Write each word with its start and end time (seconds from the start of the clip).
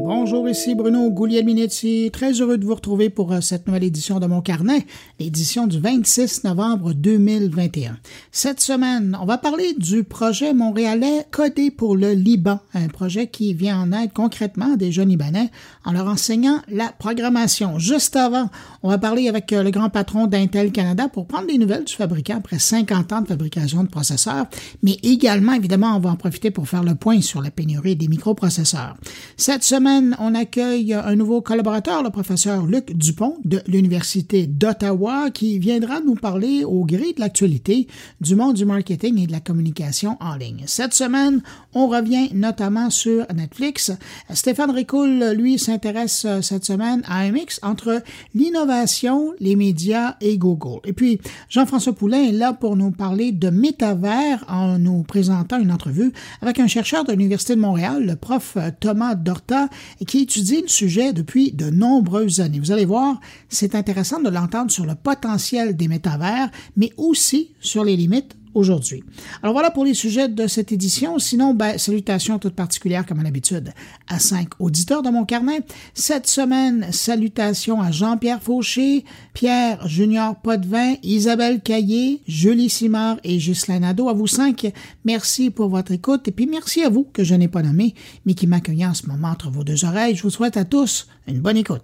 Bonjour, 0.00 0.48
ici 0.48 0.76
Bruno 0.76 1.10
Guglielminetti. 1.10 2.10
Très 2.12 2.40
heureux 2.40 2.56
de 2.56 2.64
vous 2.64 2.76
retrouver 2.76 3.10
pour 3.10 3.32
euh, 3.32 3.40
cette 3.40 3.66
nouvelle 3.66 3.82
édition 3.82 4.20
de 4.20 4.26
mon 4.26 4.40
carnet, 4.40 4.86
l'édition 5.18 5.66
du 5.66 5.80
26 5.80 6.44
novembre 6.44 6.92
2021. 6.92 7.98
Cette 8.30 8.60
semaine, 8.60 9.18
on 9.20 9.26
va 9.26 9.38
parler 9.38 9.74
du 9.76 10.04
projet 10.04 10.54
montréalais 10.54 11.26
Codé 11.32 11.72
pour 11.72 11.96
le 11.96 12.12
Liban, 12.12 12.60
un 12.74 12.86
projet 12.86 13.26
qui 13.26 13.54
vient 13.54 13.80
en 13.80 13.92
aide 13.92 14.12
concrètement 14.12 14.76
des 14.76 14.92
jeunes 14.92 15.08
Libanais 15.08 15.50
en 15.84 15.92
leur 15.92 16.06
enseignant 16.06 16.60
la 16.68 16.92
programmation. 16.92 17.80
Juste 17.80 18.14
avant, 18.14 18.50
on 18.84 18.90
va 18.90 18.98
parler 18.98 19.28
avec 19.28 19.52
euh, 19.52 19.64
le 19.64 19.70
grand 19.70 19.90
patron 19.90 20.28
d'Intel 20.28 20.70
Canada 20.70 21.08
pour 21.08 21.26
prendre 21.26 21.48
des 21.48 21.58
nouvelles 21.58 21.84
du 21.84 21.94
fabricant 21.94 22.36
après 22.36 22.60
50 22.60 23.12
ans 23.12 23.20
de 23.22 23.26
fabrication 23.26 23.82
de 23.82 23.88
processeurs, 23.88 24.46
mais 24.84 24.96
également, 25.02 25.54
évidemment, 25.54 25.96
on 25.96 26.00
va 26.00 26.10
en 26.10 26.16
profiter 26.16 26.52
pour 26.52 26.68
faire 26.68 26.84
le 26.84 26.94
point 26.94 27.20
sur 27.20 27.42
la 27.42 27.50
pénurie 27.50 27.96
des 27.96 28.06
microprocesseurs. 28.06 28.96
Cette 29.36 29.64
semaine, 29.64 29.87
on 30.18 30.34
accueille 30.34 30.92
un 30.92 31.16
nouveau 31.16 31.40
collaborateur, 31.40 32.02
le 32.02 32.10
professeur 32.10 32.66
Luc 32.66 32.96
Dupont 32.96 33.36
de 33.44 33.62
l'Université 33.66 34.46
d'Ottawa, 34.46 35.30
qui 35.30 35.58
viendra 35.58 36.00
nous 36.00 36.14
parler 36.14 36.64
au 36.64 36.84
gré 36.84 37.12
de 37.12 37.20
l'actualité 37.20 37.86
du 38.20 38.34
monde 38.34 38.56
du 38.56 38.64
marketing 38.64 39.18
et 39.18 39.26
de 39.26 39.32
la 39.32 39.40
communication 39.40 40.16
en 40.20 40.36
ligne. 40.36 40.64
Cette 40.66 40.94
semaine, 40.94 41.42
on 41.74 41.88
revient 41.88 42.30
notamment 42.34 42.90
sur 42.90 43.26
Netflix. 43.34 43.92
Stéphane 44.32 44.70
Ricoul, 44.70 45.32
lui, 45.36 45.58
s'intéresse 45.58 46.24
euh, 46.24 46.42
cette 46.42 46.64
semaine 46.64 47.02
à 47.06 47.20
un 47.20 47.30
mix 47.30 47.58
entre 47.62 48.02
l'innovation, 48.34 49.32
les 49.40 49.56
médias 49.56 50.16
et 50.20 50.38
Google. 50.38 50.80
Et 50.84 50.92
puis, 50.92 51.20
Jean-François 51.48 51.94
Poulain 51.94 52.22
est 52.24 52.32
là 52.32 52.52
pour 52.52 52.76
nous 52.76 52.90
parler 52.90 53.32
de 53.32 53.50
métavers 53.50 54.44
en 54.48 54.78
nous 54.78 55.02
présentant 55.02 55.58
une 55.58 55.72
entrevue 55.72 56.12
avec 56.42 56.58
un 56.60 56.66
chercheur 56.66 57.04
de 57.04 57.12
l'Université 57.12 57.54
de 57.54 57.60
Montréal, 57.60 58.04
le 58.04 58.16
prof 58.16 58.56
Thomas 58.80 59.14
Dorta, 59.14 59.68
qui 60.06 60.20
étudie 60.20 60.62
le 60.62 60.68
sujet 60.68 61.12
depuis 61.12 61.52
de 61.52 61.70
nombreuses 61.70 62.40
années. 62.40 62.60
Vous 62.60 62.72
allez 62.72 62.84
voir, 62.84 63.20
c'est 63.48 63.74
intéressant 63.74 64.20
de 64.20 64.28
l'entendre 64.28 64.70
sur 64.70 64.86
le 64.86 64.94
potentiel 64.94 65.76
des 65.76 65.88
métavers, 65.88 66.50
mais 66.76 66.92
aussi 66.96 67.50
sur 67.60 67.84
les 67.84 67.96
limites 67.96 68.36
aujourd'hui. 68.54 69.02
Alors 69.42 69.52
voilà 69.52 69.70
pour 69.70 69.84
les 69.84 69.94
sujets 69.94 70.28
de 70.28 70.46
cette 70.46 70.72
édition. 70.72 71.18
Sinon, 71.18 71.54
ben, 71.54 71.78
salutations 71.78 72.38
toutes 72.38 72.54
particulières 72.54 73.06
comme 73.06 73.20
à 73.20 73.22
l'habitude 73.22 73.72
à 74.08 74.18
cinq 74.18 74.48
auditeurs 74.58 75.02
de 75.02 75.10
mon 75.10 75.24
carnet. 75.24 75.60
Cette 75.94 76.26
semaine, 76.26 76.88
salutations 76.92 77.80
à 77.80 77.90
Jean-Pierre 77.90 78.42
Fauché, 78.42 79.04
Pierre 79.34 79.86
Junior 79.86 80.36
Potvin, 80.36 80.94
Isabelle 81.02 81.60
Caillé, 81.60 82.22
Julie 82.26 82.70
Simard 82.70 83.18
et 83.24 83.36
Ghislain 83.36 83.80
Nadeau. 83.80 84.08
À 84.08 84.12
vous 84.12 84.26
cinq, 84.26 84.72
merci 85.04 85.50
pour 85.50 85.68
votre 85.68 85.92
écoute 85.92 86.28
et 86.28 86.32
puis 86.32 86.46
merci 86.46 86.82
à 86.82 86.88
vous 86.88 87.04
que 87.12 87.24
je 87.24 87.34
n'ai 87.34 87.48
pas 87.48 87.62
nommé, 87.62 87.94
mais 88.24 88.34
qui 88.34 88.46
m'accueillent 88.46 88.86
en 88.86 88.94
ce 88.94 89.06
moment 89.06 89.28
entre 89.28 89.50
vos 89.50 89.64
deux 89.64 89.84
oreilles. 89.84 90.16
Je 90.16 90.22
vous 90.22 90.30
souhaite 90.30 90.56
à 90.56 90.64
tous 90.64 91.06
une 91.26 91.40
bonne 91.40 91.56
écoute. 91.56 91.82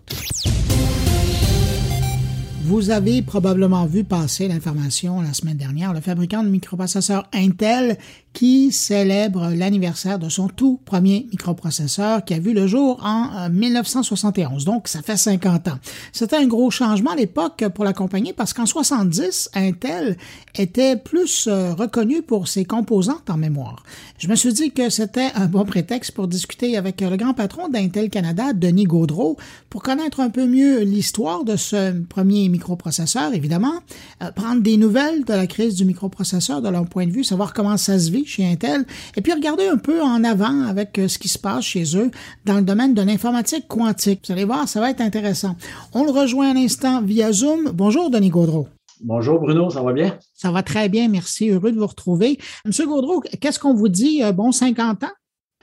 Vous 2.67 2.89
avez 2.89 3.21
probablement 3.21 3.85
vu 3.85 4.05
passer 4.05 4.49
l'information 4.49 5.21
la 5.21 5.35
semaine 5.35 5.59
dernière, 5.59 5.93
le 5.93 6.01
fabricant 6.01 6.43
de 6.43 6.49
microprocesseurs 6.49 7.29
Intel 7.35 7.99
qui 8.35 8.73
célèbre 8.73 9.53
l'anniversaire 9.55 10.19
de 10.19 10.29
son 10.29 10.49
tout 10.49 10.81
premier 10.85 11.27
microprocesseur 11.31 12.25
qui 12.25 12.35
a 12.35 12.39
vu 12.39 12.53
le 12.53 12.67
jour 12.67 13.01
en 13.03 13.49
1971. 13.49 14.63
Euh, 14.63 14.67
Donc, 14.67 14.89
ça 14.89 15.01
fait 15.03 15.17
50 15.17 15.69
ans. 15.69 15.79
C'était 16.13 16.37
un 16.37 16.47
gros 16.47 16.71
changement 16.71 17.13
à 17.13 17.17
l'époque 17.17 17.65
pour 17.75 17.85
la 17.85 17.93
compagnie 17.93 18.33
parce 18.33 18.53
qu'en 18.53 18.67
70, 18.67 19.51
Intel 19.55 20.17
était 20.57 20.97
plus 20.97 21.47
euh, 21.47 21.75
reconnu 21.75 22.23
pour 22.23 22.49
ses 22.49 22.65
composantes 22.65 23.31
en 23.31 23.37
mémoire. 23.37 23.85
Je 24.19 24.29
me 24.29 24.35
suis 24.35 24.53
dit 24.53 24.73
que 24.73 24.91
c'était 24.91 25.31
un 25.37 25.47
bon 25.47 25.65
prétexte 25.65 26.11
pour 26.11 26.27
discuter 26.27 26.77
avec 26.77 27.01
le 27.01 27.17
grand 27.17 27.35
patron 27.35 27.69
d'Intel 27.69 28.11
Canada, 28.11 28.53
Denis 28.53 28.85
Gaudreau, 28.85 29.37
pour 29.71 29.83
connaître 29.83 30.19
un 30.19 30.31
peu 30.31 30.47
mieux 30.47 30.81
l'histoire 30.81 31.45
de 31.45 31.57
ce 31.57 31.93
premier 32.03 32.49
microprocesseur, 32.49 33.33
évidemment, 33.33 33.75
euh, 34.23 34.33
prendre 34.33 34.61
des 34.61 34.77
nouvelles 34.77 35.25
de 35.25 35.33
la 35.35 35.47
crise 35.47 35.77
du 35.77 35.85
microprocesseur 35.85 36.63
de 36.63 36.69
leur 36.69 36.87
point 36.87 37.07
de 37.07 37.13
vue, 37.13 37.23
savoir 37.23 37.53
comment 37.53 37.77
ça 37.77 37.99
se 37.99 38.11
vit 38.11 38.24
chez 38.27 38.45
Intel, 38.47 38.85
et 39.17 39.21
puis 39.21 39.33
regarder 39.33 39.67
un 39.67 39.77
peu 39.77 40.03
en 40.03 40.25
avant 40.25 40.63
avec 40.63 40.99
euh, 40.99 41.09
ce 41.09 41.19
qui 41.19 41.29
se 41.29 41.39
passe 41.39 41.65
chez 41.65 41.97
eux 41.97 42.11
dans 42.45 42.57
le 42.57 42.63
domaine 42.63 42.95
de 42.95 43.03
l'informatique 43.03 43.67
quantique. 43.69 44.23
Vous 44.27 44.33
allez 44.33 44.45
voir, 44.45 44.69
ça 44.69 44.81
va 44.81 44.91
être 44.91 45.01
intéressant. 45.01 45.57
On 45.93 46.05
le 46.05 46.11
rejoint 46.11 46.51
un 46.51 46.57
instant 46.57 47.03
via 47.03 47.33
Zoom. 47.33 47.71
Bonjour, 47.73 48.11
Denis 48.11 48.31
Gaudreau. 48.31 48.69
Bonjour 49.01 49.41
Bruno, 49.41 49.71
ça 49.71 49.83
va 49.83 49.93
bien? 49.93 50.19
Ça 50.33 50.51
va 50.51 50.63
très 50.63 50.89
bien, 50.89 51.09
merci. 51.09 51.51
Heureux 51.51 51.73
de 51.73 51.79
vous 51.79 51.87
retrouver. 51.87 52.39
Monsieur 52.65 52.87
Gaudreau, 52.87 53.21
qu'est-ce 53.41 53.59
qu'on 53.59 53.75
vous 53.75 53.89
dit? 53.89 54.23
Euh, 54.23 54.33
bon 54.33 54.53
50 54.53 55.05
ans? 55.05 55.09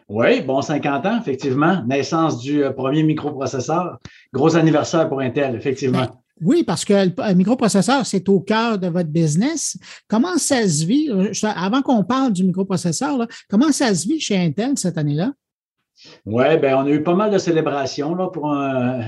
Oui, 0.09 0.41
bon 0.41 0.61
50 0.61 1.05
ans, 1.05 1.17
effectivement. 1.19 1.83
Naissance 1.87 2.39
du 2.39 2.63
euh, 2.63 2.71
premier 2.71 3.01
microprocesseur. 3.03 3.97
Gros 4.33 4.55
anniversaire 4.57 5.07
pour 5.07 5.21
Intel, 5.21 5.55
effectivement. 5.55 6.05
Oui, 6.41 6.63
parce 6.63 6.83
que 6.83 6.93
le 6.93 7.33
microprocesseur, 7.35 8.05
c'est 8.05 8.27
au 8.27 8.39
cœur 8.39 8.79
de 8.79 8.87
votre 8.87 9.09
business. 9.09 9.77
Comment 10.07 10.37
ça 10.37 10.67
se 10.67 10.85
vit, 10.85 11.09
euh, 11.09 11.31
avant 11.55 11.81
qu'on 11.81 12.03
parle 12.03 12.33
du 12.33 12.43
microprocesseur, 12.43 13.27
comment 13.49 13.71
ça 13.71 13.93
se 13.93 14.07
vit 14.07 14.19
chez 14.19 14.37
Intel 14.37 14.77
cette 14.77 14.97
année-là? 14.97 15.33
Oui, 16.25 16.57
ben 16.59 16.75
on 16.77 16.85
a 16.85 16.89
eu 16.89 17.03
pas 17.03 17.13
mal 17.13 17.29
de 17.31 17.37
célébrations 17.37 18.15
là 18.15 18.27
pour 18.27 18.51
un, 18.51 19.01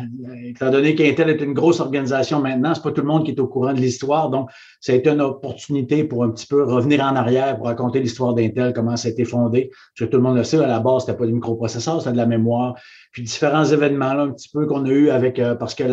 étant 0.44 0.70
donné 0.70 0.94
qu'Intel 0.94 1.30
est 1.30 1.42
une 1.42 1.54
grosse 1.54 1.80
organisation 1.80 2.40
maintenant, 2.40 2.76
c'est 2.76 2.84
pas 2.84 2.92
tout 2.92 3.02
le 3.02 3.08
monde 3.08 3.26
qui 3.26 3.32
est 3.32 3.40
au 3.40 3.48
courant 3.48 3.74
de 3.74 3.80
l'histoire, 3.80 4.30
donc 4.30 4.52
ça 4.80 4.92
a 4.92 4.96
été 4.96 5.10
une 5.10 5.22
opportunité 5.22 6.04
pour 6.04 6.24
un 6.24 6.30
petit 6.30 6.46
peu 6.46 6.64
revenir 6.64 7.02
en 7.02 7.16
arrière 7.16 7.58
pour 7.58 7.66
raconter 7.66 8.00
l'histoire 8.00 8.36
d'Intel, 8.36 8.74
comment 8.74 8.96
ça 8.96 9.08
a 9.08 9.12
été 9.12 9.26
fondé. 9.26 9.70
Parce 9.72 10.08
que 10.08 10.12
tout 10.12 10.18
le 10.18 10.24
monde 10.24 10.38
le 10.38 10.44
sait, 10.44 10.58
à 10.58 10.68
la 10.68 10.80
base, 10.80 11.06
c'était 11.06 11.18
pas 11.18 11.26
des 11.26 11.32
microprocesseurs, 11.32 12.00
c'était 12.00 12.12
de 12.12 12.18
la 12.18 12.28
mémoire. 12.28 12.76
Puis 13.14 13.22
différents 13.22 13.64
événements 13.64 14.16
là, 14.16 14.24
un 14.24 14.32
petit 14.32 14.50
peu 14.50 14.66
qu'on 14.66 14.86
a 14.86 14.90
eu 14.90 15.12
avec 15.12 15.38
euh, 15.38 15.54
parce 15.54 15.76
que 15.76 15.84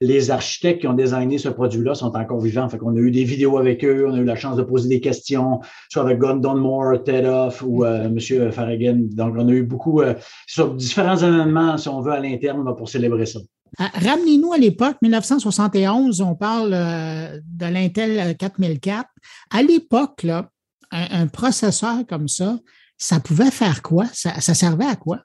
les 0.00 0.30
architectes 0.32 0.80
qui 0.80 0.88
ont 0.88 0.94
designé 0.94 1.38
ce 1.38 1.48
produit-là 1.48 1.94
sont 1.94 2.14
encore 2.16 2.40
vivants. 2.40 2.68
Fait 2.68 2.76
qu'on 2.76 2.96
a 2.96 2.98
eu 2.98 3.12
des 3.12 3.22
vidéos 3.22 3.56
avec 3.56 3.84
eux, 3.84 4.04
on 4.08 4.14
a 4.14 4.18
eu 4.18 4.24
la 4.24 4.34
chance 4.34 4.56
de 4.56 4.64
poser 4.64 4.88
des 4.88 5.00
questions, 5.00 5.60
soit 5.88 6.02
avec 6.02 6.18
Gordon 6.18 6.56
Moore, 6.56 7.04
Ted 7.04 7.24
Off 7.24 7.62
ou 7.64 7.84
euh, 7.84 8.06
M. 8.06 8.50
Farragan. 8.50 8.98
Donc, 9.12 9.36
on 9.38 9.48
a 9.48 9.52
eu 9.52 9.62
beaucoup 9.62 10.02
euh, 10.02 10.14
sur 10.48 10.74
différents 10.74 11.16
événements, 11.16 11.78
si 11.78 11.88
on 11.88 12.00
veut, 12.00 12.12
à 12.12 12.18
l'interne 12.18 12.64
pour 12.76 12.88
célébrer 12.88 13.26
ça. 13.26 13.38
Ah, 13.78 13.90
ramenez-nous 13.94 14.52
à 14.52 14.58
l'époque, 14.58 14.96
1971, 15.02 16.20
on 16.20 16.34
parle 16.34 16.70
de 16.70 17.66
l'Intel 17.66 18.36
4004. 18.36 19.08
À 19.50 19.62
l'époque, 19.62 20.24
là, 20.24 20.50
un, 20.90 21.26
processeur 21.26 21.98
comme 22.08 22.26
ça, 22.26 22.58
ça 22.96 23.20
pouvait 23.20 23.50
faire 23.50 23.82
quoi? 23.82 24.06
ça 24.12 24.40
servait 24.40 24.86
à 24.86 24.96
quoi? 24.96 25.20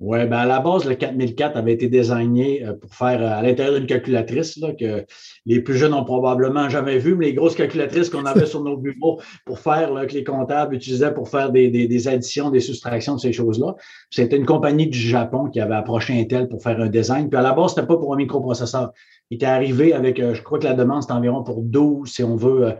Oui, 0.00 0.24
ben 0.24 0.38
à 0.38 0.46
la 0.46 0.60
base, 0.60 0.86
le 0.86 0.94
4004 0.94 1.58
avait 1.58 1.74
été 1.74 1.86
désigné 1.86 2.64
euh, 2.64 2.72
pour 2.72 2.94
faire 2.94 3.20
euh, 3.20 3.38
à 3.38 3.42
l'intérieur 3.42 3.74
d'une 3.74 3.86
calculatrice 3.86 4.56
là, 4.56 4.72
que 4.72 5.04
les 5.44 5.60
plus 5.60 5.76
jeunes 5.76 5.92
ont 5.92 6.06
probablement 6.06 6.70
jamais 6.70 6.96
vu, 6.96 7.16
mais 7.16 7.26
les 7.26 7.34
grosses 7.34 7.54
calculatrices 7.54 8.08
qu'on 8.08 8.24
avait 8.24 8.46
sur 8.46 8.64
nos 8.64 8.78
bureaux 8.78 9.20
pour 9.44 9.58
faire, 9.58 9.92
là, 9.92 10.06
que 10.06 10.14
les 10.14 10.24
comptables 10.24 10.74
utilisaient 10.74 11.12
pour 11.12 11.28
faire 11.28 11.52
des, 11.52 11.68
des, 11.68 12.08
additions, 12.08 12.48
des 12.48 12.60
soustractions 12.60 13.16
de 13.16 13.20
ces 13.20 13.34
choses-là. 13.34 13.74
C'était 14.08 14.38
une 14.38 14.46
compagnie 14.46 14.86
du 14.86 14.98
Japon 14.98 15.50
qui 15.50 15.60
avait 15.60 15.74
approché 15.74 16.18
Intel 16.18 16.48
pour 16.48 16.62
faire 16.62 16.80
un 16.80 16.88
design. 16.88 17.28
Puis 17.28 17.38
à 17.38 17.42
la 17.42 17.52
base, 17.52 17.74
c'était 17.74 17.86
pas 17.86 17.98
pour 17.98 18.14
un 18.14 18.16
microprocesseur. 18.16 18.92
Il 19.28 19.34
était 19.34 19.44
arrivé 19.44 19.92
avec, 19.92 20.18
euh, 20.18 20.32
je 20.32 20.40
crois 20.40 20.58
que 20.58 20.64
la 20.64 20.72
demande, 20.72 21.02
c'était 21.02 21.12
environ 21.12 21.42
pour 21.42 21.60
12, 21.60 22.10
si 22.10 22.24
on 22.24 22.36
veut, 22.36 22.72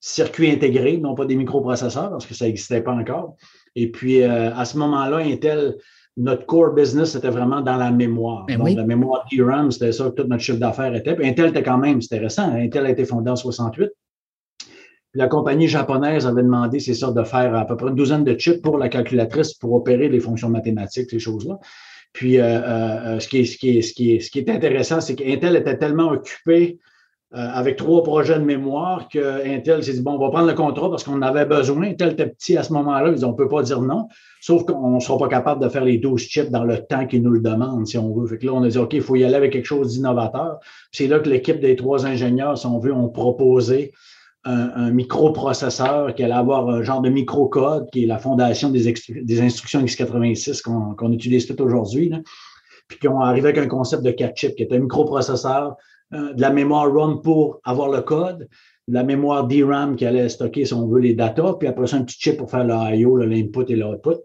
circuits 0.00 0.50
intégrés, 0.50 0.96
non 0.96 1.14
pas 1.14 1.26
des 1.26 1.36
microprocesseurs, 1.36 2.08
parce 2.08 2.24
que 2.24 2.32
ça 2.32 2.46
n'existait 2.46 2.80
pas 2.80 2.92
encore. 2.92 3.36
Et 3.74 3.90
puis, 3.90 4.22
à 4.22 4.64
ce 4.66 4.76
moment-là, 4.76 5.18
Intel 5.18 5.76
notre 6.16 6.44
core 6.46 6.74
business, 6.74 7.12
c'était 7.12 7.30
vraiment 7.30 7.60
dans 7.60 7.76
la 7.76 7.90
mémoire. 7.90 8.44
Ben 8.46 8.58
Donc, 8.58 8.70
la 8.70 8.84
mémoire 8.84 9.24
DRAM, 9.32 9.70
c'était 9.70 9.92
ça 9.92 10.04
que 10.10 10.22
tout 10.22 10.28
notre 10.28 10.42
chiffre 10.42 10.58
d'affaires 10.58 10.94
était. 10.94 11.14
Puis 11.14 11.26
Intel 11.26 11.50
était 11.50 11.62
quand 11.62 11.78
même, 11.78 12.02
c'était 12.02 12.18
récent. 12.18 12.52
Intel 12.52 12.86
a 12.86 12.90
été 12.90 13.04
fondé 13.04 13.30
en 13.30 13.36
68. 13.36 13.90
Puis 14.58 15.18
la 15.20 15.28
compagnie 15.28 15.68
japonaise 15.68 16.26
avait 16.26 16.42
demandé, 16.42 16.80
c'est 16.80 16.94
ça, 16.94 17.10
de 17.12 17.22
faire 17.22 17.54
à 17.54 17.66
peu 17.66 17.76
près 17.76 17.88
une 17.88 17.94
douzaine 17.94 18.24
de 18.24 18.34
chips 18.34 18.62
pour 18.62 18.78
la 18.78 18.88
calculatrice 18.88 19.54
pour 19.54 19.72
opérer 19.72 20.08
les 20.08 20.20
fonctions 20.20 20.48
mathématiques, 20.48 21.10
ces 21.10 21.18
choses-là. 21.18 21.58
Puis 22.12 22.38
euh, 22.38 22.44
euh, 22.44 23.16
euh 23.16 23.20
ce, 23.20 23.28
qui 23.28 23.40
est, 23.40 23.44
ce, 23.44 23.56
qui 23.56 23.78
est, 23.78 23.82
ce, 23.82 23.94
qui 23.94 24.14
est, 24.14 24.20
ce 24.20 24.30
qui 24.30 24.38
est 24.38 24.50
intéressant, 24.50 25.00
c'est 25.00 25.14
qu'Intel 25.14 25.56
était 25.56 25.78
tellement 25.78 26.10
occupé 26.10 26.78
avec 27.34 27.76
trois 27.76 28.02
projets 28.02 28.38
de 28.38 28.44
mémoire 28.44 29.08
que 29.08 29.46
Intel 29.46 29.82
s'est 29.82 29.94
dit, 29.94 30.02
bon, 30.02 30.12
on 30.12 30.18
va 30.18 30.28
prendre 30.28 30.48
le 30.48 30.54
contrat 30.54 30.90
parce 30.90 31.02
qu'on 31.02 31.22
avait 31.22 31.46
besoin. 31.46 31.84
Intel 31.84 32.12
était 32.12 32.26
petit 32.26 32.58
à 32.58 32.62
ce 32.62 32.72
moment-là, 32.74 33.10
ils 33.10 33.24
ont 33.24 33.30
on 33.30 33.32
ne 33.32 33.36
peut 33.36 33.48
pas 33.48 33.62
dire 33.62 33.80
non. 33.80 34.08
Sauf 34.42 34.64
qu'on 34.64 34.96
ne 34.96 35.00
sera 35.00 35.16
pas 35.16 35.28
capable 35.28 35.62
de 35.62 35.68
faire 35.70 35.84
les 35.84 35.96
12 35.96 36.20
chips 36.20 36.50
dans 36.50 36.64
le 36.64 36.78
temps 36.84 37.06
qu'ils 37.06 37.22
nous 37.22 37.30
le 37.30 37.40
demandent, 37.40 37.86
si 37.86 37.96
on 37.96 38.12
veut. 38.12 38.26
Fait 38.26 38.38
que 38.38 38.46
là, 38.46 38.52
on 38.52 38.62
a 38.62 38.68
dit, 38.68 38.76
OK, 38.76 38.92
il 38.92 39.00
faut 39.00 39.16
y 39.16 39.24
aller 39.24 39.36
avec 39.36 39.52
quelque 39.52 39.64
chose 39.64 39.94
d'innovateur. 39.94 40.58
C'est 40.90 41.06
là 41.06 41.20
que 41.20 41.30
l'équipe 41.30 41.60
des 41.60 41.76
trois 41.76 42.04
ingénieurs, 42.04 42.58
si 42.58 42.66
on 42.66 42.78
veut, 42.78 42.92
ont 42.92 43.08
proposé 43.08 43.92
un, 44.44 44.90
microprocesseur 44.90 46.14
qui 46.14 46.24
allait 46.24 46.34
avoir 46.34 46.68
un 46.68 46.82
genre 46.82 47.00
de 47.00 47.08
microcode, 47.08 47.88
qui 47.92 48.04
est 48.04 48.06
la 48.06 48.18
fondation 48.18 48.70
des, 48.70 48.92
des 49.22 49.40
instructions 49.40 49.82
x86 49.82 50.62
qu'on 50.62 51.12
utilise 51.12 51.46
tout 51.46 51.62
aujourd'hui. 51.62 52.12
Puis 52.88 52.98
qui 52.98 53.08
ont 53.08 53.20
arrivé 53.20 53.50
avec 53.50 53.58
un 53.58 53.68
concept 53.68 54.02
de 54.02 54.10
quatre 54.10 54.36
chips, 54.36 54.54
qui 54.56 54.64
est 54.64 54.72
un 54.72 54.80
microprocesseur, 54.80 55.68
euh, 55.68 55.91
de 56.12 56.40
la 56.40 56.50
mémoire 56.50 56.92
ROM 56.92 57.22
pour 57.22 57.60
avoir 57.64 57.88
le 57.88 58.02
code, 58.02 58.48
de 58.88 58.94
la 58.94 59.02
mémoire 59.02 59.46
DRAM 59.46 59.96
qui 59.96 60.04
allait 60.04 60.28
stocker, 60.28 60.64
si 60.64 60.74
on 60.74 60.86
veut, 60.88 61.00
les 61.00 61.14
data, 61.14 61.54
puis 61.58 61.68
après 61.68 61.86
ça, 61.86 61.96
un 61.96 62.04
petit 62.04 62.20
chip 62.20 62.36
pour 62.36 62.50
faire 62.50 62.64
le 62.64 62.74
I.O., 62.96 63.16
l'input 63.16 63.64
et 63.68 63.76
l'output. 63.76 64.18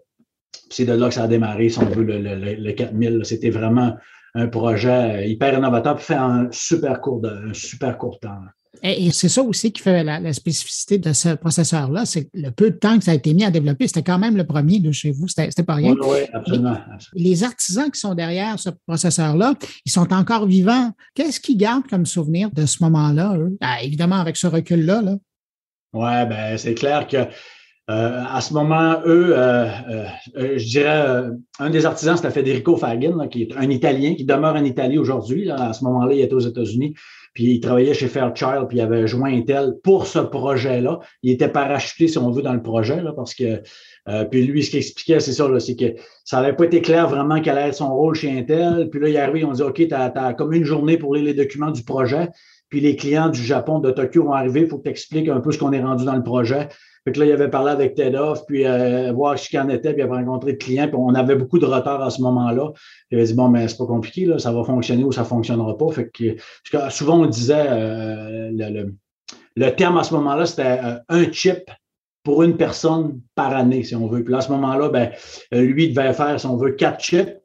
c'est 0.70 0.84
de 0.84 0.92
là 0.92 1.08
que 1.08 1.14
ça 1.14 1.24
a 1.24 1.28
démarré, 1.28 1.68
si 1.68 1.78
on 1.78 1.86
veut, 1.86 2.04
le, 2.04 2.18
le, 2.18 2.72
4000. 2.72 3.20
C'était 3.24 3.50
vraiment 3.50 3.96
un 4.34 4.48
projet 4.48 5.28
hyper 5.28 5.56
innovateur, 5.56 5.96
puis 5.96 6.04
fait 6.04 6.14
un 6.14 6.48
super 6.50 7.00
court, 7.00 7.22
un 7.24 7.54
super 7.54 7.96
court 7.98 8.18
temps. 8.20 8.42
Et, 8.82 9.10
c'est 9.10 9.28
ça 9.28 9.42
aussi 9.42 9.72
qui 9.72 9.82
fait 9.82 10.04
la, 10.04 10.32
spécificité 10.32 10.98
de 10.98 11.12
ce 11.12 11.34
processeur-là, 11.34 12.04
c'est 12.06 12.28
le 12.34 12.50
peu 12.50 12.70
de 12.70 12.76
temps 12.76 12.98
que 12.98 13.04
ça 13.04 13.12
a 13.12 13.14
été 13.14 13.34
mis 13.34 13.44
à 13.44 13.50
développer, 13.50 13.86
c'était 13.86 14.02
quand 14.02 14.18
même 14.18 14.36
le 14.36 14.46
premier 14.46 14.80
de 14.80 14.92
chez 14.92 15.10
vous, 15.10 15.28
c'était 15.28 15.62
pas 15.62 15.74
rien. 15.74 15.94
Oui, 16.00 16.18
absolument, 16.32 16.76
Les 17.14 17.44
artisans 17.44 17.90
qui 17.90 18.00
sont 18.00 18.14
derrière 18.14 18.58
ce 18.58 18.70
processeur-là, 18.86 19.54
ils 19.84 19.92
sont 19.92 20.12
encore 20.12 20.46
vivants. 20.46 20.92
Qu'est-ce 21.14 21.40
qu'ils 21.40 21.56
gardent 21.56 21.86
comme 21.86 22.06
souvenir 22.06 22.50
de 22.50 22.66
ce 22.66 22.82
moment-là, 22.82 23.36
eux? 23.36 23.56
Ah, 23.60 23.82
évidemment, 23.82 24.16
avec 24.16 24.36
ce 24.36 24.46
recul-là. 24.46 25.02
Là. 25.02 25.16
Oui, 25.92 26.26
ben, 26.28 26.58
c'est 26.58 26.74
clair 26.74 27.06
que 27.06 27.16
euh, 27.90 28.22
à 28.28 28.42
ce 28.42 28.52
moment, 28.52 29.00
eux, 29.06 29.32
euh, 29.34 29.66
euh, 30.36 30.58
je 30.58 30.68
dirais, 30.68 31.30
un 31.58 31.70
des 31.70 31.86
artisans, 31.86 32.16
c'était 32.16 32.30
Federico 32.30 32.76
Fagin, 32.76 33.28
qui 33.28 33.42
est 33.42 33.56
un 33.56 33.70
Italien, 33.70 34.14
qui 34.14 34.24
demeure 34.24 34.56
en 34.56 34.64
Italie 34.64 34.98
aujourd'hui. 34.98 35.50
À 35.50 35.72
ce 35.72 35.84
moment-là, 35.84 36.14
il 36.14 36.20
était 36.20 36.34
aux 36.34 36.40
États-Unis. 36.40 36.94
Puis 37.38 37.52
il 37.52 37.60
travaillait 37.60 37.94
chez 37.94 38.08
Fairchild, 38.08 38.66
puis 38.66 38.78
il 38.78 38.80
avait 38.80 39.06
joint 39.06 39.32
Intel 39.32 39.74
pour 39.84 40.08
ce 40.08 40.18
projet-là. 40.18 40.98
Il 41.22 41.30
était 41.30 41.46
parachuté, 41.46 42.08
si 42.08 42.18
on 42.18 42.32
veut, 42.32 42.42
dans 42.42 42.52
le 42.52 42.62
projet, 42.62 43.00
parce 43.14 43.32
que 43.32 43.62
euh, 44.08 44.24
puis 44.24 44.44
lui, 44.44 44.64
ce 44.64 44.70
qu'il 44.70 44.80
expliquait, 44.80 45.20
c'est 45.20 45.34
ça, 45.34 45.48
c'est 45.60 45.76
que 45.76 45.84
ça 46.24 46.40
n'avait 46.40 46.56
pas 46.56 46.64
été 46.64 46.82
clair 46.82 47.08
vraiment 47.08 47.40
quel 47.40 47.56
allait 47.56 47.68
être 47.68 47.76
son 47.76 47.94
rôle 47.94 48.16
chez 48.16 48.36
Intel. 48.36 48.88
Puis 48.90 48.98
là, 48.98 49.08
il 49.08 49.14
est 49.14 49.20
arrivé, 49.20 49.44
on 49.44 49.52
dit 49.52 49.62
OK, 49.62 49.76
tu 49.76 49.94
as, 49.94 50.34
comme 50.36 50.52
une 50.52 50.64
journée 50.64 50.98
pour 50.98 51.14
lire 51.14 51.26
les 51.26 51.34
documents 51.34 51.70
du 51.70 51.84
projet. 51.84 52.28
Puis 52.70 52.80
les 52.80 52.96
clients 52.96 53.28
du 53.28 53.40
Japon, 53.40 53.78
de 53.78 53.92
Tokyo 53.92 54.24
vont 54.24 54.32
arriver, 54.32 54.62
il 54.62 54.66
faut 54.66 54.78
que 54.78 54.82
tu 54.82 54.90
expliques 54.90 55.28
un 55.28 55.38
peu 55.38 55.52
ce 55.52 55.58
qu'on 55.58 55.70
est 55.70 55.80
rendu 55.80 56.04
dans 56.04 56.16
le 56.16 56.24
projet. 56.24 56.68
Fait 57.04 57.12
que 57.12 57.20
là, 57.20 57.26
il 57.26 57.32
avait 57.32 57.48
parlé 57.48 57.70
avec 57.70 57.94
TEDoff, 57.94 58.44
puis 58.46 58.66
euh, 58.66 59.12
voir 59.12 59.38
ce 59.38 59.48
qu'il 59.48 59.58
en 59.60 59.68
était, 59.68 59.92
puis 59.92 60.00
il 60.00 60.04
avait 60.04 60.16
rencontré 60.16 60.52
de 60.52 60.58
clients, 60.58 60.88
puis 60.88 60.96
on 60.98 61.14
avait 61.14 61.36
beaucoup 61.36 61.58
de 61.58 61.66
retard 61.66 62.02
à 62.02 62.10
ce 62.10 62.20
moment-là. 62.22 62.72
Il 63.10 63.18
avait 63.18 63.26
dit, 63.26 63.34
bon, 63.34 63.48
mais 63.48 63.68
c'est 63.68 63.78
pas 63.78 63.86
compliqué, 63.86 64.24
là, 64.26 64.38
ça 64.38 64.52
va 64.52 64.64
fonctionner 64.64 65.04
ou 65.04 65.12
ça 65.12 65.24
fonctionnera 65.24 65.76
pas. 65.76 65.90
Fait 65.90 66.10
que, 66.10 66.36
souvent, 66.90 67.20
on 67.20 67.26
disait, 67.26 67.66
euh, 67.68 68.50
le, 68.52 68.94
le, 69.56 69.70
terme 69.74 69.98
à 69.98 70.04
ce 70.04 70.14
moment-là, 70.14 70.46
c'était 70.46 70.80
euh, 70.84 70.98
un 71.08 71.30
chip 71.32 71.70
pour 72.24 72.42
une 72.42 72.56
personne 72.56 73.20
par 73.34 73.54
année, 73.54 73.84
si 73.84 73.94
on 73.94 74.06
veut. 74.06 74.22
Puis 74.22 74.34
à 74.34 74.40
ce 74.40 74.50
moment-là, 74.52 74.88
ben, 74.90 75.10
lui 75.52 75.92
devait 75.92 76.12
faire, 76.12 76.38
si 76.38 76.46
on 76.46 76.56
veut, 76.56 76.72
quatre 76.72 77.00
chips, 77.00 77.38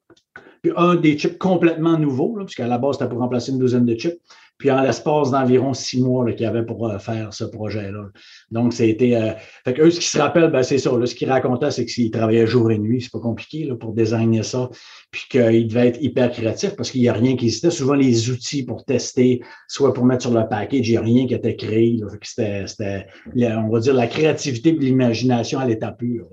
puis 0.61 0.71
un 0.75 0.95
des 0.95 1.17
chips 1.17 1.37
complètement 1.37 1.97
nouveaux, 1.97 2.35
puisqu'à 2.43 2.67
la 2.67 2.77
base, 2.77 2.97
c'était 2.97 3.09
pour 3.09 3.19
remplacer 3.19 3.51
une 3.51 3.59
douzaine 3.59 3.85
de 3.85 3.95
chips 3.95 4.19
puis 4.57 4.71
en 4.71 4.81
l'espace 4.81 5.31
d'environ 5.31 5.73
six 5.73 6.01
mois 6.01 6.31
qu'il 6.31 6.41
y 6.41 6.45
avait 6.45 6.63
pour 6.63 6.87
euh, 6.87 6.97
faire 6.97 7.33
ce 7.33 7.43
projet-là. 7.43 8.05
Donc, 8.51 8.73
c'était. 8.73 9.15
Euh, 9.15 9.33
fait 9.65 9.79
eux, 9.79 9.91
ce 9.91 9.99
qu'ils 9.99 10.09
se 10.09 10.17
rappellent, 10.19 10.51
ben, 10.51 10.63
c'est 10.63 10.77
ça. 10.77 10.91
ce 11.05 11.15
qu'ils 11.15 11.29
racontaient, 11.29 11.71
c'est 11.71 11.85
qu'ils 11.85 12.11
travaillaient 12.11 12.47
jour 12.47 12.71
et 12.71 12.77
nuit. 12.77 13.01
C'est 13.01 13.11
pas 13.11 13.19
compliqué 13.19 13.69
pour 13.79 13.93
designer 13.93 14.45
ça. 14.45 14.69
Puis 15.11 15.23
qu'ils 15.29 15.67
devaient 15.67 15.87
être 15.87 16.01
hyper 16.01 16.31
créatifs 16.31 16.75
parce 16.75 16.91
qu'il 16.91 17.01
n'y 17.01 17.09
a 17.09 17.13
rien 17.13 17.35
qui 17.35 17.45
existait. 17.45 17.71
Souvent, 17.71 17.93
les 17.93 18.29
outils 18.29 18.63
pour 18.63 18.85
tester, 18.85 19.41
soit 19.67 19.93
pour 19.93 20.05
mettre 20.05 20.23
sur 20.23 20.33
le 20.33 20.47
package, 20.47 20.87
il 20.87 20.91
n'y 20.91 20.97
a 20.97 21.01
rien 21.01 21.27
qui 21.27 21.33
était 21.33 21.55
créé. 21.55 21.99
C'était, 22.21 23.07
on 23.35 23.69
va 23.69 23.79
dire, 23.79 23.93
la 23.93 24.07
créativité 24.07 24.69
et 24.69 24.79
l'imagination 24.79 25.59
à 25.59 25.65
l'état 25.65 25.91
pur. 25.91 26.27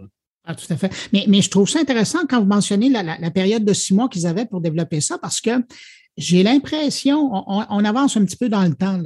Ah, 0.45 0.55
tout 0.55 0.73
à 0.73 0.77
fait. 0.77 0.91
Mais, 1.13 1.43
je 1.43 1.51
trouve 1.51 1.69
ça 1.69 1.81
intéressant 1.81 2.21
quand 2.29 2.41
vous 2.41 2.47
mentionnez 2.47 2.89
la 2.91 3.31
période 3.31 3.65
de 3.65 3.73
six 3.73 3.95
mois 3.95 4.09
qu'ils 4.09 4.27
avaient 4.27 4.47
pour 4.47 4.61
développer 4.61 5.01
ça 5.01 5.19
parce 5.19 5.41
que 5.41 5.51
j'ai 6.17 6.43
l'impression, 6.43 7.31
on, 7.33 7.85
avance 7.85 8.17
un 8.17 8.25
petit 8.25 8.37
peu 8.37 8.49
dans 8.49 8.62
le 8.62 8.75
temps 8.75 8.99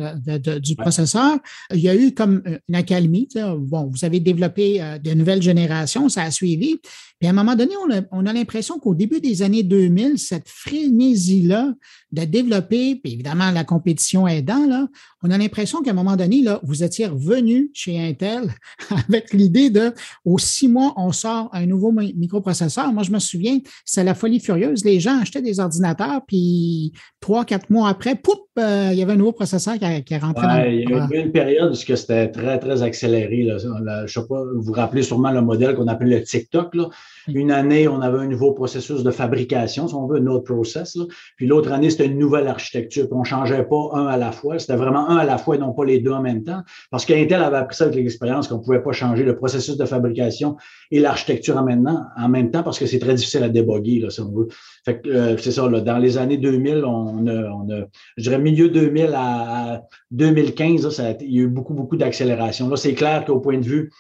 du 0.61 0.77
processeur. 0.77 1.39
Il 1.73 1.81
y 1.81 1.89
a 1.89 1.95
eu 1.95 2.13
comme 2.13 2.43
une 2.69 2.75
accalmie. 2.75 3.29
Bon, 3.59 3.91
vous 3.93 4.05
avez 4.05 4.21
développé 4.21 4.83
euh, 4.83 4.99
de 4.99 5.13
nouvelles 5.13 5.43
générations, 5.43 6.09
ça 6.09 6.23
a 6.23 6.31
suivi. 6.31 6.81
Puis 7.25 7.29
à 7.29 7.31
un 7.31 7.43
moment 7.43 7.57
donné, 7.57 7.73
on 8.13 8.27
a, 8.27 8.33
l'impression 8.35 8.79
qu'au 8.79 8.95
début 8.95 9.19
des 9.19 9.41
années 9.41 9.63
2000, 9.63 10.19
cette 10.19 10.47
frénésie-là 10.47 11.73
de 12.13 12.25
développer, 12.25 12.97
puis 12.97 13.15
évidemment 13.15 13.51
la 13.51 13.65
compétition 13.65 14.29
aidant, 14.29 14.67
là, 14.67 14.89
on 15.23 15.31
a 15.31 15.39
l'impression 15.39 15.81
qu'à 15.81 15.93
un 15.93 15.95
moment 15.95 16.17
donné, 16.17 16.43
là, 16.43 16.61
vous 16.65 16.85
étiez 16.85 17.07
revenu 17.07 17.71
chez 17.73 17.99
Intel 17.99 18.53
avec 19.09 19.33
l'idée 19.33 19.71
de, 19.71 19.95
aux 20.27 20.37
six 20.37 20.69
mois, 20.69 20.93
on 20.99 21.13
sort 21.13 21.49
un 21.55 21.65
nouveau 21.65 21.93
microprocesseur. 21.93 22.93
Moi, 22.93 23.05
je 23.05 23.11
me 23.11 23.19
souviens, 23.19 23.59
c'est 23.87 24.05
la 24.05 24.15
folie 24.15 24.39
furieuse. 24.39 24.85
Les 24.85 25.01
gens 25.01 25.19
achetaient 25.19 25.41
des 25.41 25.61
ordinateurs, 25.61 26.21
puis 26.27 26.93
trois, 27.21 27.47
quatre 27.47 27.71
mois 27.71 27.89
après, 27.89 28.17
poup, 28.17 28.49
euh, 28.59 28.91
il 28.93 28.99
y 28.99 29.03
avait 29.03 29.15
un 29.15 29.17
nouveau 29.17 29.33
processeur 29.33 29.79
qui, 29.79 30.05
qui 30.05 30.13
est 30.13 30.19
rentré 30.19 30.47
dans 30.47 30.63
Il 30.67 30.91
y 30.91 30.93
a 30.93 31.09
eu 31.11 31.25
une 31.25 31.33
période 31.33 31.73
où 31.73 31.75
c'était 31.75 32.31
très, 32.31 32.59
très 32.59 32.83
accéléré. 32.83 33.49
je 33.59 33.67
ne 33.67 34.07
sais 34.07 34.21
pas, 34.29 34.45
vous 34.45 34.61
vous 34.61 34.73
rappelez 34.73 35.03
sûrement 35.03 35.31
le 35.31 35.41
modèle 35.41 35.75
qu'on 35.75 35.89
appelle 35.89 36.11
le 36.11 36.23
TikTok. 36.23 36.75
Là. 36.75 36.91
Une 37.29 37.51
année, 37.51 37.89
on 37.89 38.01
avait 38.01 38.19
un 38.19 38.27
nouveau 38.27 38.53
processus 38.53 39.03
de 39.03 39.11
fabrication, 39.11 39.89
si 39.89 39.95
on 39.95 40.07
veut, 40.07 40.21
un 40.21 40.27
autre 40.27 40.45
process. 40.45 40.99
Puis 41.37 41.47
l'autre 41.47 41.73
année, 41.73 41.91
c'était 41.91 42.07
une 42.07 42.19
nouvelle 42.19 42.49
architecture. 42.49 43.05
Puis 43.05 43.15
on 43.15 43.21
ne 43.21 43.25
changeait 43.25 43.65
pas 43.65 43.91
un 43.93 44.07
à 44.07 44.17
la 44.17 44.33
fois. 44.33 44.59
C'était 44.59 44.77
vraiment 44.77 45.09
un 45.09 45.17
à 45.17 45.25
la 45.25 45.39
fois 45.39 45.57
et 45.57 45.59
non 45.59 45.73
pas 45.73 45.85
les 45.85 46.01
deux 46.01 46.13
en 46.13 46.23
même 46.23 46.45
temps. 46.45 46.63
Parce 46.91 47.05
qu'Intel 47.05 47.43
avait 47.43 47.57
appris 47.57 47.77
ça 47.77 47.85
avec 47.85 47.97
l'expérience 47.97 48.49
qu'on 48.49 48.59
ne 48.59 48.63
pouvait 48.63 48.83
pas 48.83 48.93
changer 48.93 49.25
le 49.25 49.37
processus 49.37 49.77
de 49.77 49.85
fabrication 49.85 50.57
et 50.91 51.01
l'architecture 51.01 51.57
en, 51.57 51.67
en 51.67 52.29
même 52.29 52.51
temps 52.51 52.63
parce 52.63 52.79
que 52.79 52.87
c'est 52.87 52.99
très 52.99 53.15
difficile 53.15 53.43
à 53.43 53.49
déboguer, 53.49 54.01
là, 54.01 54.11
si 54.11 54.21
on 54.21 54.31
veut. 54.31 54.49
Fait 54.85 55.01
que 55.01 55.09
euh, 55.09 55.37
c'est 55.39 55.53
ça, 55.53 55.69
là, 55.69 55.81
dans 55.81 55.99
les 55.99 56.19
années 56.19 56.37
2000, 56.37 56.85
on 56.85 57.27
a, 57.27 57.51
on 57.51 57.71
a, 57.71 57.87
je 58.17 58.23
dirais 58.23 58.39
milieu 58.39 58.69
2000 58.69 59.13
à 59.15 59.83
2015, 60.11 60.91
ça 60.91 61.11
il 61.21 61.35
y 61.35 61.39
a 61.39 61.43
eu 61.43 61.49
beaucoup, 61.49 61.75
beaucoup 61.75 61.97
d'accélération. 61.97 62.69
Là, 62.69 62.77
c'est 62.77 62.95
clair 62.95 63.25
qu'au 63.25 63.41
point 63.41 63.59
de 63.59 63.65
vue 63.65 63.91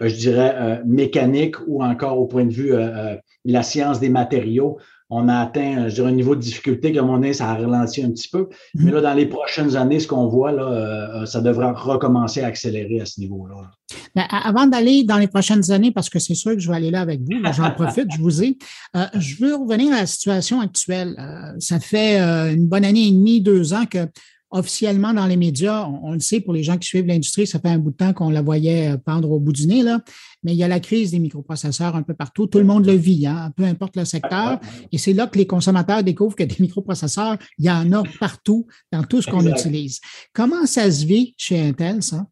je 0.00 0.14
dirais, 0.14 0.54
euh, 0.56 0.76
mécanique 0.84 1.56
ou 1.66 1.82
encore 1.82 2.18
au 2.18 2.26
point 2.26 2.44
de 2.44 2.52
vue 2.52 2.72
euh, 2.72 3.16
la 3.44 3.62
science 3.62 4.00
des 4.00 4.08
matériaux, 4.08 4.78
on 5.10 5.28
a 5.28 5.36
atteint, 5.36 5.88
je 5.88 5.94
dirais, 5.94 6.08
un 6.08 6.14
niveau 6.14 6.34
de 6.34 6.40
difficulté 6.40 6.92
que 6.92 6.98
mon 6.98 7.20
ça 7.32 7.50
a 7.50 7.54
ralenti 7.54 8.02
un 8.02 8.10
petit 8.10 8.28
peu. 8.28 8.48
Mais 8.74 8.90
là, 8.90 9.00
dans 9.00 9.14
les 9.14 9.26
prochaines 9.26 9.76
années, 9.76 10.00
ce 10.00 10.08
qu'on 10.08 10.26
voit, 10.26 10.50
là, 10.50 11.24
ça 11.26 11.40
devrait 11.40 11.70
recommencer 11.72 12.40
à 12.40 12.46
accélérer 12.46 13.00
à 13.00 13.04
ce 13.04 13.20
niveau-là. 13.20 13.54
Ben, 14.16 14.24
avant 14.30 14.66
d'aller 14.66 15.04
dans 15.04 15.18
les 15.18 15.28
prochaines 15.28 15.70
années, 15.70 15.92
parce 15.92 16.08
que 16.08 16.18
c'est 16.18 16.34
sûr 16.34 16.52
que 16.52 16.58
je 16.58 16.68
vais 16.68 16.76
aller 16.76 16.90
là 16.90 17.02
avec 17.02 17.20
vous, 17.20 17.38
j'en 17.52 17.70
profite, 17.76 18.08
je 18.16 18.20
vous 18.20 18.42
ai, 18.42 18.56
je 18.94 19.44
veux 19.44 19.54
revenir 19.54 19.92
à 19.92 20.00
la 20.00 20.06
situation 20.06 20.60
actuelle. 20.60 21.14
ça 21.60 21.78
fait 21.78 22.18
une 22.18 22.66
bonne 22.66 22.84
année 22.84 23.06
et 23.06 23.12
demie, 23.12 23.42
deux 23.42 23.74
ans 23.74 23.84
que 23.84 24.08
officiellement 24.54 25.12
dans 25.12 25.26
les 25.26 25.36
médias, 25.36 25.86
on, 26.02 26.12
le 26.12 26.20
sait 26.20 26.40
pour 26.40 26.54
les 26.54 26.62
gens 26.62 26.78
qui 26.78 26.86
suivent 26.86 27.06
l'industrie, 27.06 27.46
ça 27.46 27.58
fait 27.58 27.68
un 27.68 27.78
bout 27.78 27.90
de 27.90 27.96
temps 27.96 28.12
qu'on 28.12 28.30
la 28.30 28.40
voyait 28.40 28.92
euh, 28.92 28.96
pendre 28.96 29.30
au 29.30 29.40
bout 29.40 29.52
du 29.52 29.66
nez, 29.66 29.82
là, 29.82 30.00
mais 30.44 30.52
il 30.52 30.56
y 30.56 30.62
a 30.62 30.68
la 30.68 30.78
crise 30.78 31.10
des 31.10 31.18
microprocesseurs 31.18 31.96
un 31.96 32.02
peu 32.02 32.14
partout. 32.14 32.46
Tout 32.46 32.58
le 32.58 32.64
monde 32.64 32.86
le 32.86 32.92
vit, 32.92 33.26
hein, 33.26 33.52
peu 33.56 33.64
importe 33.64 33.96
le 33.96 34.04
secteur. 34.04 34.60
Et 34.92 34.98
c'est 34.98 35.12
là 35.12 35.26
que 35.26 35.38
les 35.38 35.46
consommateurs 35.46 36.04
découvrent 36.04 36.36
que 36.36 36.44
des 36.44 36.56
microprocesseurs, 36.60 37.36
il 37.58 37.64
y 37.64 37.70
en 37.70 37.90
a 37.92 38.04
partout 38.20 38.66
dans 38.92 39.02
tout 39.02 39.20
ce 39.20 39.28
qu'on 39.28 39.44
utilise. 39.44 40.00
Comment 40.32 40.66
ça 40.66 40.88
se 40.90 41.04
vit 41.04 41.34
chez 41.36 41.60
Intel, 41.60 42.02
ça? 42.02 42.24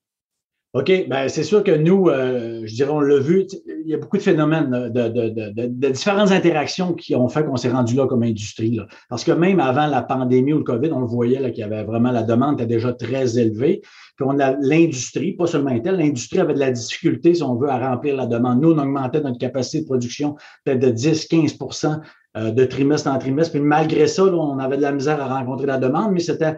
OK, 0.74 1.06
ben 1.06 1.28
c'est 1.28 1.42
sûr 1.42 1.62
que 1.62 1.70
nous, 1.70 2.08
euh, 2.08 2.62
je 2.64 2.74
dirais, 2.74 2.90
on 2.90 3.00
l'a 3.00 3.18
vu, 3.18 3.46
il 3.66 3.90
y 3.90 3.92
a 3.92 3.98
beaucoup 3.98 4.16
de 4.16 4.22
phénomènes, 4.22 4.70
de, 4.70 5.08
de, 5.08 5.28
de, 5.28 5.66
de 5.66 5.88
différentes 5.90 6.32
interactions 6.32 6.94
qui 6.94 7.14
ont 7.14 7.28
fait 7.28 7.44
qu'on 7.44 7.56
s'est 7.56 7.70
rendu 7.70 7.94
là 7.94 8.06
comme 8.06 8.22
industrie. 8.22 8.70
Là. 8.70 8.86
Parce 9.10 9.22
que 9.22 9.32
même 9.32 9.60
avant 9.60 9.86
la 9.86 10.00
pandémie 10.00 10.54
ou 10.54 10.58
le 10.58 10.64
COVID, 10.64 10.90
on 10.92 11.00
le 11.00 11.06
voyait 11.06 11.52
qu'il 11.52 11.60
y 11.60 11.62
avait 11.62 11.84
vraiment 11.84 12.10
la 12.10 12.22
demande 12.22 12.58
était 12.58 12.66
déjà 12.66 12.94
très 12.94 13.38
élevée. 13.38 13.82
Puis 14.16 14.26
on 14.26 14.38
a 14.38 14.56
l'industrie, 14.60 15.32
pas 15.32 15.46
seulement 15.46 15.72
Intel, 15.72 15.96
l'industrie 15.96 16.38
avait 16.38 16.54
de 16.54 16.60
la 16.60 16.70
difficulté, 16.70 17.34
si 17.34 17.42
on 17.42 17.54
veut, 17.56 17.68
à 17.68 17.78
remplir 17.78 18.16
la 18.16 18.24
demande. 18.24 18.62
Nous, 18.62 18.72
on 18.72 18.78
augmentait 18.78 19.20
notre 19.20 19.38
capacité 19.38 19.82
de 19.82 19.86
production 19.86 20.36
peut-être 20.64 20.80
de 20.80 20.90
10-15% 20.90 22.00
euh, 22.38 22.50
de 22.50 22.64
trimestre 22.64 23.10
en 23.10 23.18
trimestre. 23.18 23.52
Puis 23.52 23.60
malgré 23.60 24.06
ça, 24.06 24.24
là, 24.24 24.36
on 24.36 24.58
avait 24.58 24.78
de 24.78 24.82
la 24.82 24.92
misère 24.92 25.20
à 25.20 25.38
rencontrer 25.38 25.66
la 25.66 25.76
demande, 25.76 26.12
mais 26.12 26.20
c'était 26.20 26.56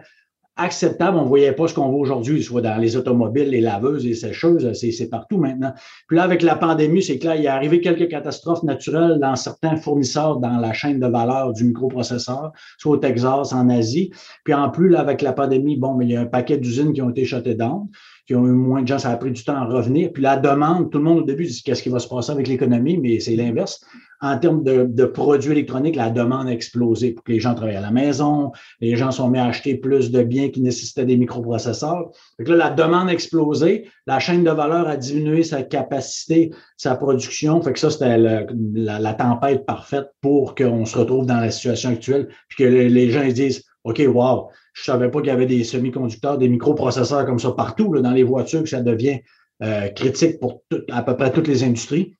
acceptable. 0.57 1.17
On 1.17 1.23
ne 1.23 1.27
voyait 1.27 1.51
pas 1.51 1.67
ce 1.67 1.73
qu'on 1.73 1.89
voit 1.89 1.99
aujourd'hui, 1.99 2.41
soit 2.41 2.61
dans 2.61 2.77
les 2.77 2.95
automobiles, 2.95 3.49
les 3.49 3.61
laveuses, 3.61 4.05
les 4.05 4.15
sécheuses, 4.15 4.71
c'est 4.73 5.09
partout 5.09 5.37
maintenant. 5.37 5.73
Puis 6.07 6.17
là, 6.17 6.23
avec 6.23 6.41
la 6.41 6.55
pandémie, 6.55 7.03
c'est 7.03 7.21
là, 7.23 7.35
il 7.35 7.45
est 7.45 7.47
arrivé 7.47 7.81
quelques 7.81 8.09
catastrophes 8.09 8.63
naturelles 8.63 9.19
dans 9.19 9.35
certains 9.35 9.75
fournisseurs 9.75 10.37
dans 10.37 10.57
la 10.57 10.73
chaîne 10.73 10.99
de 10.99 11.07
valeur 11.07 11.53
du 11.53 11.65
microprocesseur, 11.65 12.51
soit 12.77 12.93
au 12.93 12.97
Texas, 12.97 13.53
en 13.53 13.69
Asie. 13.69 14.11
Puis 14.43 14.53
en 14.53 14.69
plus, 14.69 14.89
là, 14.89 15.01
avec 15.01 15.21
la 15.21 15.33
pandémie, 15.33 15.77
bon, 15.77 15.93
mais 15.95 16.05
il 16.05 16.11
y 16.11 16.15
a 16.15 16.21
un 16.21 16.25
paquet 16.25 16.57
d'usines 16.57 16.93
qui 16.93 17.01
ont 17.01 17.09
été 17.09 17.25
shutées 17.25 17.55
down 17.55 17.87
qui 18.25 18.33
ont 18.35 18.45
eu 18.45 18.51
moins 18.51 18.81
de 18.81 18.87
gens, 18.87 18.97
ça 18.97 19.11
a 19.11 19.17
pris 19.17 19.31
du 19.31 19.43
temps 19.43 19.55
à 19.55 19.65
revenir. 19.65 20.11
Puis 20.11 20.23
la 20.23 20.37
demande, 20.37 20.89
tout 20.91 20.97
le 20.97 21.03
monde 21.03 21.19
au 21.19 21.23
début 21.23 21.45
dit 21.45 21.61
qu'est-ce 21.63 21.83
qui 21.83 21.89
va 21.89 21.99
se 21.99 22.07
passer 22.07 22.31
avec 22.31 22.47
l'économie, 22.47 22.97
mais 22.97 23.19
c'est 23.19 23.35
l'inverse. 23.35 23.85
En 24.21 24.39
termes 24.39 24.63
de, 24.63 25.05
produits 25.05 25.51
électroniques, 25.51 25.95
la 25.95 26.09
demande 26.09 26.47
a 26.47 26.51
explosé 26.51 27.11
pour 27.11 27.23
que 27.23 27.31
les 27.31 27.39
gens 27.39 27.53
travaillent 27.53 27.75
à 27.75 27.81
la 27.81 27.91
maison, 27.91 28.51
les 28.81 28.95
gens 28.95 29.11
sont 29.11 29.29
mis 29.29 29.37
à 29.37 29.45
acheter 29.45 29.75
plus 29.75 30.09
de 30.09 30.23
biens 30.23 30.49
qui 30.49 30.61
nécessitaient 30.61 31.05
des 31.05 31.17
microprocesseurs. 31.17 32.09
Donc 32.39 32.47
là, 32.47 32.55
la 32.55 32.69
demande 32.71 33.09
a 33.09 33.13
explosé, 33.13 33.87
la 34.07 34.19
chaîne 34.19 34.43
de 34.43 34.49
valeur 34.49 34.87
a 34.87 34.97
diminué 34.97 35.43
sa 35.43 35.61
capacité, 35.61 36.51
sa 36.77 36.95
production. 36.95 37.61
Fait 37.61 37.73
que 37.73 37.79
ça, 37.79 37.91
c'était 37.91 38.17
la, 38.17 39.13
tempête 39.13 39.65
parfaite 39.65 40.07
pour 40.21 40.55
qu'on 40.55 40.85
se 40.85 40.97
retrouve 40.97 41.25
dans 41.25 41.39
la 41.39 41.51
situation 41.51 41.89
actuelle, 41.89 42.29
puis 42.47 42.63
que 42.63 42.63
les, 42.63 43.11
gens 43.11 43.21
ils 43.21 43.33
disent 43.33 43.63
OK, 43.85 44.01
wow, 44.07 44.49
je 44.73 44.83
savais 44.83 45.09
pas 45.09 45.19
qu'il 45.19 45.29
y 45.29 45.31
avait 45.31 45.45
des 45.45 45.63
semi-conducteurs, 45.63 46.37
des 46.37 46.49
microprocesseurs 46.49 47.25
comme 47.25 47.39
ça 47.39 47.51
partout 47.51 47.93
là, 47.93 48.01
dans 48.01 48.11
les 48.11 48.23
voitures, 48.23 48.63
que 48.63 48.69
ça 48.69 48.81
devient 48.81 49.19
euh, 49.63 49.87
critique 49.89 50.39
pour 50.39 50.63
à 50.91 51.03
peu 51.03 51.15
près 51.15 51.31
toutes 51.31 51.47
les 51.47 51.63
industries. 51.63 52.17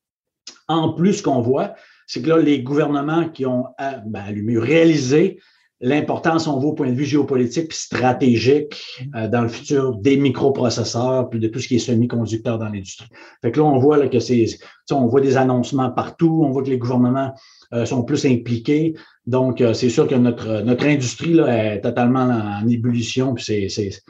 En 0.67 0.93
plus, 0.93 1.15
ce 1.15 1.23
qu'on 1.23 1.41
voit, 1.41 1.73
c'est 2.07 2.21
que 2.21 2.29
là, 2.29 2.37
les 2.37 2.61
gouvernements 2.61 3.29
qui 3.29 3.45
ont 3.45 3.65
ben, 3.79 4.21
allumé, 4.27 4.57
réalisé 4.57 5.39
l'importance, 5.85 6.47
on 6.47 6.57
voit 6.57 6.71
au 6.71 6.73
point 6.73 6.89
de 6.89 6.95
vue 6.95 7.05
géopolitique 7.05 7.67
puis 7.69 7.77
stratégique 7.77 8.99
euh, 9.15 9.27
dans 9.27 9.41
le 9.41 9.47
futur 9.47 9.95
des 9.97 10.17
microprocesseurs 10.17 11.29
puis 11.29 11.39
de 11.39 11.47
tout 11.47 11.59
ce 11.59 11.67
qui 11.67 11.75
est 11.75 11.79
semi-conducteur 11.79 12.57
dans 12.57 12.69
l'industrie. 12.69 13.07
Fait 13.43 13.51
que 13.51 13.59
là, 13.59 13.65
on 13.65 13.77
voit 13.77 13.97
là, 13.97 14.07
que 14.07 14.19
c'est, 14.19 14.47
on 14.89 15.05
voit 15.05 15.21
des 15.21 15.37
annoncements 15.37 15.91
partout, 15.91 16.41
on 16.43 16.49
voit 16.49 16.63
que 16.63 16.69
les 16.69 16.79
gouvernements 16.79 17.33
euh, 17.73 17.85
sont 17.85 18.03
plus 18.03 18.25
impliqués. 18.25 18.95
Donc, 19.27 19.61
euh, 19.61 19.73
c'est 19.73 19.89
sûr 19.89 20.07
que 20.07 20.15
notre, 20.15 20.63
notre 20.63 20.87
industrie 20.87 21.35
là, 21.35 21.75
est 21.75 21.81
totalement 21.81 22.31
en, 22.63 22.67
ébullition, 22.67 23.35
puis 23.35 23.43
c'est, 23.43 23.69
c'est, 23.69 24.01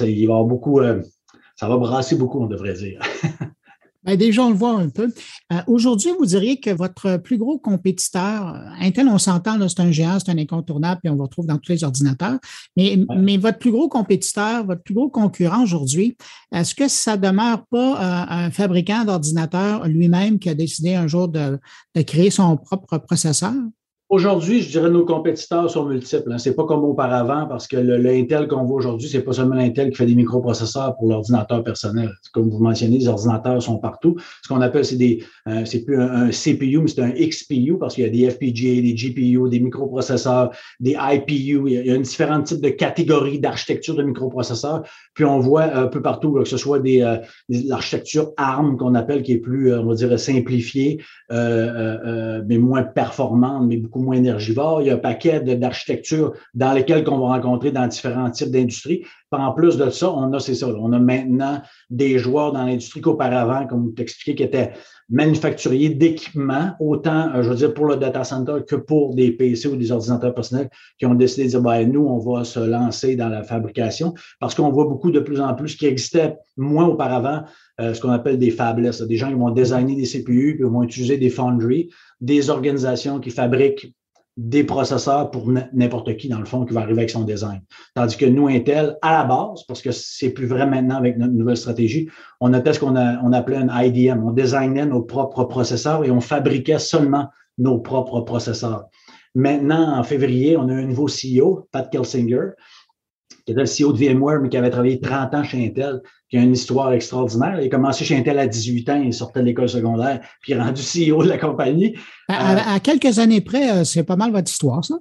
il 0.00 0.06
va 0.06 0.12
y 0.14 0.24
avoir 0.24 0.44
beaucoup, 0.44 0.80
ça 1.56 1.68
va 1.68 1.76
brasser 1.76 2.14
beaucoup, 2.14 2.40
on 2.40 2.46
devrait 2.46 2.74
dire. 2.74 3.00
Bien, 4.04 4.16
déjà, 4.16 4.42
on 4.42 4.50
le 4.50 4.56
voit 4.56 4.78
un 4.78 4.88
peu. 4.88 5.12
Euh, 5.52 5.56
aujourd'hui, 5.66 6.10
vous 6.18 6.26
diriez 6.26 6.60
que 6.60 6.70
votre 6.70 7.16
plus 7.16 7.38
gros 7.38 7.58
compétiteur, 7.58 8.54
euh, 8.54 8.84
Intel, 8.84 9.08
on 9.08 9.18
s'entend, 9.18 9.56
c'est 9.68 9.80
un 9.80 9.90
géant, 9.90 10.18
c'est 10.18 10.30
un 10.30 10.38
incontournable, 10.38 11.00
puis 11.02 11.10
on 11.10 11.16
le 11.16 11.22
retrouve 11.22 11.46
dans 11.46 11.58
tous 11.58 11.72
les 11.72 11.84
ordinateurs. 11.84 12.38
Mais, 12.76 12.98
mais 13.16 13.36
votre 13.36 13.58
plus 13.58 13.70
gros 13.70 13.88
compétiteur, 13.88 14.66
votre 14.66 14.82
plus 14.82 14.94
gros 14.94 15.08
concurrent 15.08 15.62
aujourd'hui, 15.62 16.16
est-ce 16.52 16.74
que 16.74 16.88
ça 16.88 17.16
demeure 17.16 17.64
pas 17.70 17.94
euh, 17.94 18.46
un 18.46 18.50
fabricant 18.50 19.04
d'ordinateurs 19.04 19.86
lui-même 19.88 20.38
qui 20.38 20.50
a 20.50 20.54
décidé 20.54 20.94
un 20.94 21.06
jour 21.06 21.28
de, 21.28 21.58
de 21.94 22.02
créer 22.02 22.30
son 22.30 22.56
propre 22.56 22.98
processeur? 22.98 23.54
Aujourd'hui, 24.14 24.62
je 24.62 24.70
dirais 24.70 24.90
nos 24.90 25.04
compétiteurs 25.04 25.68
sont 25.68 25.86
multiples. 25.86 26.30
Hein. 26.30 26.38
C'est 26.38 26.54
pas 26.54 26.62
comme 26.62 26.84
auparavant 26.84 27.48
parce 27.48 27.66
que 27.66 27.76
l'Intel 27.76 28.46
qu'on 28.46 28.62
voit 28.62 28.76
aujourd'hui, 28.76 29.08
c'est 29.08 29.22
pas 29.22 29.32
seulement 29.32 29.56
l'Intel 29.56 29.90
qui 29.90 29.96
fait 29.96 30.06
des 30.06 30.14
microprocesseurs 30.14 30.94
pour 30.94 31.08
l'ordinateur 31.08 31.64
personnel. 31.64 32.12
Comme 32.32 32.48
vous 32.48 32.60
mentionnez, 32.60 32.98
les 32.98 33.08
ordinateurs 33.08 33.60
sont 33.60 33.78
partout. 33.78 34.14
Ce 34.44 34.48
qu'on 34.48 34.60
appelle, 34.60 34.84
c'est 34.84 34.94
des, 34.94 35.24
euh, 35.48 35.64
c'est 35.64 35.80
plus 35.80 36.00
un, 36.00 36.30
CPU, 36.30 36.78
mais 36.78 36.86
c'est 36.86 37.02
un 37.02 37.10
XPU 37.10 37.76
parce 37.76 37.96
qu'il 37.96 38.04
y 38.04 38.06
a 38.06 38.10
des 38.10 38.30
FPGA, 38.30 38.82
des 38.82 38.94
GPU, 38.94 39.48
des 39.50 39.58
microprocesseurs, 39.58 40.52
des 40.78 40.92
IPU. 40.96 41.64
Il 41.66 41.84
y 41.84 41.90
a, 41.90 41.94
un 41.94 41.98
différents 41.98 42.40
types 42.40 42.60
de 42.60 42.68
catégories 42.68 43.40
d'architecture 43.40 43.96
de 43.96 44.04
microprocesseurs. 44.04 44.84
Puis 45.14 45.24
on 45.24 45.40
voit 45.40 45.64
un 45.64 45.88
peu 45.88 46.00
partout 46.00 46.34
que 46.34 46.44
ce 46.44 46.56
soit 46.56 46.78
des, 46.78 47.02
euh, 47.02 47.16
l'architecture 47.48 48.30
ARM 48.36 48.76
qu'on 48.76 48.94
appelle, 48.94 49.24
qui 49.24 49.32
est 49.32 49.38
plus, 49.38 49.72
euh, 49.72 49.80
on 49.80 49.86
va 49.86 49.94
dire, 49.96 50.16
simplifiée, 50.20 51.00
mais 51.30 52.58
moins 52.58 52.84
performante, 52.84 53.66
mais 53.66 53.78
beaucoup 53.78 54.03
moins 54.04 54.16
énergivore. 54.16 54.82
Il 54.82 54.88
y 54.88 54.90
a 54.90 54.94
un 54.94 54.98
paquet 54.98 55.40
d'architectures 55.40 56.32
dans 56.54 56.72
lesquelles 56.72 57.08
on 57.08 57.18
va 57.18 57.34
rencontrer 57.34 57.72
dans 57.72 57.86
différents 57.86 58.30
types 58.30 58.50
d'industries. 58.50 59.04
En 59.32 59.52
plus 59.52 59.76
de 59.76 59.90
ça, 59.90 60.12
on 60.12 60.32
a, 60.32 60.38
c'est 60.38 60.54
ça, 60.54 60.68
on 60.68 60.92
a 60.92 60.98
maintenant 60.98 61.60
des 61.90 62.18
joueurs 62.18 62.52
dans 62.52 62.64
l'industrie 62.64 63.00
qu'auparavant, 63.00 63.66
comme 63.66 63.86
vous 63.86 63.90
t'expliquez, 63.90 64.36
qui 64.36 64.42
étaient 64.44 64.72
manufacturiers 65.10 65.90
d'équipements, 65.90 66.72
autant, 66.80 67.30
euh, 67.34 67.42
je 67.42 67.50
veux 67.50 67.56
dire, 67.56 67.74
pour 67.74 67.86
le 67.86 67.96
data 67.96 68.24
center 68.24 68.60
que 68.66 68.76
pour 68.76 69.14
des 69.14 69.32
PC 69.32 69.68
ou 69.68 69.76
des 69.76 69.92
ordinateurs 69.92 70.34
personnels 70.34 70.70
qui 70.98 71.06
ont 71.06 71.14
décidé 71.14 71.44
de 71.44 71.48
dire, 71.50 71.60
ben, 71.60 71.90
nous, 71.90 72.06
on 72.06 72.18
va 72.18 72.44
se 72.44 72.60
lancer 72.60 73.16
dans 73.16 73.28
la 73.28 73.42
fabrication 73.42 74.14
parce 74.40 74.54
qu'on 74.54 74.70
voit 74.70 74.86
beaucoup 74.86 75.10
de 75.10 75.20
plus 75.20 75.40
en 75.40 75.54
plus 75.54 75.76
qui 75.76 75.86
existait 75.86 76.36
moins 76.56 76.86
auparavant, 76.86 77.42
euh, 77.80 77.94
ce 77.94 78.00
qu'on 78.00 78.10
appelle 78.10 78.38
des 78.38 78.50
fabless, 78.50 79.02
des 79.02 79.16
gens 79.16 79.28
qui 79.28 79.34
vont 79.34 79.50
designer 79.50 79.96
des 79.96 80.06
CPU, 80.06 80.54
puis 80.54 80.64
vont 80.64 80.82
utiliser 80.82 81.16
des 81.18 81.30
foundries, 81.30 81.90
des 82.20 82.50
organisations 82.50 83.20
qui 83.20 83.30
fabriquent 83.30 83.94
des 84.36 84.64
processeurs 84.64 85.30
pour 85.30 85.48
n'importe 85.72 86.16
qui, 86.16 86.28
dans 86.28 86.40
le 86.40 86.44
fond, 86.44 86.64
qui 86.64 86.74
va 86.74 86.80
arriver 86.80 87.00
avec 87.00 87.10
son 87.10 87.22
design. 87.22 87.60
Tandis 87.94 88.16
que 88.16 88.26
nous, 88.26 88.48
Intel, 88.48 88.96
à 89.00 89.12
la 89.18 89.24
base, 89.24 89.62
parce 89.68 89.80
que 89.80 89.92
c'est 89.92 90.30
plus 90.30 90.46
vrai 90.46 90.66
maintenant 90.66 90.96
avec 90.96 91.18
notre 91.18 91.32
nouvelle 91.32 91.56
stratégie, 91.56 92.08
on 92.40 92.52
appelait 92.52 92.72
ce 92.72 92.80
qu'on 92.80 92.96
on 92.96 93.32
appelait 93.32 93.58
un 93.58 93.82
IDM. 93.82 94.24
On 94.24 94.32
designait 94.32 94.86
nos 94.86 95.02
propres 95.02 95.44
processeurs 95.44 96.04
et 96.04 96.10
on 96.10 96.20
fabriquait 96.20 96.80
seulement 96.80 97.28
nos 97.58 97.78
propres 97.78 98.20
processeurs. 98.22 98.86
Maintenant, 99.36 99.98
en 99.98 100.02
février, 100.02 100.56
on 100.56 100.68
a 100.68 100.74
un 100.74 100.86
nouveau 100.86 101.06
CEO, 101.06 101.68
Pat 101.70 101.90
Kelsinger, 101.90 102.50
qui 103.44 103.52
était 103.52 103.60
le 103.60 103.66
CEO 103.66 103.92
de 103.92 103.98
VMware, 103.98 104.40
mais 104.40 104.48
qui 104.48 104.56
avait 104.56 104.70
travaillé 104.70 105.00
30 105.00 105.34
ans 105.34 105.44
chez 105.44 105.64
Intel, 105.64 106.00
qui 106.30 106.38
a 106.38 106.40
une 106.40 106.52
histoire 106.52 106.92
extraordinaire. 106.92 107.60
Il 107.60 107.66
a 107.66 107.68
commencé 107.68 108.04
chez 108.04 108.16
Intel 108.16 108.38
à 108.38 108.46
18 108.46 108.88
ans, 108.90 109.02
il 109.02 109.12
sortait 109.12 109.40
de 109.40 109.44
l'école 109.44 109.68
secondaire, 109.68 110.20
puis 110.40 110.52
il 110.52 110.58
est 110.58 110.62
rendu 110.62 110.82
CEO 111.12 111.22
de 111.22 111.28
la 111.28 111.38
compagnie. 111.38 111.94
À, 112.28 112.80
quelques 112.80 113.18
années 113.18 113.40
près, 113.40 113.70
euh, 113.70 113.84
c'est 113.84 114.04
pas 114.04 114.16
mal 114.16 114.32
votre 114.32 114.50
histoire, 114.50 114.84
ça? 114.84 114.96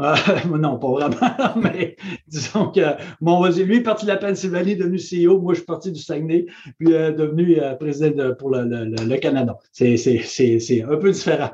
Euh, 0.00 0.14
non, 0.58 0.78
pas 0.78 0.88
vraiment, 0.88 1.54
mais 1.62 1.96
disons 2.26 2.70
que, 2.70 2.80
bon, 3.20 3.44
lui 3.46 3.76
est 3.76 3.82
parti 3.82 4.04
de 4.04 4.10
la 4.10 4.16
Pennsylvanie, 4.16 4.76
devenu 4.76 4.98
CEO, 4.98 5.40
moi 5.40 5.54
je 5.54 5.58
suis 5.58 5.66
parti 5.66 5.92
du 5.92 6.00
Saguenay, 6.00 6.46
puis 6.78 6.92
euh, 6.92 7.12
devenu 7.12 7.58
président 7.78 8.34
pour 8.34 8.50
le, 8.50 8.64
le 8.64 9.16
Canada. 9.16 9.56
C'est 9.70 9.94
un 10.82 10.96
peu 10.96 11.10
différent. 11.10 11.50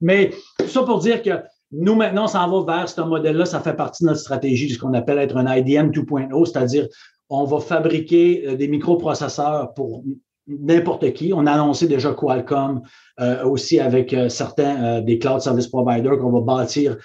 mais 0.00 0.30
tout 0.58 0.68
ça 0.68 0.82
pour 0.82 0.98
dire 0.98 1.22
que 1.22 1.30
nous, 1.78 1.94
maintenant, 1.94 2.24
on 2.24 2.28
s'en 2.28 2.62
va 2.62 2.78
vers 2.78 2.88
ce 2.88 3.00
modèle-là. 3.00 3.44
Ça 3.44 3.60
fait 3.60 3.74
partie 3.74 4.04
de 4.04 4.08
notre 4.08 4.20
stratégie 4.20 4.68
de 4.68 4.72
ce 4.72 4.78
qu'on 4.78 4.94
appelle 4.94 5.18
être 5.18 5.36
un 5.36 5.54
IDM 5.54 5.90
2.0, 5.90 6.46
c'est-à-dire 6.46 6.86
on 7.28 7.44
va 7.44 7.60
fabriquer 7.60 8.46
euh, 8.46 8.56
des 8.56 8.68
microprocesseurs 8.68 9.74
pour 9.74 10.02
n'importe 10.46 11.12
qui. 11.12 11.32
On 11.34 11.46
a 11.46 11.52
annoncé 11.52 11.88
déjà 11.88 12.12
Qualcomm 12.14 12.82
euh, 13.20 13.44
aussi 13.44 13.80
avec 13.80 14.14
euh, 14.14 14.28
certains 14.28 15.00
des 15.00 15.18
cloud 15.18 15.40
service 15.40 15.66
providers 15.66 16.18
qu'on 16.18 16.30
va 16.30 16.40
bâtir 16.40 16.96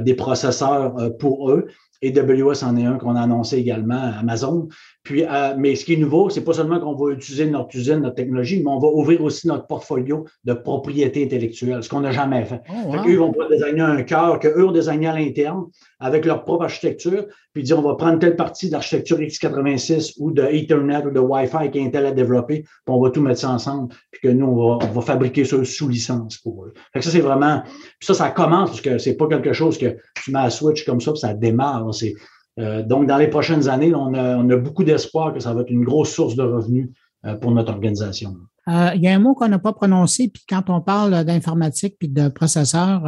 des 0.00 0.14
processeurs 0.14 0.94
pour 1.18 1.50
eux. 1.50 1.68
AWS 2.04 2.62
en 2.62 2.76
est 2.76 2.84
un 2.84 2.98
qu'on 2.98 3.16
a 3.16 3.22
annoncé 3.22 3.56
également, 3.56 4.12
Amazon. 4.20 4.68
Puis, 5.08 5.24
euh, 5.24 5.54
mais 5.56 5.74
ce 5.74 5.86
qui 5.86 5.94
est 5.94 5.96
nouveau, 5.96 6.28
c'est 6.28 6.44
pas 6.44 6.52
seulement 6.52 6.78
qu'on 6.78 6.94
va 6.94 7.14
utiliser 7.14 7.46
notre 7.46 7.74
usine, 7.74 8.00
notre 8.00 8.16
technologie, 8.16 8.62
mais 8.62 8.70
on 8.70 8.78
va 8.78 8.88
ouvrir 8.88 9.24
aussi 9.24 9.48
notre 9.48 9.66
portfolio 9.66 10.26
de 10.44 10.52
propriété 10.52 11.24
intellectuelle, 11.24 11.82
ce 11.82 11.88
qu'on 11.88 12.00
n'a 12.00 12.12
jamais 12.12 12.44
fait. 12.44 12.60
Oh, 12.68 12.94
Eux 13.08 13.16
vont 13.16 13.32
pouvoir 13.32 13.48
désigner 13.48 13.80
un 13.80 14.02
cœur 14.02 14.38
qu'eux 14.38 14.66
ont 14.66 14.70
désigné 14.70 15.06
à 15.06 15.18
l'interne 15.18 15.64
avec 15.98 16.26
leur 16.26 16.44
propre 16.44 16.64
architecture, 16.64 17.24
puis 17.54 17.62
dire 17.62 17.78
on 17.78 17.82
va 17.88 17.94
prendre 17.94 18.18
telle 18.18 18.36
partie 18.36 18.66
de 18.66 18.72
l'architecture 18.72 19.18
x86 19.18 20.16
ou 20.18 20.30
de 20.30 20.42
Ethernet 20.42 21.06
ou 21.06 21.10
de 21.10 21.20
Wi-Fi 21.20 21.70
qu'Intel 21.70 22.04
a 22.04 22.12
développé, 22.12 22.64
puis 22.64 22.70
on 22.88 23.00
va 23.00 23.08
tout 23.08 23.22
mettre 23.22 23.40
ça 23.40 23.48
ensemble, 23.48 23.94
puis 24.10 24.20
que 24.20 24.28
nous, 24.28 24.46
on 24.46 24.76
va, 24.76 25.00
fabriquer 25.00 25.46
ça 25.46 25.56
sous 25.64 25.88
licence 25.88 26.36
pour 26.36 26.66
eux. 26.66 26.74
Fait 26.92 26.98
que 26.98 27.04
ça, 27.06 27.10
c'est 27.10 27.20
vraiment. 27.20 27.62
Puis 27.62 28.06
ça, 28.08 28.12
ça 28.12 28.30
commence 28.30 28.68
parce 28.68 28.82
que 28.82 28.98
c'est 28.98 29.16
pas 29.16 29.26
quelque 29.26 29.54
chose 29.54 29.78
que 29.78 29.96
tu 30.22 30.32
mets 30.32 30.40
à 30.40 30.50
switch 30.50 30.84
comme 30.84 31.00
ça, 31.00 31.12
puis 31.12 31.20
ça 31.20 31.32
démarre. 31.32 31.94
C'est 31.94 32.12
euh, 32.58 32.82
donc, 32.82 33.06
dans 33.06 33.16
les 33.16 33.28
prochaines 33.28 33.68
années, 33.68 33.94
on 33.94 34.14
a, 34.14 34.56
beaucoup 34.56 34.84
d'espoir 34.84 35.32
que 35.32 35.40
ça 35.40 35.54
va 35.54 35.62
être 35.62 35.70
une 35.70 35.84
grosse 35.84 36.12
source 36.12 36.34
de 36.34 36.42
revenus 36.42 36.90
euh, 37.24 37.34
pour 37.34 37.52
notre 37.52 37.72
organisation. 37.72 38.36
Euh, 38.68 38.90
il 38.94 39.02
y 39.02 39.08
a 39.08 39.14
un 39.14 39.18
mot 39.18 39.34
qu'on 39.34 39.48
n'a 39.48 39.58
pas 39.58 39.72
prononcé, 39.72 40.28
puis 40.28 40.42
quand 40.48 40.68
on 40.68 40.80
parle 40.80 41.24
d'informatique 41.24 41.96
puis 41.98 42.08
de 42.08 42.28
processeurs, 42.28 43.02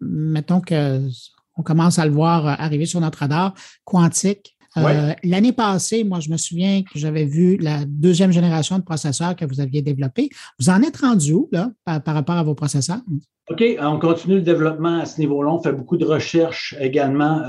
mettons 0.00 0.60
qu'on 0.60 1.62
commence 1.62 1.98
à 1.98 2.06
le 2.06 2.12
voir 2.12 2.46
arriver 2.60 2.86
sur 2.86 3.00
notre 3.00 3.20
radar, 3.20 3.54
quantique. 3.84 4.56
L'année 4.74 5.52
passée, 5.52 6.02
moi, 6.02 6.18
je 6.18 6.28
me 6.28 6.36
souviens 6.36 6.82
que 6.82 6.98
j'avais 6.98 7.24
vu 7.24 7.56
la 7.58 7.84
deuxième 7.86 8.32
génération 8.32 8.76
de 8.76 8.82
processeurs 8.82 9.36
que 9.36 9.44
vous 9.44 9.60
aviez 9.60 9.80
développé. 9.80 10.28
Vous 10.58 10.70
en 10.70 10.82
êtes 10.82 10.96
rendu 10.96 11.34
où, 11.34 11.48
là, 11.52 11.70
par, 11.84 12.02
rapport 12.12 12.36
à 12.36 12.42
vos 12.42 12.56
processeurs? 12.56 13.00
OK, 13.50 13.62
on 13.80 14.00
continue 14.00 14.36
le 14.36 14.42
développement 14.42 14.98
à 14.98 15.04
ce 15.04 15.20
niveau-là. 15.20 15.52
On 15.52 15.62
fait 15.62 15.72
beaucoup 15.72 15.98
de 15.98 16.04
recherches 16.04 16.74
également 16.80 17.42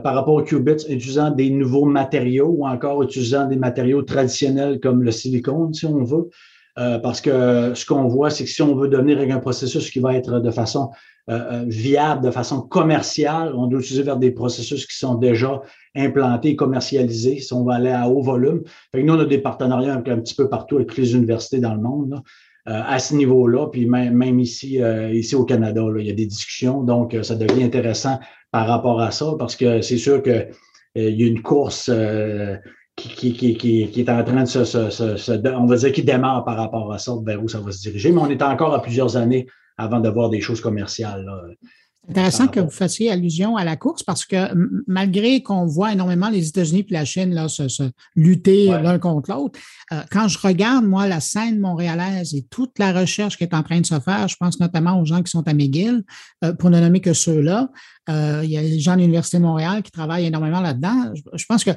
par 0.00 0.14
rapport 0.14 0.34
aux 0.34 0.42
qubits, 0.42 0.84
utilisant 0.88 1.30
des 1.30 1.50
nouveaux 1.50 1.84
matériaux 1.84 2.54
ou 2.56 2.66
encore 2.66 3.02
utilisant 3.02 3.46
des 3.46 3.56
matériaux 3.56 4.02
traditionnels 4.02 4.80
comme 4.80 5.02
le 5.02 5.10
silicone, 5.10 5.74
si 5.74 5.86
on 5.86 6.02
veut. 6.02 6.28
Euh, 6.78 6.98
parce 6.98 7.20
que 7.20 7.74
ce 7.74 7.84
qu'on 7.84 8.08
voit, 8.08 8.30
c'est 8.30 8.44
que 8.44 8.50
si 8.50 8.62
on 8.62 8.74
veut 8.74 8.88
devenir 8.88 9.18
avec 9.18 9.30
un 9.30 9.40
processus 9.40 9.90
qui 9.90 10.00
va 10.00 10.14
être 10.14 10.40
de 10.40 10.50
façon 10.50 10.90
euh, 11.28 11.64
viable, 11.66 12.24
de 12.24 12.30
façon 12.30 12.62
commerciale, 12.62 13.52
on 13.54 13.66
doit 13.66 13.80
utiliser 13.80 14.02
vers 14.02 14.16
des 14.16 14.30
processus 14.30 14.86
qui 14.86 14.96
sont 14.96 15.16
déjà 15.16 15.60
implantés, 15.94 16.56
commercialisés, 16.56 17.40
si 17.40 17.52
on 17.52 17.62
va 17.62 17.74
aller 17.74 17.90
à 17.90 18.08
haut 18.08 18.22
volume. 18.22 18.62
Fait 18.92 19.02
nous, 19.02 19.12
on 19.12 19.20
a 19.20 19.26
des 19.26 19.38
partenariats 19.38 19.94
un, 19.94 20.00
petit 20.00 20.34
peu 20.34 20.48
partout 20.48 20.76
avec 20.76 20.96
les 20.96 21.14
universités 21.14 21.60
dans 21.60 21.74
le 21.74 21.82
monde. 21.82 22.22
à 22.64 22.98
ce 23.00 23.14
niveau-là, 23.16 23.66
puis 23.66 23.86
même, 23.86 24.40
ici, 24.40 24.80
ici 25.12 25.34
au 25.34 25.44
Canada, 25.44 25.82
il 25.98 26.06
y 26.06 26.10
a 26.10 26.14
des 26.14 26.26
discussions, 26.26 26.84
donc 26.84 27.16
ça 27.22 27.34
devient 27.34 27.64
intéressant 27.64 28.20
par 28.52 28.68
rapport 28.68 29.00
à 29.00 29.10
ça, 29.10 29.34
parce 29.38 29.56
que 29.56 29.80
c'est 29.80 29.98
sûr 29.98 30.22
qu'il 30.22 30.50
euh, 30.98 31.10
y 31.10 31.24
a 31.24 31.26
une 31.26 31.42
course 31.42 31.90
euh, 31.92 32.56
qui, 32.94 33.94
est 33.96 34.10
en 34.10 34.22
train 34.22 34.42
de 34.42 34.48
se, 34.48 34.64
se, 34.64 34.90
se, 34.90 35.56
on 35.56 35.66
va 35.66 35.76
dire, 35.76 35.92
qui 35.92 36.04
démarre 36.04 36.44
par 36.44 36.56
rapport 36.56 36.92
à 36.92 36.98
ça, 36.98 37.12
vers 37.24 37.42
où 37.42 37.48
ça 37.48 37.60
va 37.60 37.72
se 37.72 37.80
diriger, 37.80 38.12
mais 38.12 38.20
on 38.20 38.30
est 38.30 38.42
encore 38.42 38.74
à 38.74 38.82
plusieurs 38.82 39.16
années 39.16 39.46
avant 39.78 40.00
de 40.00 40.08
voir 40.10 40.28
des 40.28 40.40
choses 40.40 40.60
commerciales. 40.60 41.26
Intéressant 42.08 42.48
que 42.48 42.58
vous 42.58 42.70
fassiez 42.70 43.12
allusion 43.12 43.56
à 43.56 43.64
la 43.64 43.76
course 43.76 44.02
parce 44.02 44.24
que 44.24 44.36
malgré 44.88 45.40
qu'on 45.40 45.66
voit 45.66 45.92
énormément 45.92 46.30
les 46.30 46.48
États-Unis 46.48 46.84
et 46.88 46.92
la 46.92 47.04
Chine 47.04 47.32
là, 47.32 47.46
se, 47.46 47.62
lutter 48.16 48.66
l'un 48.66 48.98
contre 48.98 49.30
l'autre, 49.30 49.60
euh, 49.92 50.00
quand 50.10 50.26
je 50.26 50.36
regarde, 50.36 50.84
moi, 50.84 51.06
la 51.06 51.20
scène 51.20 51.60
montréalaise 51.60 52.34
et 52.34 52.42
toute 52.50 52.76
la 52.80 52.92
recherche 52.92 53.38
qui 53.38 53.44
est 53.44 53.54
en 53.54 53.62
train 53.62 53.80
de 53.80 53.86
se 53.86 54.00
faire, 54.00 54.26
je 54.26 54.34
pense 54.34 54.58
notamment 54.58 55.00
aux 55.00 55.04
gens 55.04 55.22
qui 55.22 55.30
sont 55.30 55.46
à 55.46 55.54
McGill, 55.54 56.02
euh, 56.42 56.52
pour 56.52 56.70
ne 56.70 56.80
nommer 56.80 57.00
que 57.00 57.12
ceux-là, 57.12 57.70
euh, 58.10 58.40
il 58.42 58.50
y 58.50 58.56
a 58.56 58.62
les 58.62 58.80
gens 58.80 58.96
de 58.96 59.02
l'Université 59.02 59.38
de 59.38 59.44
Montréal 59.44 59.84
qui 59.84 59.92
travaillent 59.92 60.26
énormément 60.26 60.60
là-dedans. 60.60 61.12
Je, 61.34 61.44
pense 61.46 61.62
que, 61.62 61.70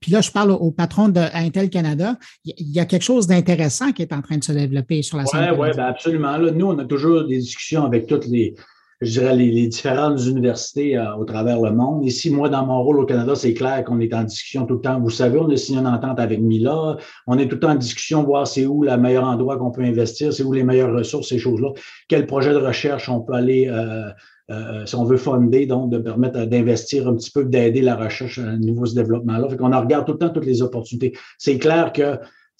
puis 0.00 0.10
là, 0.10 0.22
je 0.22 0.30
parle 0.30 0.52
au, 0.52 0.70
patron 0.70 1.10
d'Intel 1.10 1.68
Canada, 1.68 2.16
il 2.46 2.72
y 2.72 2.80
a 2.80 2.86
quelque 2.86 3.02
chose 3.02 3.26
d'intéressant 3.26 3.92
qui 3.92 4.00
est 4.00 4.14
en 4.14 4.22
train 4.22 4.38
de 4.38 4.44
se 4.44 4.52
développer 4.52 5.02
sur 5.02 5.18
la 5.18 5.26
scène. 5.26 5.50
Oui, 5.52 5.58
ouais, 5.58 5.74
ben 5.76 5.84
absolument. 5.84 6.38
nous, 6.38 6.66
on 6.66 6.78
a 6.78 6.86
toujours 6.86 7.26
des 7.26 7.36
discussions 7.36 7.84
avec 7.84 8.06
toutes 8.06 8.26
les, 8.26 8.54
je 9.00 9.18
dirais, 9.18 9.34
les, 9.34 9.66
différentes 9.66 10.20
universités 10.26 10.96
euh, 10.96 11.14
au 11.16 11.24
travers 11.24 11.60
le 11.60 11.72
monde. 11.72 12.04
Ici, 12.04 12.30
moi, 12.30 12.48
dans 12.50 12.66
mon 12.66 12.82
rôle 12.82 13.00
au 13.00 13.06
Canada, 13.06 13.34
c'est 13.34 13.54
clair 13.54 13.82
qu'on 13.84 13.98
est 14.00 14.12
en 14.12 14.24
discussion 14.24 14.66
tout 14.66 14.74
le 14.74 14.80
temps. 14.80 15.00
Vous 15.00 15.10
savez, 15.10 15.38
on 15.38 15.48
a 15.48 15.56
signé 15.56 15.78
une 15.78 15.86
entente 15.86 16.20
avec 16.20 16.40
Mila. 16.40 16.98
On 17.26 17.38
est 17.38 17.48
tout 17.48 17.54
le 17.54 17.60
temps 17.60 17.70
en 17.70 17.76
discussion, 17.76 18.22
voir 18.24 18.46
c'est 18.46 18.66
où 18.66 18.82
le 18.82 18.94
meilleur 18.98 19.24
endroit 19.24 19.56
qu'on 19.56 19.70
peut 19.70 19.82
investir, 19.82 20.32
c'est 20.32 20.42
où 20.42 20.52
les 20.52 20.64
meilleures 20.64 20.94
ressources, 20.94 21.28
ces 21.28 21.38
choses-là. 21.38 21.70
Quel 22.08 22.26
projet 22.26 22.52
de 22.52 22.58
recherche 22.58 23.08
on 23.08 23.20
peut 23.20 23.32
aller, 23.32 23.68
euh, 23.68 24.10
euh, 24.50 24.84
si 24.84 24.94
on 24.96 25.04
veut 25.04 25.16
fonder, 25.16 25.64
donc 25.64 25.90
de 25.90 25.98
permettre 25.98 26.44
d'investir 26.44 27.08
un 27.08 27.14
petit 27.14 27.30
peu, 27.30 27.44
d'aider 27.44 27.80
la 27.80 27.96
recherche 27.96 28.38
à 28.38 28.56
niveau 28.58 28.84
ce 28.84 28.94
développement-là. 28.96 29.48
Fait 29.48 29.56
qu'on 29.56 29.70
regarde 29.70 30.04
tout 30.04 30.12
le 30.12 30.18
temps 30.18 30.30
toutes 30.30 30.46
les 30.46 30.60
opportunités. 30.60 31.16
C'est 31.38 31.58
clair 31.58 31.92
que 31.94 32.18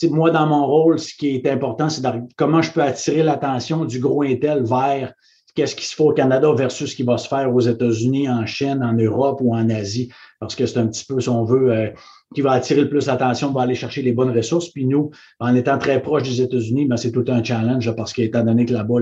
moi, 0.08 0.30
dans 0.30 0.46
mon 0.46 0.66
rôle, 0.66 0.98
ce 0.98 1.14
qui 1.14 1.36
est 1.36 1.46
important, 1.46 1.90
c'est 1.90 2.02
comment 2.36 2.62
je 2.62 2.72
peux 2.72 2.82
attirer 2.82 3.22
l'attention 3.22 3.84
du 3.84 3.98
gros 3.98 4.22
Intel 4.22 4.62
vers 4.62 5.12
qu'est-ce 5.54 5.76
qui 5.76 5.84
se 5.84 5.94
fait 5.94 6.02
au 6.02 6.12
Canada 6.12 6.52
versus 6.52 6.90
ce 6.90 6.96
qui 6.96 7.02
va 7.02 7.18
se 7.18 7.28
faire 7.28 7.54
aux 7.54 7.60
États-Unis, 7.60 8.28
en 8.28 8.46
Chine, 8.46 8.82
en 8.82 8.92
Europe 8.92 9.40
ou 9.42 9.54
en 9.54 9.68
Asie, 9.70 10.10
parce 10.38 10.54
que 10.54 10.66
c'est 10.66 10.78
un 10.78 10.86
petit 10.86 11.04
peu, 11.04 11.20
si 11.20 11.28
on 11.28 11.44
veut, 11.44 11.72
euh, 11.72 11.88
qui 12.34 12.40
va 12.40 12.52
attirer 12.52 12.82
le 12.82 12.88
plus 12.88 13.06
l'attention, 13.06 13.52
va 13.52 13.62
aller 13.62 13.74
chercher 13.74 14.02
les 14.02 14.12
bonnes 14.12 14.30
ressources. 14.30 14.68
Puis 14.68 14.86
nous, 14.86 15.10
en 15.40 15.54
étant 15.54 15.78
très 15.78 16.00
proche 16.00 16.22
des 16.22 16.40
États-Unis, 16.42 16.86
ben, 16.86 16.96
c'est 16.96 17.12
tout 17.12 17.24
un 17.28 17.42
challenge 17.42 17.94
parce 17.96 18.12
qu'étant 18.12 18.44
donné 18.44 18.64
que 18.66 18.72
là-bas, 18.72 19.00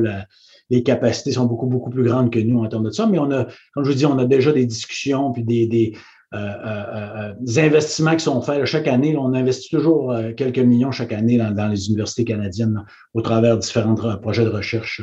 les 0.70 0.82
capacités 0.82 1.32
sont 1.32 1.46
beaucoup, 1.46 1.66
beaucoup 1.66 1.90
plus 1.90 2.04
grandes 2.04 2.30
que 2.30 2.38
nous 2.38 2.58
en 2.60 2.68
termes 2.68 2.84
de 2.84 2.90
ça. 2.90 3.06
Mais 3.06 3.18
on 3.18 3.30
a, 3.30 3.46
comme 3.74 3.84
je 3.84 3.90
vous 3.90 3.96
dis, 3.96 4.06
on 4.06 4.18
a 4.18 4.24
déjà 4.24 4.52
des 4.52 4.66
discussions 4.66 5.32
puis 5.32 5.44
des, 5.44 5.66
des, 5.66 5.94
euh, 6.34 6.38
euh, 6.38 7.34
des 7.40 7.58
investissements 7.58 8.14
qui 8.14 8.24
sont 8.24 8.42
faits 8.42 8.64
chaque 8.66 8.86
année. 8.86 9.16
On 9.16 9.32
investit 9.34 9.70
toujours 9.70 10.14
quelques 10.36 10.58
millions 10.58 10.90
chaque 10.90 11.12
année 11.12 11.38
dans, 11.38 11.68
les 11.68 11.88
universités 11.88 12.24
canadiennes 12.24 12.84
au 13.14 13.22
travers 13.22 13.56
de 13.56 13.60
différents 13.60 13.94
projets 14.18 14.44
de 14.44 14.50
recherche 14.50 15.02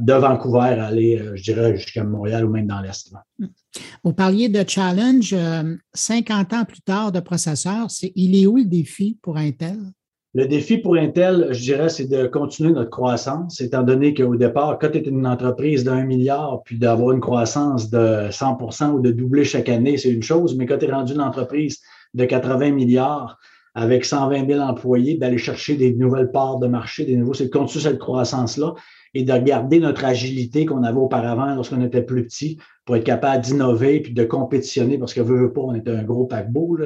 de 0.00 0.12
Vancouver 0.12 0.78
à 0.78 0.86
aller, 0.86 1.22
je 1.34 1.42
dirais, 1.42 1.76
jusqu'à 1.76 2.04
Montréal 2.04 2.44
ou 2.44 2.50
même 2.50 2.66
dans 2.66 2.80
l'Est. 2.80 3.12
Vous 4.04 4.12
parliez 4.12 4.48
de 4.48 4.64
challenge 4.66 5.34
50 5.94 6.52
ans 6.52 6.64
plus 6.64 6.82
tard 6.82 7.12
de 7.12 7.20
processeurs. 7.20 7.88
il 8.14 8.40
est 8.40 8.46
où 8.46 8.56
le 8.56 8.64
défi 8.64 9.18
pour 9.22 9.36
Intel? 9.38 9.78
Le 10.34 10.46
défi 10.46 10.78
pour 10.78 10.96
Intel, 10.96 11.48
je 11.50 11.60
dirais, 11.60 11.90
c'est 11.90 12.06
de 12.06 12.26
continuer 12.26 12.72
notre 12.72 12.88
croissance, 12.88 13.60
étant 13.60 13.82
donné 13.82 14.14
qu'au 14.14 14.34
départ, 14.34 14.78
quand 14.78 14.88
tu 14.90 14.96
es 14.96 15.02
une 15.02 15.26
entreprise 15.26 15.84
d'un 15.84 16.04
milliard, 16.04 16.62
puis 16.64 16.78
d'avoir 16.78 17.12
une 17.12 17.20
croissance 17.20 17.90
de 17.90 18.30
100% 18.30 18.92
ou 18.92 19.00
de 19.00 19.10
doubler 19.10 19.44
chaque 19.44 19.68
année, 19.68 19.98
c'est 19.98 20.08
une 20.08 20.22
chose, 20.22 20.56
mais 20.56 20.64
quand 20.64 20.78
tu 20.78 20.86
es 20.86 20.90
rendu 20.90 21.12
une 21.12 21.20
entreprise 21.20 21.82
de 22.14 22.24
80 22.24 22.70
milliards 22.70 23.38
avec 23.74 24.06
120 24.06 24.46
000 24.46 24.58
employés, 24.60 25.18
d'aller 25.18 25.36
chercher 25.36 25.76
des 25.76 25.92
nouvelles 25.92 26.30
parts 26.30 26.58
de 26.58 26.66
marché, 26.66 27.04
des 27.04 27.16
nouveaux, 27.16 27.34
c'est 27.34 27.46
de 27.46 27.50
continuer 27.50 27.84
cette 27.84 27.98
croissance-là 27.98 28.72
et 29.14 29.24
de 29.24 29.36
garder 29.38 29.78
notre 29.78 30.04
agilité 30.04 30.64
qu'on 30.66 30.84
avait 30.84 30.98
auparavant 30.98 31.54
lorsqu'on 31.54 31.82
était 31.82 32.02
plus 32.02 32.24
petit 32.24 32.58
pour 32.84 32.96
être 32.96 33.04
capable 33.04 33.44
d'innover 33.44 34.00
puis 34.00 34.12
de 34.12 34.24
compétitionner, 34.24 34.98
parce 34.98 35.14
que 35.14 35.20
veut, 35.20 35.42
veut 35.42 35.52
pas, 35.52 35.60
on 35.60 35.74
est 35.74 35.88
un 35.88 36.02
gros 36.02 36.26
paquebot, 36.26 36.78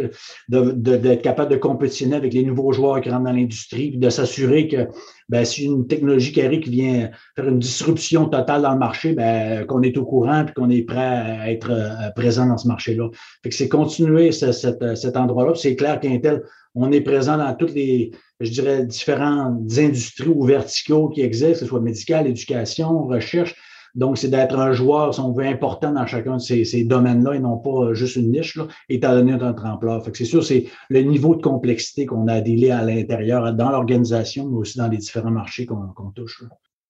d'être 0.48 0.82
de, 0.82 1.14
capable 1.14 1.50
de 1.50 1.56
compétitionner 1.56 2.16
avec 2.16 2.34
les 2.34 2.42
nouveaux 2.42 2.72
joueurs 2.72 3.00
qui 3.00 3.08
rentrent 3.08 3.24
dans 3.24 3.32
l'industrie, 3.32 3.90
puis 3.90 3.98
de 3.98 4.10
s'assurer 4.10 4.68
que 4.68 4.88
ben, 5.28 5.44
si 5.44 5.64
une 5.64 5.86
technologie 5.86 6.32
qui 6.32 6.42
arrive 6.42 6.60
qui 6.60 6.70
vient 6.70 7.10
faire 7.34 7.48
une 7.48 7.58
disruption 7.58 8.28
totale 8.28 8.62
dans 8.62 8.72
le 8.72 8.78
marché, 8.78 9.14
ben, 9.14 9.64
qu'on 9.64 9.82
est 9.82 9.96
au 9.96 10.04
courant 10.04 10.44
puis 10.44 10.54
qu'on 10.54 10.68
est 10.68 10.82
prêt 10.82 10.98
à 10.98 11.50
être 11.50 11.70
euh, 11.70 12.10
présent 12.14 12.46
dans 12.46 12.58
ce 12.58 12.68
marché-là. 12.68 13.08
Fait 13.42 13.48
que 13.48 13.54
c'est 13.54 13.68
continuer 13.68 14.32
cet 14.32 15.16
endroit-là. 15.16 15.54
C'est 15.54 15.76
clair 15.76 15.98
qu'Intel, 15.98 16.42
on 16.74 16.92
est 16.92 17.00
présent 17.00 17.38
dans 17.38 17.54
toutes 17.54 17.72
les, 17.74 18.10
je 18.40 18.50
dirais, 18.50 18.84
différentes 18.84 19.78
industries 19.78 20.28
ou 20.28 20.44
verticaux 20.44 21.08
qui 21.08 21.22
existent, 21.22 21.54
que 21.54 21.58
ce 21.60 21.66
soit 21.66 21.80
médical, 21.80 22.26
éducation, 22.26 23.06
recherche. 23.06 23.54
Donc, 23.94 24.18
c'est 24.18 24.28
d'être 24.28 24.58
un 24.58 24.72
joueur, 24.72 25.14
si 25.14 25.20
on 25.20 25.32
veut, 25.32 25.46
important 25.46 25.90
dans 25.90 26.06
chacun 26.06 26.36
de 26.36 26.42
ces, 26.42 26.84
domaines-là 26.84 27.34
et 27.34 27.40
non 27.40 27.56
pas 27.56 27.94
juste 27.94 28.16
une 28.16 28.30
niche, 28.30 28.56
là, 28.56 28.68
étant 28.90 29.12
donné 29.12 29.34
notre 29.36 29.64
ampleur. 29.64 30.04
Fait 30.04 30.12
que 30.12 30.18
c'est 30.18 30.26
sûr, 30.26 30.44
c'est 30.44 30.66
le 30.90 31.00
niveau 31.00 31.34
de 31.34 31.40
complexité 31.40 32.04
qu'on 32.04 32.28
a 32.28 32.34
à 32.34 32.40
délai 32.42 32.70
à 32.70 32.82
l'intérieur, 32.82 33.54
dans 33.54 33.70
l'organisation, 33.70 34.46
mais 34.48 34.58
aussi 34.58 34.76
dans 34.76 34.88
les 34.88 34.98
différents 34.98 35.30
marchés 35.30 35.64
qu'on 35.64 36.10
touche. 36.14 36.44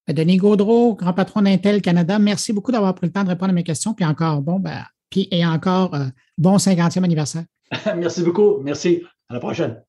Denis 0.08 0.36
Gaudreau, 0.36 0.94
grand 0.94 1.12
patron 1.12 1.42
d'Intel 1.42 1.80
Canada, 1.80 2.18
merci 2.18 2.52
beaucoup 2.52 2.72
d'avoir 2.72 2.94
pris 2.94 3.06
le 3.06 3.12
temps 3.12 3.24
de 3.24 3.28
répondre 3.28 3.50
à 3.50 3.54
mes 3.54 3.64
questions. 3.64 3.94
Puis 3.94 4.04
encore, 4.04 4.40
bon, 4.40 4.58
ben, 4.58 4.82
puis 5.10 5.28
et 5.30 5.44
encore, 5.46 5.94
euh, 5.94 6.06
bon 6.38 6.56
50e 6.56 7.04
anniversaire. 7.04 7.44
merci 7.96 8.22
beaucoup. 8.22 8.58
Merci. 8.62 9.02
À 9.28 9.34
la 9.34 9.40
prochaine. 9.40 9.82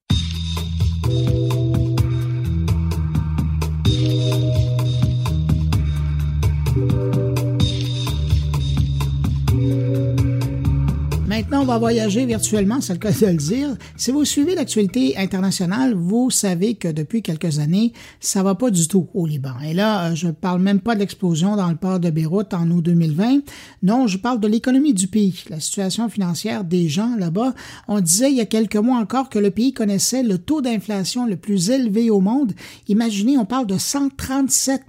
Maintenant, 11.38 11.62
on 11.62 11.66
va 11.66 11.78
voyager 11.78 12.26
virtuellement, 12.26 12.82
c'est 12.82 12.94
le 12.94 13.00
cas 13.00 13.12
de 13.12 13.26
le 13.28 13.36
dire. 13.36 13.76
Si 13.96 14.12
vous 14.12 14.26
suivez 14.26 14.56
l'actualité 14.56 15.18
internationale, 15.18 15.94
vous 15.94 16.32
savez 16.32 16.74
que 16.74 16.88
depuis 16.88 17.22
quelques 17.22 17.60
années, 17.60 17.94
ça 18.20 18.42
va 18.42 18.56
pas 18.56 18.72
du 18.72 18.88
tout 18.88 19.08
au 19.14 19.28
Liban. 19.28 19.54
Et 19.64 19.76
là, 19.76 20.08
euh, 20.08 20.16
je 20.16 20.30
parle 20.30 20.62
même 20.62 20.80
pas 20.80 20.96
de 20.96 21.00
l'explosion 21.00 21.56
dans 21.56 21.70
le 21.70 21.76
port 21.76 22.00
de 22.00 22.10
Beyrouth 22.10 22.56
en 22.56 22.70
août 22.72 22.82
2020. 22.82 23.42
Non, 23.84 24.08
je 24.08 24.18
parle 24.18 24.40
de 24.40 24.48
l'économie 24.48 24.96
du 24.96 25.08
pays, 25.08 25.44
la 25.52 25.60
situation 25.60 26.10
financière 26.10 26.64
des 26.64 26.90
gens 26.90 27.16
là-bas. 27.16 27.54
On 27.88 28.00
disait 28.00 28.32
il 28.32 28.38
y 28.38 28.42
a 28.42 28.46
quelques 28.46 28.76
mois 28.76 28.98
encore 28.98 29.30
que 29.30 29.38
le 29.38 29.52
pays 29.52 29.74
connaissait 29.74 30.24
le 30.24 30.40
taux 30.40 30.62
d'inflation 30.62 31.28
le 31.28 31.36
plus 31.36 31.70
élevé 31.70 32.10
au 32.10 32.20
monde. 32.20 32.54
Imaginez, 32.88 33.38
on 33.38 33.46
parle 33.46 33.68
de 33.68 33.78
137 33.78 34.82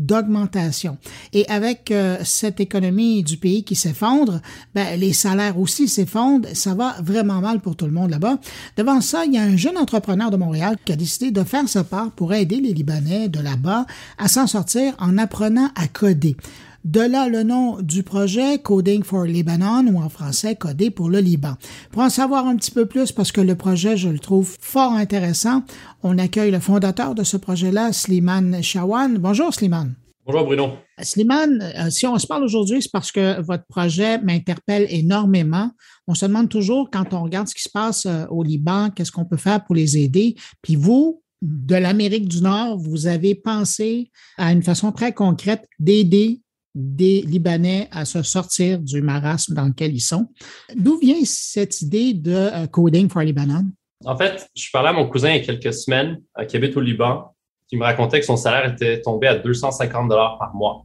d'augmentation. 0.00 0.96
Et 1.32 1.46
avec 1.48 1.90
euh, 1.90 2.16
cette 2.24 2.58
économie 2.58 3.22
du 3.22 3.36
pays 3.36 3.62
qui 3.62 3.76
s'effondre, 3.76 4.40
ben, 4.74 4.98
les 4.98 5.12
salaires 5.12 5.58
aussi 5.58 5.86
s'effondrent. 5.88 6.48
Ça 6.54 6.74
va 6.74 6.96
vraiment 7.02 7.40
mal 7.40 7.60
pour 7.60 7.76
tout 7.76 7.84
le 7.84 7.92
monde 7.92 8.10
là-bas. 8.10 8.38
Devant 8.76 9.00
ça, 9.00 9.24
il 9.26 9.34
y 9.34 9.38
a 9.38 9.42
un 9.42 9.56
jeune 9.56 9.76
entrepreneur 9.76 10.30
de 10.30 10.36
Montréal 10.36 10.76
qui 10.84 10.92
a 10.92 10.96
décidé 10.96 11.30
de 11.30 11.44
faire 11.44 11.68
sa 11.68 11.84
part 11.84 12.10
pour 12.12 12.32
aider 12.32 12.60
les 12.60 12.72
Libanais 12.72 13.28
de 13.28 13.40
là-bas 13.40 13.86
à 14.18 14.28
s'en 14.28 14.46
sortir 14.46 14.94
en 14.98 15.18
apprenant 15.18 15.70
à 15.76 15.86
coder. 15.86 16.36
De 16.84 17.00
là 17.00 17.28
le 17.28 17.42
nom 17.42 17.82
du 17.82 18.02
projet 18.02 18.58
Coding 18.58 19.02
for 19.02 19.24
Lebanon 19.24 19.86
ou 19.92 19.98
en 19.98 20.08
français 20.08 20.56
Coder 20.56 20.90
pour 20.90 21.10
le 21.10 21.18
Liban. 21.18 21.56
Pour 21.92 22.00
en 22.00 22.08
savoir 22.08 22.46
un 22.46 22.56
petit 22.56 22.70
peu 22.70 22.86
plus, 22.86 23.12
parce 23.12 23.32
que 23.32 23.42
le 23.42 23.54
projet, 23.54 23.98
je 23.98 24.08
le 24.08 24.18
trouve 24.18 24.56
fort 24.60 24.92
intéressant, 24.92 25.62
on 26.02 26.16
accueille 26.16 26.50
le 26.50 26.58
fondateur 26.58 27.14
de 27.14 27.22
ce 27.22 27.36
projet-là, 27.36 27.92
Slimane 27.92 28.62
Shawan. 28.62 29.18
Bonjour 29.18 29.52
Slimane. 29.52 29.94
Bonjour 30.24 30.44
Bruno. 30.44 30.70
Slimane, 31.02 31.60
euh, 31.76 31.90
si 31.90 32.06
on 32.06 32.18
se 32.18 32.26
parle 32.26 32.44
aujourd'hui, 32.44 32.80
c'est 32.80 32.90
parce 32.90 33.12
que 33.12 33.42
votre 33.42 33.66
projet 33.66 34.18
m'interpelle 34.18 34.86
énormément. 34.88 35.70
On 36.06 36.14
se 36.14 36.24
demande 36.24 36.48
toujours, 36.48 36.90
quand 36.90 37.12
on 37.12 37.22
regarde 37.22 37.48
ce 37.48 37.54
qui 37.54 37.62
se 37.62 37.70
passe 37.70 38.06
euh, 38.06 38.24
au 38.30 38.42
Liban, 38.42 38.88
qu'est-ce 38.88 39.12
qu'on 39.12 39.26
peut 39.26 39.36
faire 39.36 39.62
pour 39.64 39.74
les 39.74 39.98
aider. 39.98 40.34
Puis 40.62 40.76
vous, 40.76 41.22
de 41.42 41.74
l'Amérique 41.74 42.28
du 42.28 42.40
Nord, 42.40 42.78
vous 42.78 43.06
avez 43.06 43.34
pensé 43.34 44.10
à 44.38 44.52
une 44.52 44.62
façon 44.62 44.92
très 44.92 45.12
concrète 45.12 45.66
d'aider 45.78 46.40
des 46.74 47.22
Libanais 47.22 47.88
à 47.90 48.04
se 48.04 48.22
sortir 48.22 48.78
du 48.78 49.02
marasme 49.02 49.54
dans 49.54 49.66
lequel 49.66 49.92
ils 49.92 50.00
sont. 50.00 50.28
D'où 50.74 50.98
vient 50.98 51.20
cette 51.24 51.80
idée 51.82 52.14
de 52.14 52.32
euh, 52.32 52.66
Coding 52.66 53.08
for 53.08 53.22
Lebanon? 53.22 53.64
En 54.04 54.16
fait, 54.16 54.48
je 54.54 54.68
parlais 54.72 54.90
à 54.90 54.92
mon 54.92 55.08
cousin 55.08 55.30
il 55.30 55.36
y 55.36 55.40
a 55.40 55.44
quelques 55.44 55.74
semaines 55.74 56.22
euh, 56.38 56.44
qui 56.44 56.56
habite 56.56 56.76
au 56.76 56.80
Liban, 56.80 57.34
qui 57.68 57.76
me 57.76 57.84
racontait 57.84 58.20
que 58.20 58.26
son 58.26 58.36
salaire 58.36 58.72
était 58.72 59.00
tombé 59.00 59.26
à 59.26 59.36
250 59.36 60.08
dollars 60.08 60.38
par 60.38 60.54
mois. 60.54 60.84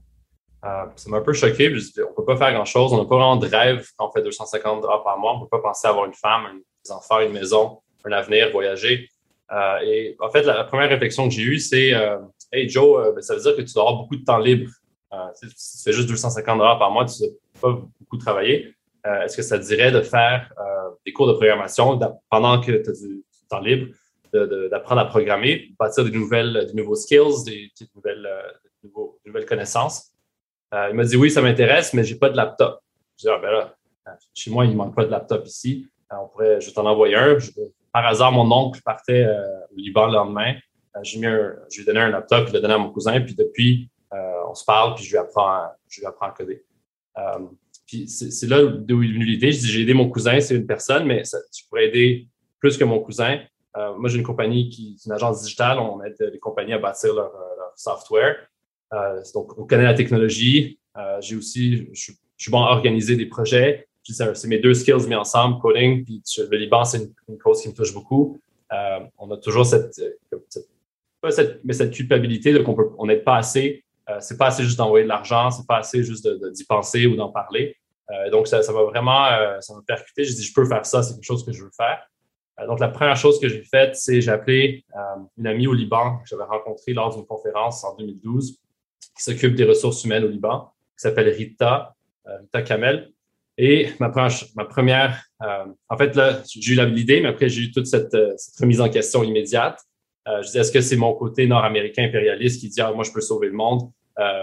Euh, 0.66 0.86
ça 0.96 1.10
m'a 1.10 1.18
un 1.18 1.22
peu 1.22 1.34
choqué. 1.34 1.74
Je 1.74 1.80
dit, 1.80 1.94
on 2.00 2.10
ne 2.10 2.16
peut 2.16 2.26
pas 2.26 2.38
faire 2.38 2.54
grand-chose. 2.54 2.92
On 2.92 2.98
n'a 2.98 3.06
pas 3.08 3.16
vraiment 3.16 3.38
de 3.38 3.48
rêve 3.48 3.88
quand 3.98 4.10
on 4.10 4.12
fait 4.12 4.24
250 4.24 4.82
dollars 4.82 5.04
par 5.04 5.20
mois. 5.20 5.34
On 5.34 5.38
ne 5.38 5.42
peut 5.44 5.50
pas 5.50 5.62
penser 5.62 5.88
à 5.88 5.92
avoir 5.92 6.06
une 6.06 6.14
femme, 6.14 6.48
des 6.84 6.92
enfants, 6.92 7.20
une 7.20 7.34
maison, 7.34 7.80
un 8.04 8.12
avenir, 8.12 8.52
voyager. 8.52 9.08
et 9.84 10.16
en 10.20 10.30
fait, 10.32 10.42
la, 10.42 10.64
première 10.64 10.90
réflexion 10.90 11.28
que 11.28 11.36
j'ai 11.36 11.44
eue, 11.44 11.60
c'est 11.60 11.94
Hey 12.52 12.68
Joe, 12.68 13.14
ben, 13.14 13.22
ça 13.22 13.36
veut 13.36 13.42
dire 13.42 13.56
que 13.56 13.62
tu 13.62 13.74
dois 13.74 13.84
avoir 13.84 14.02
beaucoup 14.02 14.16
de 14.16 14.24
temps 14.24 14.40
libre 14.40 14.70
si 15.36 15.48
tu 15.48 15.84
fais 15.84 15.94
juste 15.94 16.10
250 16.10 16.60
par 16.60 16.92
mois, 16.92 17.06
tu 17.06 17.24
ne 17.24 17.30
pas 17.60 17.72
beaucoup 18.00 18.18
travailler. 18.18 18.76
Euh, 19.06 19.22
est-ce 19.22 19.38
que 19.38 19.44
ça 19.44 19.60
te 19.60 19.64
dirait 19.64 19.92
de 19.92 20.02
faire 20.02 20.52
euh, 20.60 20.90
des 21.06 21.14
cours 21.14 21.28
de 21.28 21.34
programmation 21.34 22.00
pendant 22.30 22.60
que 22.60 22.72
tu 22.72 22.90
as 22.90 22.94
du, 22.94 23.24
temps 23.50 23.60
libre, 23.60 23.94
d'apprendre 24.72 25.02
à 25.02 25.06
programmer, 25.06 25.70
bâtir 25.80 26.04
des 26.04 26.12
nouvelles, 26.12 26.66
des 26.68 26.74
nouveaux 26.74 26.96
skills, 26.96 27.44
des, 27.46 27.72
nouvelles, 27.96 29.46
connaissances? 29.48 30.12
il 30.74 30.96
m'a 30.96 31.04
dit 31.04 31.16
oui, 31.16 31.30
ça 31.30 31.42
m'intéresse, 31.42 31.94
mais 31.94 32.04
j'ai 32.04 32.16
pas 32.16 32.30
de 32.30 32.36
laptop. 32.36 32.80
Je 33.18 33.22
dis, 33.22 33.30
ah, 33.30 33.38
ben 33.38 33.52
là, 33.52 33.76
chez 34.34 34.50
moi, 34.50 34.66
il 34.66 34.76
manque 34.76 34.96
pas 34.96 35.06
de 35.06 35.12
laptop 35.12 35.46
ici. 35.46 35.88
on 36.12 36.28
pourrait, 36.28 36.60
je 36.60 36.68
vais 36.68 36.74
t'en 36.74 36.86
envoyer 36.86 37.16
un. 37.16 37.38
par 37.94 38.08
hasard, 38.08 38.32
mon 38.32 38.52
oncle 38.52 38.82
partait 38.84 39.28
au 39.72 39.76
Liban 39.78 40.08
le 40.08 40.14
lendemain. 40.14 40.56
je 41.04 41.20
lui 41.20 41.28
ai 41.28 41.86
donné 41.86 42.00
un 42.00 42.10
laptop, 42.10 42.48
je 42.48 42.54
l'ai 42.54 42.62
donné 42.62 42.74
à 42.74 42.80
mon 42.80 42.90
cousin, 42.90 43.22
puis 43.22 43.36
depuis, 43.36 43.90
on 44.12 44.54
se 44.54 44.66
parle, 44.66 44.96
puis 44.96 45.04
je 45.04 45.12
lui 45.12 45.18
apprends, 45.18 45.68
je 45.90 46.00
lui 46.00 46.08
apprends 46.08 46.28
à 46.28 46.32
coder. 46.32 46.64
puis 47.86 48.08
c'est 48.08 48.48
là 48.48 48.64
d'où 48.66 49.04
est 49.04 49.08
venue 49.08 49.26
l'idée. 49.26 49.52
J'ai 49.52 49.82
aidé 49.82 49.94
mon 49.94 50.10
cousin, 50.10 50.40
c'est 50.40 50.56
une 50.56 50.68
personne, 50.68 51.06
mais 51.06 51.24
je 51.24 51.68
pourrais 51.68 51.88
aider 51.88 52.28
plus 52.60 52.78
que 52.78 52.84
mon 52.84 53.00
cousin. 53.00 53.40
Euh, 53.78 53.94
moi, 53.98 54.10
j'ai 54.10 54.18
une 54.18 54.24
compagnie 54.24 54.70
qui 54.70 54.96
est 54.96 55.06
une 55.06 55.12
agence 55.12 55.44
digitale. 55.44 55.80
On 55.80 56.02
aide 56.04 56.16
les 56.32 56.40
compagnies 56.40 56.74
à 56.74 56.80
bâtir 56.80 57.14
leur, 57.14 57.36
euh, 57.36 57.64
software. 57.76 58.38
Euh, 58.94 59.22
donc, 59.34 59.58
on 59.58 59.66
connaît 59.66 59.84
la 59.84 59.94
technologie. 59.94 60.80
j'ai 61.20 61.36
aussi, 61.36 61.88
je, 61.94 62.14
suis 62.38 62.52
bon 62.52 62.64
à 62.64 62.72
organiser 62.72 63.16
des 63.16 63.26
projets. 63.26 63.88
C'est 64.04 64.48
mes 64.48 64.60
deux 64.60 64.74
skills 64.74 65.08
mis 65.08 65.16
ensemble, 65.16 65.60
coding, 65.60 66.04
puis 66.04 66.22
le 66.38 66.58
Liban, 66.58 66.86
c'est 66.86 67.00
une, 67.28 67.38
cause 67.38 67.62
qui 67.62 67.70
me 67.70 67.74
touche 67.74 67.94
beaucoup. 67.94 68.40
on 69.18 69.32
a 69.32 69.38
toujours 69.38 69.66
cette, 69.66 69.94
cette, 69.94 71.62
mais 71.64 71.74
cette 71.74 71.92
culpabilité 71.92 72.64
qu'on 72.64 72.76
on 72.98 73.06
n'aide 73.08 73.24
pas 73.24 73.38
assez. 73.38 73.84
C'est 74.20 74.38
pas 74.38 74.48
assez 74.48 74.64
juste 74.64 74.78
d'envoyer 74.78 75.04
de 75.04 75.10
l'argent, 75.10 75.50
c'est 75.52 75.66
pas 75.68 75.78
assez 75.78 76.04
juste 76.04 76.28
d'y 76.52 76.66
penser 76.66 77.08
ou 77.08 77.16
d'en 77.16 77.30
parler. 77.30 77.76
donc, 78.32 78.48
ça, 78.48 78.60
m'a 78.72 78.84
vraiment, 78.84 79.28
ça 79.62 79.74
m'a 79.74 79.82
percuté. 79.86 80.24
J'ai 80.24 80.34
dit, 80.34 80.44
je 80.44 80.54
peux 80.54 80.66
faire 80.66 80.86
ça, 80.86 81.02
c'est 81.02 81.16
quelque 81.16 81.26
chose 81.26 81.46
que 81.46 81.52
je 81.52 81.64
veux 81.64 81.72
faire. 81.76 82.00
Euh, 82.60 82.68
donc, 82.68 82.80
la 82.80 82.88
première 82.88 83.18
chose 83.18 83.40
que 83.40 83.50
j'ai 83.50 83.64
faite, 83.64 83.96
c'est 83.96 84.22
j'ai 84.22 84.32
appelé 84.32 84.86
euh, 84.96 85.00
une 85.38 85.48
amie 85.48 85.68
au 85.68 85.74
Liban 85.74 86.18
que 86.18 86.28
j'avais 86.28 86.44
rencontrée 86.44 86.94
lors 86.94 87.16
d'une 87.16 87.26
conférence 87.26 87.84
en 87.84 87.96
2012 87.96 88.60
qui 89.18 89.24
s'occupe 89.24 89.56
des 89.56 89.64
ressources 89.64 90.04
humaines 90.04 90.26
au 90.26 90.28
Liban, 90.28 90.72
qui 90.98 91.02
s'appelle 91.02 91.30
Rita, 91.30 91.96
euh, 92.28 92.38
Rita 92.42 92.62
Kamel. 92.62 93.12
Et 93.58 93.92
ma 94.02 94.10
première, 94.10 95.24
en 95.40 95.98
fait, 95.98 96.14
là, 96.18 96.42
j'ai 96.46 96.74
eu 96.74 96.86
l'idée, 96.88 97.22
mais 97.22 97.30
après, 97.30 97.48
j'ai 97.48 97.62
eu 97.62 97.72
toute 97.72 97.88
cette, 97.88 98.14
remise 98.60 98.82
en 98.82 98.90
question 98.90 99.24
immédiate. 99.24 99.80
je 100.28 100.42
disais, 100.42 100.60
est-ce 100.60 100.74
que 100.74 100.82
c'est 100.82 100.98
mon 100.98 101.14
côté 101.14 101.48
nord-américain 101.48 102.04
impérialiste 102.04 102.60
qui 102.60 102.68
dit, 102.68 102.82
ah, 102.82 102.92
moi, 102.92 103.06
je 103.06 103.14
peux 103.14 103.22
sauver 103.22 103.48
le 103.48 103.54
monde, 103.54 103.90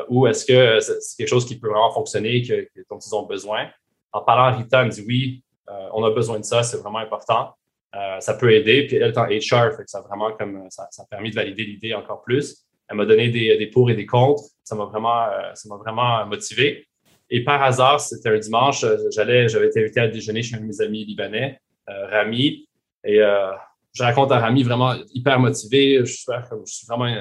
ou 0.09 0.27
est-ce 0.27 0.45
que 0.45 0.81
c'est 0.81 1.17
quelque 1.17 1.29
chose 1.29 1.47
qui 1.47 1.59
peut 1.59 1.69
vraiment 1.69 1.93
fonctionner, 1.93 2.43
que, 2.43 2.69
dont 2.91 2.99
ils 2.99 3.15
ont 3.15 3.25
besoin? 3.25 3.69
En 4.13 4.21
parlant 4.21 4.45
à 4.45 4.51
Rita, 4.53 4.81
elle 4.81 4.87
me 4.87 4.91
dit, 4.91 5.05
oui, 5.07 5.45
on 5.93 6.05
a 6.05 6.11
besoin 6.11 6.39
de 6.39 6.45
ça, 6.45 6.63
c'est 6.63 6.77
vraiment 6.79 6.99
important. 6.99 7.55
Euh, 7.95 8.21
ça 8.21 8.35
peut 8.35 8.53
aider. 8.53 8.87
Puis 8.87 8.97
elle 8.97 9.11
est 9.11 9.19
en 9.19 9.27
HR, 9.27 9.77
fait 9.77 9.85
que 9.85 9.91
ça 9.91 9.99
a 9.99 10.03
vraiment 10.03 10.33
comme 10.33 10.67
ça, 10.71 10.89
ça 10.91 11.03
a 11.03 11.07
permis 11.07 11.31
de 11.31 11.35
valider 11.35 11.65
l'idée 11.65 11.95
encore 11.95 12.23
plus. 12.23 12.65
Elle 12.89 12.97
m'a 12.97 13.05
donné 13.05 13.29
des, 13.29 13.57
des, 13.59 13.67
pour 13.67 13.91
et 13.91 13.95
des 13.95 14.07
contre. 14.07 14.43
Ça 14.65 14.75
m'a 14.75 14.85
vraiment, 14.85 15.25
euh, 15.25 15.55
ça 15.55 15.69
m'a 15.69 15.77
vraiment 15.77 16.25
motivé. 16.27 16.87
Et 17.29 17.45
par 17.45 17.63
hasard, 17.63 18.01
c'était 18.01 18.31
un 18.31 18.39
dimanche, 18.39 18.85
euh, 18.85 18.97
j'allais, 19.11 19.49
j'avais 19.49 19.67
été 19.67 19.81
invité 19.81 20.01
à 20.01 20.09
déjeuner 20.09 20.43
chez 20.43 20.57
un 20.57 20.61
de 20.61 20.67
mes 20.67 20.81
amis 20.81 21.05
libanais, 21.05 21.61
Rami. 21.87 22.69
Et 23.05 23.19
je 23.19 24.03
raconte 24.03 24.31
à 24.33 24.39
Rami 24.39 24.63
vraiment 24.63 24.95
hyper 25.13 25.39
motivé. 25.39 25.99
Je 25.99 26.05
suis, 26.05 26.25
je 26.65 26.73
suis 26.73 26.87
vraiment 26.87 27.13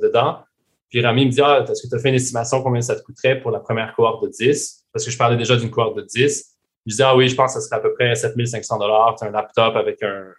dedans. 0.00 0.38
Puis 0.88 1.00
Rami 1.00 1.26
me 1.26 1.30
dit 1.30 1.40
ah, 1.40 1.64
Est-ce 1.68 1.82
que 1.82 1.88
tu 1.88 1.94
as 1.94 1.98
fait 1.98 2.08
une 2.10 2.14
estimation 2.14 2.62
combien 2.62 2.80
ça 2.80 2.96
te 2.96 3.02
coûterait 3.02 3.40
pour 3.40 3.50
la 3.50 3.60
première 3.60 3.94
cohorte 3.94 4.22
de 4.24 4.28
10 4.28 4.86
Parce 4.92 5.04
que 5.04 5.10
je 5.10 5.18
parlais 5.18 5.36
déjà 5.36 5.56
d'une 5.56 5.70
cohorte 5.70 5.96
de 5.96 6.02
10. 6.02 6.56
Je 6.86 6.90
disais, 6.90 7.02
ah 7.02 7.16
oui, 7.16 7.28
je 7.28 7.34
pense 7.34 7.54
que 7.54 7.60
ce 7.60 7.66
serait 7.66 7.78
à 7.78 7.80
peu 7.80 7.92
près 7.94 8.14
7500 8.14 8.78
dollars, 8.78 9.16
un 9.20 9.30
laptop 9.30 9.74
avec 9.74 10.00
un, 10.04 10.32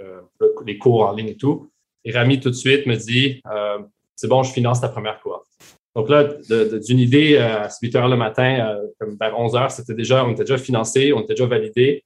euh, 0.00 0.20
euh, 0.42 0.48
les 0.64 0.78
cours 0.78 1.02
en 1.06 1.12
ligne 1.12 1.28
et 1.28 1.36
tout. 1.36 1.70
Et 2.04 2.12
Rami, 2.12 2.38
tout 2.38 2.50
de 2.50 2.54
suite, 2.54 2.86
me 2.86 2.94
dit, 2.94 3.40
euh, 3.50 3.78
c'est 4.14 4.28
bon, 4.28 4.44
je 4.44 4.52
finance 4.52 4.80
ta 4.80 4.88
première 4.88 5.20
cohorte. 5.20 5.46
Donc 5.96 6.08
là, 6.08 6.24
d'une 6.24 6.98
idée 6.98 7.38
à 7.38 7.68
8 7.82 7.96
heures 7.96 8.08
le 8.08 8.16
matin, 8.16 8.78
comme 9.00 9.16
vers 9.18 9.38
11 9.38 9.56
heures, 9.56 9.70
c'était 9.70 9.94
déjà, 9.94 10.24
on 10.24 10.32
était 10.32 10.44
déjà 10.44 10.58
financé, 10.58 11.12
on 11.14 11.22
était 11.22 11.32
déjà 11.32 11.46
validé. 11.46 12.04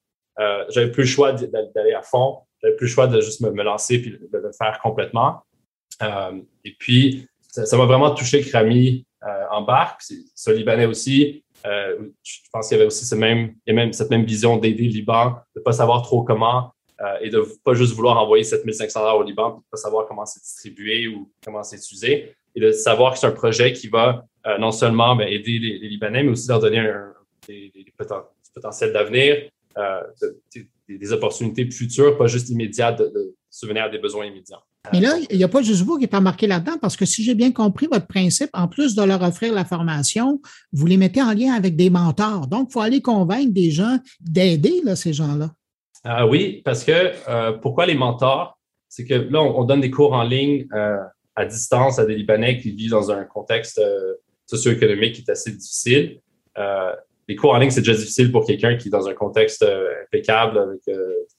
j'avais 0.68 0.92
plus 0.92 1.02
le 1.02 1.08
choix 1.08 1.32
d'aller 1.32 1.92
à 1.92 2.02
fond. 2.02 2.38
J'avais 2.62 2.76
plus 2.76 2.86
le 2.86 2.92
choix 2.92 3.08
de 3.08 3.20
juste 3.20 3.40
me, 3.40 3.62
lancer 3.64 4.00
puis 4.00 4.12
de, 4.12 4.38
le 4.38 4.52
faire 4.52 4.78
complètement. 4.80 5.42
et 6.00 6.76
puis, 6.78 7.26
ça 7.50 7.76
m'a 7.76 7.84
vraiment 7.84 8.14
touché 8.14 8.42
que 8.42 8.52
Rami 8.52 9.04
embarque. 9.50 10.02
C'est 10.34 10.54
Libanais 10.54 10.86
aussi. 10.86 11.42
Euh, 11.66 12.08
je 12.22 12.38
pense 12.52 12.68
qu'il 12.68 12.76
y 12.76 12.80
avait 12.80 12.86
aussi 12.86 13.04
ce 13.04 13.14
même, 13.14 13.54
même, 13.66 13.92
cette 13.92 14.10
même 14.10 14.24
vision 14.24 14.56
d'aider 14.56 14.84
le 14.84 14.90
Liban, 14.90 15.36
de 15.54 15.60
ne 15.60 15.62
pas 15.62 15.72
savoir 15.72 16.02
trop 16.02 16.22
comment 16.22 16.72
euh, 17.00 17.18
et 17.20 17.30
de 17.30 17.38
ne 17.38 17.44
pas 17.64 17.74
juste 17.74 17.94
vouloir 17.94 18.18
envoyer 18.18 18.44
7500 18.44 19.00
dollars 19.00 19.18
au 19.18 19.22
Liban, 19.22 19.50
de 19.50 19.56
ne 19.56 19.60
pas 19.70 19.76
savoir 19.76 20.06
comment 20.06 20.24
c'est 20.24 20.40
distribué 20.40 21.08
ou 21.08 21.30
comment 21.44 21.62
c'est 21.62 21.76
utilisé, 21.76 22.34
et 22.54 22.60
de 22.60 22.72
savoir 22.72 23.12
que 23.12 23.18
c'est 23.18 23.26
un 23.26 23.32
projet 23.32 23.72
qui 23.72 23.88
va 23.88 24.24
euh, 24.46 24.58
non 24.58 24.72
seulement 24.72 25.16
ben, 25.16 25.28
aider 25.28 25.58
les, 25.58 25.78
Libanais, 25.88 26.22
mais 26.22 26.30
aussi 26.30 26.48
leur 26.48 26.60
donner 26.60 26.78
un, 26.78 27.12
des, 27.46 27.70
des, 27.74 27.92
potentiels 28.54 28.92
d'avenir, 28.92 29.48
des, 30.88 31.12
opportunités 31.12 31.70
futures, 31.70 32.16
pas 32.16 32.26
juste 32.26 32.48
immédiates, 32.48 32.98
de, 32.98 33.08
de 33.08 33.36
souvenir 33.50 33.90
des 33.90 33.98
besoins 33.98 34.26
immédiats. 34.26 34.62
Mais 34.92 35.00
là, 35.00 35.14
il 35.30 35.36
n'y 35.36 35.44
a 35.44 35.48
pas 35.48 35.62
juste 35.62 35.82
vous 35.82 35.98
qui 35.98 36.04
êtes 36.04 36.14
embarqué 36.14 36.46
là-dedans, 36.46 36.78
parce 36.80 36.96
que 36.96 37.04
si 37.04 37.22
j'ai 37.22 37.34
bien 37.34 37.52
compris 37.52 37.86
votre 37.90 38.06
principe, 38.06 38.48
en 38.54 38.66
plus 38.66 38.94
de 38.94 39.02
leur 39.02 39.22
offrir 39.22 39.52
la 39.52 39.64
formation, 39.64 40.40
vous 40.72 40.86
les 40.86 40.96
mettez 40.96 41.22
en 41.22 41.32
lien 41.32 41.52
avec 41.52 41.76
des 41.76 41.90
mentors. 41.90 42.46
Donc, 42.46 42.68
il 42.70 42.72
faut 42.72 42.80
aller 42.80 43.02
convaincre 43.02 43.52
des 43.52 43.70
gens 43.70 43.98
d'aider 44.20 44.82
ces 44.96 45.12
gens-là. 45.12 45.50
Ah 46.02 46.26
oui, 46.26 46.62
parce 46.64 46.82
que 46.82 47.12
euh, 47.28 47.52
pourquoi 47.52 47.86
les 47.86 47.94
mentors? 47.94 48.58
C'est 48.88 49.04
que 49.04 49.14
là, 49.14 49.40
on, 49.42 49.64
donne 49.64 49.82
des 49.82 49.90
cours 49.90 50.14
en 50.14 50.24
ligne 50.24 50.66
euh, 50.72 50.96
à 51.36 51.44
distance 51.44 51.98
à 51.98 52.06
des 52.06 52.16
Libanais 52.16 52.58
qui 52.58 52.72
vivent 52.72 52.90
dans 52.90 53.10
un 53.10 53.24
contexte 53.24 53.78
euh, 53.78 54.14
socio-économique 54.46 55.14
qui 55.14 55.20
est 55.20 55.30
assez 55.30 55.52
difficile. 55.52 56.20
les 57.28 57.36
cours 57.36 57.52
en 57.52 57.58
ligne, 57.58 57.70
c'est 57.70 57.82
déjà 57.82 57.94
difficile 57.94 58.32
pour 58.32 58.46
quelqu'un 58.46 58.76
qui 58.76 58.88
est 58.88 58.90
dans 58.90 59.06
un 59.06 59.14
contexte 59.14 59.64
impeccable 60.04 60.58
avec 60.58 60.80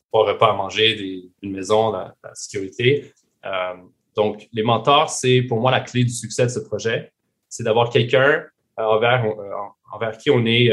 trois 0.10 0.26
repas 0.32 0.52
à 0.52 0.56
manger, 0.56 1.26
une 1.42 1.52
maison, 1.52 1.92
la 1.92 2.16
sécurité. 2.34 3.12
Euh, 3.46 3.74
donc, 4.16 4.48
les 4.54 4.64
mentors, 4.64 5.10
c'est 5.10 5.42
pour 5.44 5.60
moi 5.60 5.72
la 5.72 5.80
clé 5.80 6.04
du 6.04 6.12
succès 6.12 6.44
de 6.44 6.50
ce 6.50 6.60
projet. 6.60 7.12
C'est 7.50 7.64
d'avoir 7.64 7.90
quelqu'un 7.90 8.46
euh, 8.80 8.84
envers, 8.84 9.26
euh, 9.26 9.52
envers 9.94 10.18
qui 10.18 10.30
on 10.30 10.46
est 10.46 10.72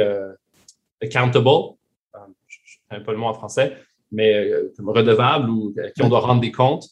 accountable, 1.03 1.77
je 2.47 2.97
ne 2.97 3.01
pas 3.01 3.13
le 3.13 3.19
mot 3.19 3.27
en 3.27 3.35
français, 3.35 3.77
mais 4.11 4.51
redevable 4.79 5.51
ou 5.51 5.75
à 5.83 5.91
qui 5.91 6.03
on 6.03 6.09
doit 6.09 6.21
rendre 6.21 6.41
des 6.41 6.53
comptes. 6.53 6.89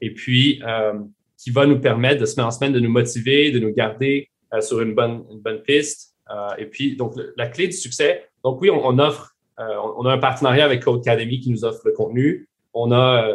Et 0.00 0.14
puis, 0.14 0.62
qui 1.36 1.50
va 1.50 1.66
nous 1.66 1.80
permettre 1.80 2.20
de 2.20 2.26
semaine 2.26 2.46
en 2.46 2.50
semaine 2.50 2.72
de 2.72 2.80
nous 2.80 2.90
motiver, 2.90 3.50
de 3.50 3.58
nous 3.58 3.72
garder 3.72 4.30
sur 4.60 4.80
une 4.80 4.94
bonne, 4.94 5.24
une 5.30 5.40
bonne 5.40 5.62
piste. 5.62 6.14
et 6.58 6.66
puis, 6.66 6.96
donc, 6.96 7.14
la 7.36 7.48
clé 7.48 7.66
du 7.66 7.72
succès, 7.72 8.28
donc 8.44 8.60
oui, 8.62 8.70
on, 8.70 8.98
offre, 8.98 9.34
on 9.58 10.06
a 10.06 10.12
un 10.12 10.18
partenariat 10.18 10.64
avec 10.64 10.82
Code 10.82 11.00
Academy 11.00 11.40
qui 11.40 11.50
nous 11.50 11.64
offre 11.64 11.80
le 11.84 11.92
contenu. 11.92 12.48
On 12.72 12.92
a 12.92 13.26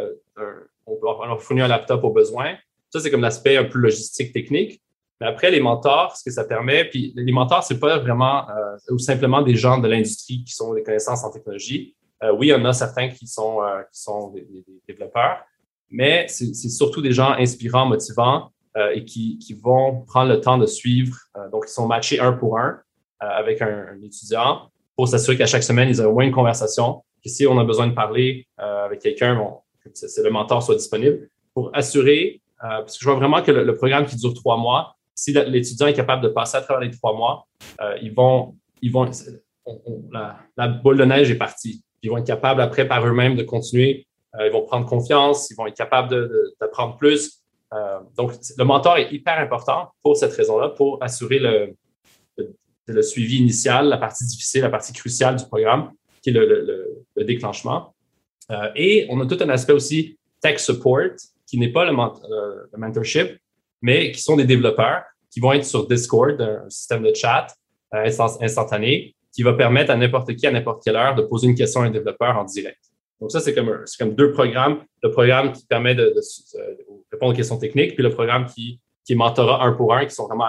on 0.85 0.95
peut 0.95 1.27
leur 1.27 1.41
fournir 1.41 1.65
un 1.65 1.67
laptop 1.67 2.03
au 2.03 2.11
besoin. 2.11 2.55
Ça, 2.89 2.99
c'est 2.99 3.11
comme 3.11 3.21
l'aspect 3.21 3.57
un 3.57 3.65
peu 3.65 3.79
logistique, 3.79 4.31
technique. 4.31 4.81
Mais 5.21 5.27
après, 5.27 5.49
les 5.49 5.61
mentors, 5.61 6.15
ce 6.17 6.23
que 6.23 6.31
ça 6.31 6.43
permet, 6.43 6.85
puis 6.85 7.13
les 7.15 7.31
mentors, 7.31 7.63
c'est 7.63 7.79
pas 7.79 7.97
vraiment 7.99 8.49
euh, 8.49 8.75
ou 8.89 8.99
simplement 8.99 9.41
des 9.41 9.55
gens 9.55 9.77
de 9.77 9.87
l'industrie 9.87 10.43
qui 10.43 10.53
sont 10.53 10.73
des 10.73 10.83
connaissances 10.83 11.23
en 11.23 11.31
technologie. 11.31 11.95
Euh, 12.23 12.33
oui, 12.33 12.47
il 12.47 12.49
y 12.49 12.53
en 12.53 12.65
a 12.65 12.73
certains 12.73 13.09
qui 13.09 13.27
sont, 13.27 13.61
euh, 13.61 13.81
qui 13.93 14.01
sont 14.01 14.31
des, 14.31 14.45
développeurs, 14.87 15.39
mais 15.89 16.25
c'est 16.27 16.53
surtout 16.53 17.01
des 17.01 17.11
gens 17.11 17.31
inspirants, 17.31 17.85
motivants 17.85 18.51
et 18.93 19.05
qui, 19.05 19.37
qui, 19.37 19.53
vont 19.53 20.01
prendre 20.01 20.29
le 20.29 20.41
temps 20.41 20.57
de 20.57 20.65
suivre. 20.65 21.15
donc, 21.51 21.63
ils 21.67 21.71
sont 21.71 21.87
matchés 21.87 22.19
un 22.19 22.33
pour 22.33 22.59
un 22.59 22.81
avec 23.19 23.61
un, 23.61 23.97
étudiant 24.03 24.69
pour 24.97 25.07
s'assurer 25.07 25.37
qu'à 25.37 25.45
chaque 25.45 25.63
semaine, 25.63 25.87
ils 25.87 26.01
ont 26.01 26.07
au 26.07 26.13
moins 26.13 26.25
une 26.25 26.33
conversation. 26.33 27.03
Que 27.23 27.29
si 27.29 27.47
on 27.47 27.57
a 27.57 27.63
besoin 27.63 27.87
de 27.87 27.93
parler 27.93 28.47
avec 28.57 28.99
quelqu'un, 28.99 29.35
bon, 29.35 29.59
c'est 29.93 30.23
le 30.23 30.29
mentor 30.29 30.63
soit 30.63 30.75
disponible 30.75 31.29
pour 31.53 31.71
assurer, 31.73 32.41
euh, 32.63 32.79
parce 32.79 32.97
que 32.97 33.03
je 33.03 33.09
vois 33.09 33.17
vraiment 33.17 33.41
que 33.41 33.51
le, 33.51 33.75
programme 33.75 34.05
qui 34.05 34.15
dure 34.17 34.33
trois 34.33 34.57
mois, 34.57 34.95
si 35.13 35.31
l'étudiant 35.31 35.87
est 35.87 35.93
capable 35.93 36.21
de 36.23 36.27
passer 36.27 36.57
à 36.57 36.61
travers 36.61 36.81
les 36.81 36.91
trois 36.91 37.13
mois, 37.15 37.47
euh, 37.81 37.97
ils 38.01 38.13
vont, 38.13 38.55
ils 38.81 38.91
vont, 38.91 39.09
la, 40.57 40.67
boule 40.67 40.97
de 40.97 41.05
neige 41.05 41.31
est 41.31 41.37
partie. 41.37 41.83
Ils 42.01 42.09
vont 42.09 42.17
être 42.17 42.27
capables 42.27 42.61
après 42.61 42.87
par 42.87 43.05
eux-mêmes 43.05 43.35
de 43.35 43.43
continuer. 43.43 44.05
Euh, 44.35 44.47
ils 44.47 44.51
vont 44.51 44.63
prendre 44.63 44.85
confiance, 44.85 45.49
ils 45.49 45.55
vont 45.55 45.65
être 45.67 45.77
capables 45.77 46.29
d'apprendre 46.59 46.97
plus. 46.97 47.41
donc, 48.17 48.33
le 48.57 48.63
mentor 48.63 48.97
est 48.97 49.11
hyper 49.11 49.39
important 49.39 49.91
pour 50.03 50.15
cette 50.17 50.33
raison-là, 50.33 50.69
pour 50.69 51.01
assurer 51.01 51.39
le, 51.39 51.75
le, 52.87 53.01
suivi 53.01 53.37
initial, 53.37 53.87
la 53.87 53.97
partie 53.97 54.25
difficile, 54.25 54.61
la 54.61 54.69
partie 54.69 54.93
cruciale 54.93 55.35
du 55.35 55.45
programme, 55.45 55.91
qui 56.21 56.29
est 56.29 56.33
le, 56.33 57.23
déclenchement. 57.23 57.94
Euh, 58.51 58.69
et 58.75 59.07
on 59.09 59.19
a 59.21 59.25
tout 59.25 59.37
un 59.41 59.49
aspect 59.49 59.73
aussi 59.73 60.17
tech 60.41 60.59
support, 60.59 61.15
qui 61.47 61.57
n'est 61.57 61.71
pas 61.71 61.85
euh, 61.85 62.67
le, 62.71 62.77
mentorship, 62.77 63.37
mais 63.81 64.11
qui 64.11 64.21
sont 64.21 64.35
des 64.35 64.45
développeurs 64.45 65.03
qui 65.31 65.39
vont 65.39 65.53
être 65.53 65.65
sur 65.65 65.87
Discord, 65.87 66.39
un 66.39 66.69
système 66.69 67.03
de 67.03 67.13
chat 67.13 67.47
euh, 67.93 68.09
instantané, 68.41 69.15
qui 69.33 69.43
va 69.43 69.53
permettre 69.53 69.91
à 69.91 69.97
n'importe 69.97 70.33
qui, 70.35 70.47
à 70.47 70.51
n'importe 70.51 70.83
quelle 70.83 70.95
heure, 70.95 71.15
de 71.15 71.23
poser 71.23 71.47
une 71.47 71.55
question 71.55 71.81
à 71.81 71.85
un 71.85 71.91
développeur 71.91 72.37
en 72.37 72.45
direct. 72.45 72.79
Donc 73.19 73.31
ça, 73.31 73.39
c'est 73.39 73.53
comme, 73.53 73.83
comme 73.99 74.15
deux 74.15 74.31
programmes. 74.31 74.83
Le 75.03 75.11
programme 75.11 75.51
qui 75.51 75.65
permet 75.65 75.95
de, 75.95 76.13
répondre 77.11 77.33
aux 77.33 77.35
questions 77.35 77.57
techniques, 77.57 77.95
puis 77.95 78.03
le 78.03 78.11
programme 78.11 78.45
qui, 78.45 78.79
qui 79.05 79.13
est 79.13 79.15
mentorat 79.15 79.63
un 79.63 79.73
pour 79.73 79.93
un, 79.93 80.05
qui 80.05 80.15
sont 80.15 80.27
vraiment 80.27 80.45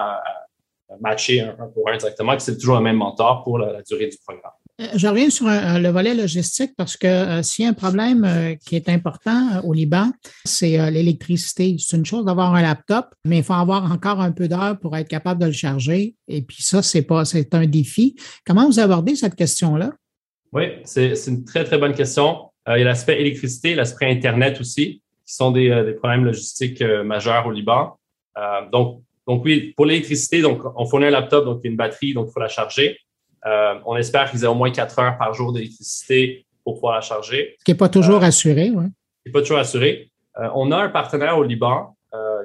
matcher 1.01 1.41
un, 1.41 1.67
pour 1.73 1.89
un 1.89 1.97
directement, 1.97 2.35
que 2.35 2.41
c'est 2.41 2.57
toujours 2.57 2.75
le 2.75 2.81
même 2.81 2.97
mentor 2.97 3.43
pour 3.43 3.57
la, 3.57 3.81
durée 3.83 4.07
du 4.07 4.17
programme. 4.25 4.53
Je 4.79 5.07
reviens 5.07 5.31
sur 5.31 5.47
le 5.47 5.89
volet 5.89 6.13
logistique 6.13 6.73
parce 6.77 6.97
que 6.97 7.41
s'il 7.41 7.65
y 7.65 7.67
a 7.67 7.71
un 7.71 7.73
problème 7.73 8.57
qui 8.63 8.75
est 8.75 8.89
important 8.89 9.59
au 9.63 9.73
Liban, 9.73 10.11
c'est 10.45 10.91
l'électricité. 10.91 11.77
C'est 11.79 11.97
une 11.97 12.05
chose 12.05 12.25
d'avoir 12.25 12.53
un 12.53 12.61
laptop, 12.61 13.07
mais 13.25 13.39
il 13.39 13.43
faut 13.43 13.53
avoir 13.53 13.91
encore 13.91 14.21
un 14.21 14.31
peu 14.31 14.47
d'heures 14.47 14.77
pour 14.79 14.95
être 14.95 15.07
capable 15.07 15.41
de 15.41 15.47
le 15.47 15.51
charger. 15.51 16.13
Et 16.27 16.43
puis 16.43 16.61
ça, 16.61 16.83
c'est 16.83 17.01
pas, 17.01 17.25
c'est 17.25 17.55
un 17.55 17.65
défi. 17.65 18.15
Comment 18.45 18.67
vous 18.67 18.79
abordez 18.79 19.15
cette 19.15 19.33
question-là? 19.33 19.93
Oui, 20.53 20.65
c'est 20.83 21.15
une 21.25 21.43
très, 21.43 21.63
très 21.63 21.79
bonne 21.79 21.95
question. 21.95 22.51
il 22.67 22.77
y 22.77 22.81
a 22.81 22.85
l'aspect 22.85 23.19
électricité, 23.19 23.73
l'aspect 23.73 24.05
Internet 24.11 24.61
aussi, 24.61 25.01
qui 25.25 25.33
sont 25.33 25.49
des, 25.49 25.69
des 25.85 25.93
problèmes 25.93 26.23
logistiques 26.23 26.83
majeurs 27.03 27.47
au 27.47 27.51
Liban. 27.51 27.97
donc, 28.71 29.01
donc 29.27 29.43
oui, 29.43 29.73
pour 29.75 29.87
l'électricité, 29.87 30.43
donc 30.43 30.61
on 30.75 30.85
fournit 30.85 31.07
un 31.07 31.09
laptop, 31.09 31.45
donc 31.45 31.61
il 31.63 31.67
y 31.67 31.69
a 31.69 31.71
une 31.71 31.77
batterie, 31.77 32.13
donc 32.13 32.27
il 32.29 32.31
faut 32.31 32.39
la 32.39 32.47
charger. 32.47 32.99
Euh, 33.47 33.75
on 33.85 33.95
espère 33.95 34.29
qu'ils 34.29 34.43
aient 34.43 34.47
au 34.47 34.55
moins 34.55 34.71
quatre 34.71 34.99
heures 34.99 35.17
par 35.17 35.33
jour 35.33 35.53
d'électricité 35.53 36.45
pour 36.63 36.75
pouvoir 36.75 36.95
la 36.95 37.01
charger. 37.01 37.55
Ce 37.59 37.63
qui 37.63 37.71
n'est 37.71 37.77
pas 37.77 37.89
toujours 37.89 38.23
euh, 38.23 38.27
assuré, 38.27 38.71
oui. 38.71 38.85
Ce 38.85 39.29
n'est 39.29 39.31
pas 39.31 39.41
toujours 39.41 39.59
assuré. 39.59 40.11
Euh, 40.39 40.49
on 40.55 40.71
a 40.71 40.77
un 40.77 40.89
partenaire 40.89 41.37
au 41.37 41.43
Liban, 41.43 41.93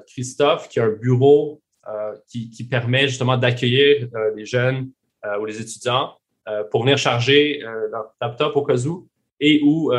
Christophe, 0.06 0.68
qui 0.68 0.80
a 0.80 0.84
un 0.84 0.90
bureau 0.90 1.60
qui, 2.28 2.50
qui, 2.50 2.64
permet 2.64 3.08
justement 3.08 3.36
d'accueillir 3.36 4.08
les 4.34 4.44
jeunes 4.44 4.90
ou 5.40 5.44
les 5.44 5.60
étudiants 5.60 6.14
pour 6.70 6.82
venir 6.82 6.98
charger 6.98 7.60
leur 7.90 8.12
laptop 8.20 8.56
au 8.56 8.62
cas 8.62 8.76
où 8.86 9.08
et 9.40 9.60
ou 9.62 9.92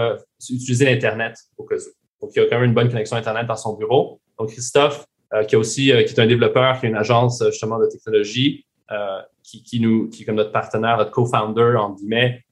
utiliser 0.50 0.86
l'Internet 0.86 1.38
au 1.58 1.64
cas 1.64 1.78
où. 1.78 2.22
Donc, 2.22 2.32
il 2.36 2.40
y 2.40 2.46
a 2.46 2.50
quand 2.50 2.60
même 2.60 2.70
une 2.70 2.74
bonne 2.74 2.90
connexion 2.90 3.16
Internet 3.16 3.48
dans 3.48 3.56
son 3.56 3.74
bureau. 3.76 4.20
Donc, 4.38 4.50
Christophe 4.50 5.08
euh, 5.34 5.44
qui, 5.46 5.56
a 5.56 5.60
aussi, 5.60 5.92
euh, 5.92 6.04
qui 6.04 6.14
est 6.14 6.20
un 6.20 6.28
développeur, 6.28 6.80
qui 6.80 6.86
a 6.86 6.90
une 6.90 6.96
agence 6.96 7.42
euh, 7.42 7.50
justement 7.50 7.80
de 7.80 7.88
technologie, 7.88 8.66
qui, 9.44 9.64
qui, 9.64 9.80
nous, 9.80 10.10
qui 10.10 10.24
est 10.24 10.26
comme 10.26 10.36
notre 10.36 10.52
partenaire, 10.52 10.98
notre 10.98 11.12
co-founder, 11.12 11.76
en 11.78 11.92
guillemets, 11.92 12.44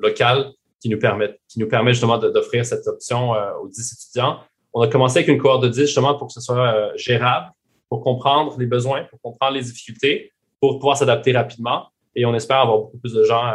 local, 0.00 0.52
qui 0.80 0.88
nous 0.88 0.98
permet, 0.98 1.38
qui 1.48 1.58
nous 1.58 1.68
permet 1.68 1.92
justement 1.92 2.18
d'offrir 2.18 2.64
cette 2.64 2.86
option 2.86 3.32
aux 3.60 3.68
10 3.68 3.92
étudiants. 3.92 4.40
On 4.74 4.82
a 4.82 4.88
commencé 4.88 5.18
avec 5.18 5.28
une 5.28 5.38
cohorte 5.38 5.62
de 5.62 5.68
10 5.68 5.80
justement 5.86 6.14
pour 6.16 6.26
que 6.26 6.32
ce 6.32 6.40
soit 6.40 6.92
gérable, 6.96 7.50
pour 7.88 8.02
comprendre 8.02 8.58
les 8.58 8.66
besoins, 8.66 9.04
pour 9.04 9.20
comprendre 9.20 9.54
les 9.54 9.62
difficultés, 9.62 10.32
pour 10.60 10.78
pouvoir 10.78 10.96
s'adapter 10.96 11.32
rapidement. 11.32 11.86
Et 12.14 12.24
on 12.24 12.34
espère 12.34 12.58
avoir 12.58 12.78
beaucoup 12.78 12.98
plus 12.98 13.12
de 13.12 13.22
gens 13.24 13.52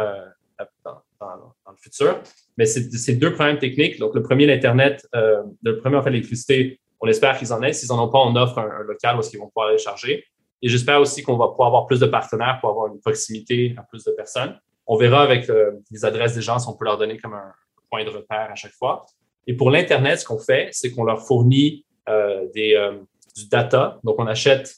dans, 0.84 1.02
dans, 1.20 1.70
le 1.70 1.76
futur. 1.78 2.20
Mais 2.56 2.66
c'est 2.66 3.14
deux 3.14 3.32
problèmes 3.32 3.58
techniques. 3.58 3.98
Donc, 3.98 4.14
le 4.14 4.22
premier, 4.22 4.46
l'Internet, 4.46 5.06
le 5.12 5.76
premier, 5.78 5.96
en 5.96 6.02
fait, 6.02 6.10
l'électricité, 6.10 6.80
on 7.00 7.08
espère 7.08 7.36
qu'ils 7.38 7.52
en 7.52 7.62
aient. 7.62 7.72
S'ils 7.72 7.88
n'en 7.88 8.04
ont 8.04 8.08
pas, 8.08 8.18
on 8.18 8.34
offre 8.36 8.58
un, 8.58 8.82
local 8.84 9.16
où 9.18 9.22
ils 9.32 9.38
vont 9.38 9.48
pouvoir 9.48 9.68
aller 9.68 9.78
charger. 9.78 10.24
Et 10.62 10.68
j'espère 10.68 11.00
aussi 11.00 11.22
qu'on 11.22 11.36
va 11.36 11.48
pouvoir 11.48 11.68
avoir 11.68 11.86
plus 11.86 11.98
de 11.98 12.06
partenaires 12.06 12.58
pour 12.60 12.70
avoir 12.70 12.86
une 12.86 13.00
proximité 13.00 13.74
à 13.76 13.82
plus 13.82 14.04
de 14.04 14.12
personnes. 14.12 14.58
On 14.86 14.96
verra 14.96 15.22
avec 15.22 15.50
euh, 15.50 15.72
les 15.90 16.04
adresses 16.04 16.34
des 16.34 16.40
gens 16.40 16.58
si 16.58 16.68
on 16.68 16.74
peut 16.74 16.84
leur 16.84 16.98
donner 16.98 17.18
comme 17.18 17.34
un 17.34 17.52
point 17.90 18.04
de 18.04 18.10
repère 18.10 18.48
à 18.50 18.54
chaque 18.54 18.72
fois. 18.72 19.04
Et 19.48 19.54
pour 19.54 19.72
l'Internet, 19.72 20.20
ce 20.20 20.24
qu'on 20.24 20.38
fait, 20.38 20.68
c'est 20.70 20.92
qu'on 20.92 21.02
leur 21.02 21.26
fournit 21.26 21.84
euh, 22.08 22.46
euh, 22.56 22.98
du 23.36 23.48
data. 23.48 23.98
Donc, 24.04 24.16
on 24.18 24.26
achète 24.26 24.76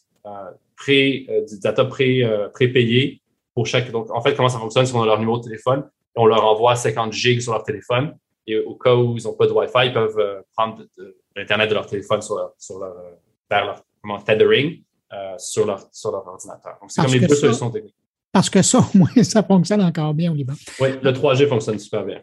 du 0.86 1.58
data 1.62 1.84
pré, 1.84 2.26
pré-payé 2.54 3.20
pour 3.54 3.66
chaque. 3.66 3.90
Donc, 3.90 4.10
en 4.10 4.22
fait, 4.22 4.34
comment 4.34 4.48
ça 4.48 4.58
fonctionne, 4.58 4.86
c'est 4.86 4.92
qu'on 4.92 5.02
a 5.02 5.06
leur 5.06 5.18
numéro 5.18 5.38
de 5.38 5.44
téléphone 5.44 5.88
et 6.16 6.18
on 6.18 6.26
leur 6.26 6.44
envoie 6.46 6.76
50 6.76 7.12
gigs 7.12 7.40
sur 7.40 7.52
leur 7.52 7.62
téléphone. 7.62 8.16
Et 8.46 8.58
au 8.58 8.74
cas 8.74 8.94
où 8.94 9.16
ils 9.18 9.24
n'ont 9.24 9.34
pas 9.34 9.46
de 9.46 9.52
Wi-Fi, 9.52 9.86
ils 9.86 9.92
peuvent 9.92 10.44
prendre 10.56 10.82
l'Internet 11.36 11.68
de 11.68 11.74
leur 11.74 11.86
téléphone 11.86 12.22
sur 12.22 12.36
leur, 12.36 12.52
sur 12.58 12.78
leur, 12.78 12.94
vers 13.50 13.66
leur 13.66 13.82
comment, 14.00 14.18
tethering 14.18 14.82
euh, 15.14 15.34
sur, 15.38 15.66
leur, 15.66 15.86
sur 15.92 16.10
leur 16.10 16.26
ordinateur. 16.26 16.76
Donc, 16.80 16.90
c'est 16.90 17.02
comme 17.02 17.12
les 17.12 17.20
deux 17.20 17.34
solutions 17.34 17.70
techniques. 17.70 17.94
Parce 18.32 18.50
que 18.50 18.62
ça, 18.62 18.78
au 18.94 18.98
moins, 18.98 19.22
ça 19.22 19.44
fonctionne 19.44 19.80
encore 19.80 20.12
bien 20.12 20.32
au 20.32 20.34
Liban. 20.34 20.54
Oui, 20.80 20.88
le 21.00 21.12
3G 21.12 21.46
fonctionne 21.46 21.78
super 21.78 22.04
bien. 22.04 22.20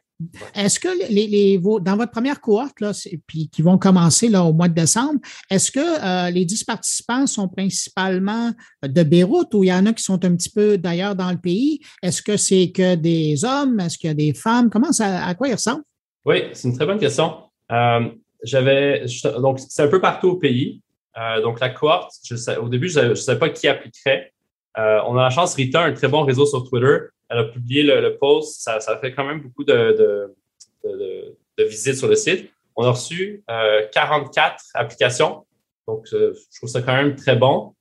Est-ce 0.54 0.78
que 0.78 0.90
les, 1.10 1.26
les, 1.28 1.58
dans 1.58 1.96
votre 1.96 2.12
première 2.12 2.42
cohorte, 2.42 2.82
là, 2.82 2.92
puis 3.26 3.50
qui 3.50 3.62
vont 3.62 3.78
commencer 3.78 4.28
là, 4.28 4.44
au 4.44 4.52
mois 4.52 4.68
de 4.68 4.74
décembre, 4.74 5.20
est-ce 5.50 5.72
que 5.72 5.80
euh, 5.80 6.30
les 6.30 6.44
10 6.44 6.66
participants 6.66 7.26
sont 7.28 7.48
principalement 7.48 8.52
de 8.84 9.04
Beyrouth 9.04 9.54
ou 9.54 9.64
il 9.64 9.68
y 9.68 9.74
en 9.74 9.86
a 9.86 9.94
qui 9.94 10.04
sont 10.04 10.24
un 10.26 10.36
petit 10.36 10.50
peu 10.50 10.78
d'ailleurs 10.78 11.16
dans 11.16 11.32
le 11.32 11.38
pays? 11.38 11.80
Est-ce 12.04 12.22
que 12.22 12.36
c'est 12.36 12.72
que 12.72 12.96
des 12.96 13.46
hommes? 13.46 13.80
Est-ce 13.80 13.98
qu'il 13.98 14.10
y 14.10 14.12
a 14.12 14.16
des 14.16 14.34
femmes? 14.34 14.70
Comment 14.70 14.92
ça, 14.92 15.26
à 15.26 15.34
quoi 15.34 15.48
ils 15.48 15.54
ressemblent? 15.54 15.84
Oui, 16.26 16.44
c'est 16.52 16.68
une 16.68 16.76
très 16.76 16.86
bonne 16.86 17.00
question. 17.00 17.36
Euh, 17.72 18.10
j'avais 18.44 19.06
donc 19.40 19.60
c'est 19.60 19.84
un 19.84 19.88
peu 19.88 20.02
partout 20.02 20.30
au 20.30 20.36
pays. 20.36 20.82
Euh, 21.18 21.42
donc 21.42 21.60
la 21.60 21.70
cohorte, 21.70 22.14
je 22.26 22.36
sais, 22.36 22.58
au 22.58 22.70
début, 22.70 22.90
je 22.90 23.00
ne 23.00 23.16
savais 23.16 23.40
pas 23.40 23.50
qui 23.50 23.68
appliquerait. 23.68 24.32
Euh, 24.78 25.00
on 25.06 25.18
a 25.18 25.24
la 25.24 25.30
chance, 25.30 25.56
Rita 25.56 25.82
a 25.82 25.86
un 25.86 25.94
très 25.94 26.08
bon 26.08 26.24
réseau 26.24 26.46
sur 26.46 26.68
Twitter. 26.70 26.98
Elle 27.30 27.40
a 27.40 27.44
publié 27.46 27.84
le, 27.84 28.18
post. 28.18 28.62
Ça, 28.62 28.80
ça, 28.80 28.98
fait 28.98 29.14
quand 29.14 29.26
même 29.26 29.42
beaucoup 29.42 29.64
de, 29.64 29.74
de, 29.74 30.36
de, 30.84 31.38
de, 31.58 31.64
visites 31.64 31.96
sur 31.96 32.08
le 32.08 32.16
site. 32.16 32.50
On 32.76 32.86
a 32.86 32.92
reçu 32.92 33.44
euh, 33.50 33.86
44 33.92 34.64
applications. 34.74 35.46
Donc, 35.88 36.08
euh, 36.14 36.34
je 36.34 36.58
trouve 36.58 36.70
ça 36.70 36.82
quand 36.82 36.94
même 36.94 37.16
très 37.16 37.36
bon. 37.36 37.74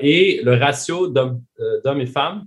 Et 0.00 0.42
le 0.44 0.54
ratio 0.56 1.08
d'hommes 1.08 1.40
et 1.98 2.06
femmes 2.06 2.44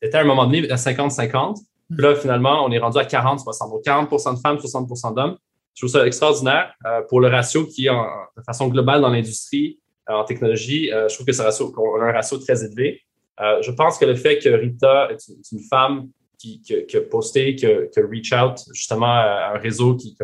était 0.00 0.16
à 0.16 0.20
un 0.20 0.24
moment 0.24 0.46
donné 0.46 0.70
à 0.70 0.76
50-50. 0.76 1.56
Puis 1.90 2.02
là, 2.02 2.14
finalement, 2.14 2.64
on 2.64 2.70
est 2.70 2.78
rendu 2.78 2.98
à 2.98 3.04
40-60. 3.04 3.70
Donc, 3.70 3.84
40% 3.84 4.36
de 4.36 4.40
femmes, 4.40 4.56
60% 4.56 5.14
d'hommes 5.14 5.36
je 5.76 5.82
trouve 5.82 5.90
ça 5.90 6.06
extraordinaire 6.06 6.74
euh, 6.86 7.02
pour 7.02 7.20
le 7.20 7.28
ratio 7.28 7.66
qui 7.66 7.86
est 7.86 7.90
en, 7.90 8.06
de 8.36 8.42
façon 8.42 8.68
globale 8.68 9.02
dans 9.02 9.10
l'industrie, 9.10 9.78
euh, 10.08 10.14
en 10.14 10.24
technologie. 10.24 10.90
Euh, 10.90 11.06
je 11.08 11.14
trouve 11.14 11.26
que 11.26 11.32
ce 11.32 11.42
ratio, 11.42 11.70
qu'on 11.70 12.00
a 12.00 12.04
un 12.06 12.12
ratio 12.12 12.38
très 12.38 12.64
élevé. 12.64 13.02
je 13.38 13.70
pense 13.72 13.98
que 13.98 14.06
le 14.06 14.14
fait 14.14 14.38
que 14.38 14.48
Rita 14.48 15.10
est 15.10 15.28
une, 15.52 15.60
femme 15.60 16.08
qui, 16.38 16.62
qui, 16.62 16.96
a 16.96 17.00
posté, 17.02 17.54
qui 17.56 17.66
a, 17.66 17.86
qui 17.88 18.00
a, 18.00 18.06
reach 18.06 18.32
out 18.32 18.58
justement 18.72 19.12
à 19.12 19.52
un 19.54 19.58
réseau 19.58 19.94
qui, 19.96 20.16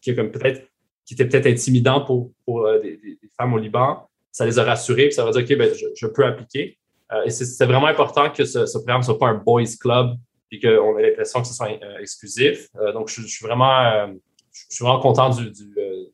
qui 0.00 0.10
est 0.10 0.14
comme 0.14 0.30
peut-être 0.30 0.68
qui 1.04 1.14
était 1.14 1.26
peut-être 1.26 1.46
intimidant 1.46 2.02
pour, 2.02 2.30
pour 2.44 2.70
des, 2.80 2.96
des, 2.96 3.18
femmes 3.36 3.54
au 3.54 3.58
Liban, 3.58 4.08
ça 4.30 4.46
les 4.46 4.56
a 4.60 4.62
rassurés, 4.62 5.06
puis 5.06 5.14
ça 5.14 5.24
va 5.24 5.32
dire 5.32 5.42
OK, 5.42 5.58
ben, 5.58 5.74
je, 5.74 5.86
je 5.96 6.06
peux 6.06 6.24
appliquer. 6.24 6.78
et 7.24 7.30
c'est 7.30 7.66
vraiment 7.66 7.88
important 7.88 8.30
que 8.30 8.44
ce, 8.44 8.66
ce 8.66 8.78
programme 8.78 9.00
ne 9.00 9.06
soit 9.06 9.18
pas 9.18 9.26
un 9.26 9.34
boys 9.34 9.64
club, 9.80 10.14
puis 10.48 10.60
qu'on 10.60 10.96
ait 10.98 11.08
l'impression 11.08 11.40
que 11.42 11.48
ce 11.48 11.54
soit 11.54 11.70
exclusif. 12.00 12.68
donc, 12.94 13.08
je, 13.08 13.22
je, 13.22 13.26
suis 13.26 13.44
vraiment 13.44 14.14
je 14.52 14.76
suis 14.76 14.84
vraiment 14.84 15.00
content 15.00 15.30
du, 15.30 15.50
du, 15.50 15.74
euh, 15.78 16.04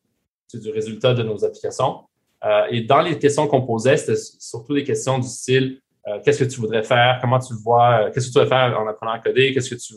du 0.55 0.71
résultat 0.71 1.15
de 1.15 1.23
nos 1.23 1.45
applications. 1.45 2.01
Euh, 2.45 2.67
et 2.71 2.83
dans 2.83 3.01
les 3.01 3.19
questions 3.19 3.47
qu'on 3.49 3.63
posait, 3.63 3.97
c'était 3.97 4.17
surtout 4.17 4.75
des 4.75 4.85
questions 4.85 5.19
du 5.19 5.27
style 5.27 5.81
euh, 6.07 6.21
qu'est-ce 6.25 6.45
que 6.45 6.49
tu 6.49 6.61
voudrais 6.61 6.85
faire, 6.85 7.19
comment 7.21 7.39
tu 7.39 7.53
le 7.53 7.59
vois, 7.59 8.11
qu'est-ce 8.11 8.29
que 8.29 8.33
tu 8.33 8.39
veux 8.39 8.47
faire 8.47 8.79
en 8.81 8.87
apprenant 8.87 9.13
à 9.13 9.19
coder, 9.19 9.53
qu'est-ce 9.53 9.71
que 9.71 9.75
tu 9.75 9.95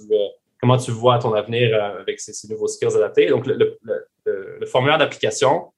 comment 0.59 0.77
tu 0.77 0.91
vois 0.91 1.17
ton 1.17 1.33
avenir 1.33 1.73
avec 1.99 2.19
ces, 2.19 2.47
nouveaux 2.47 2.67
skills 2.67 2.95
adaptés? 2.95 3.27
Donc, 3.27 3.47
le, 3.47 3.77
le, 4.25 4.65
formulaire 4.67 4.99
d'application 4.99 5.71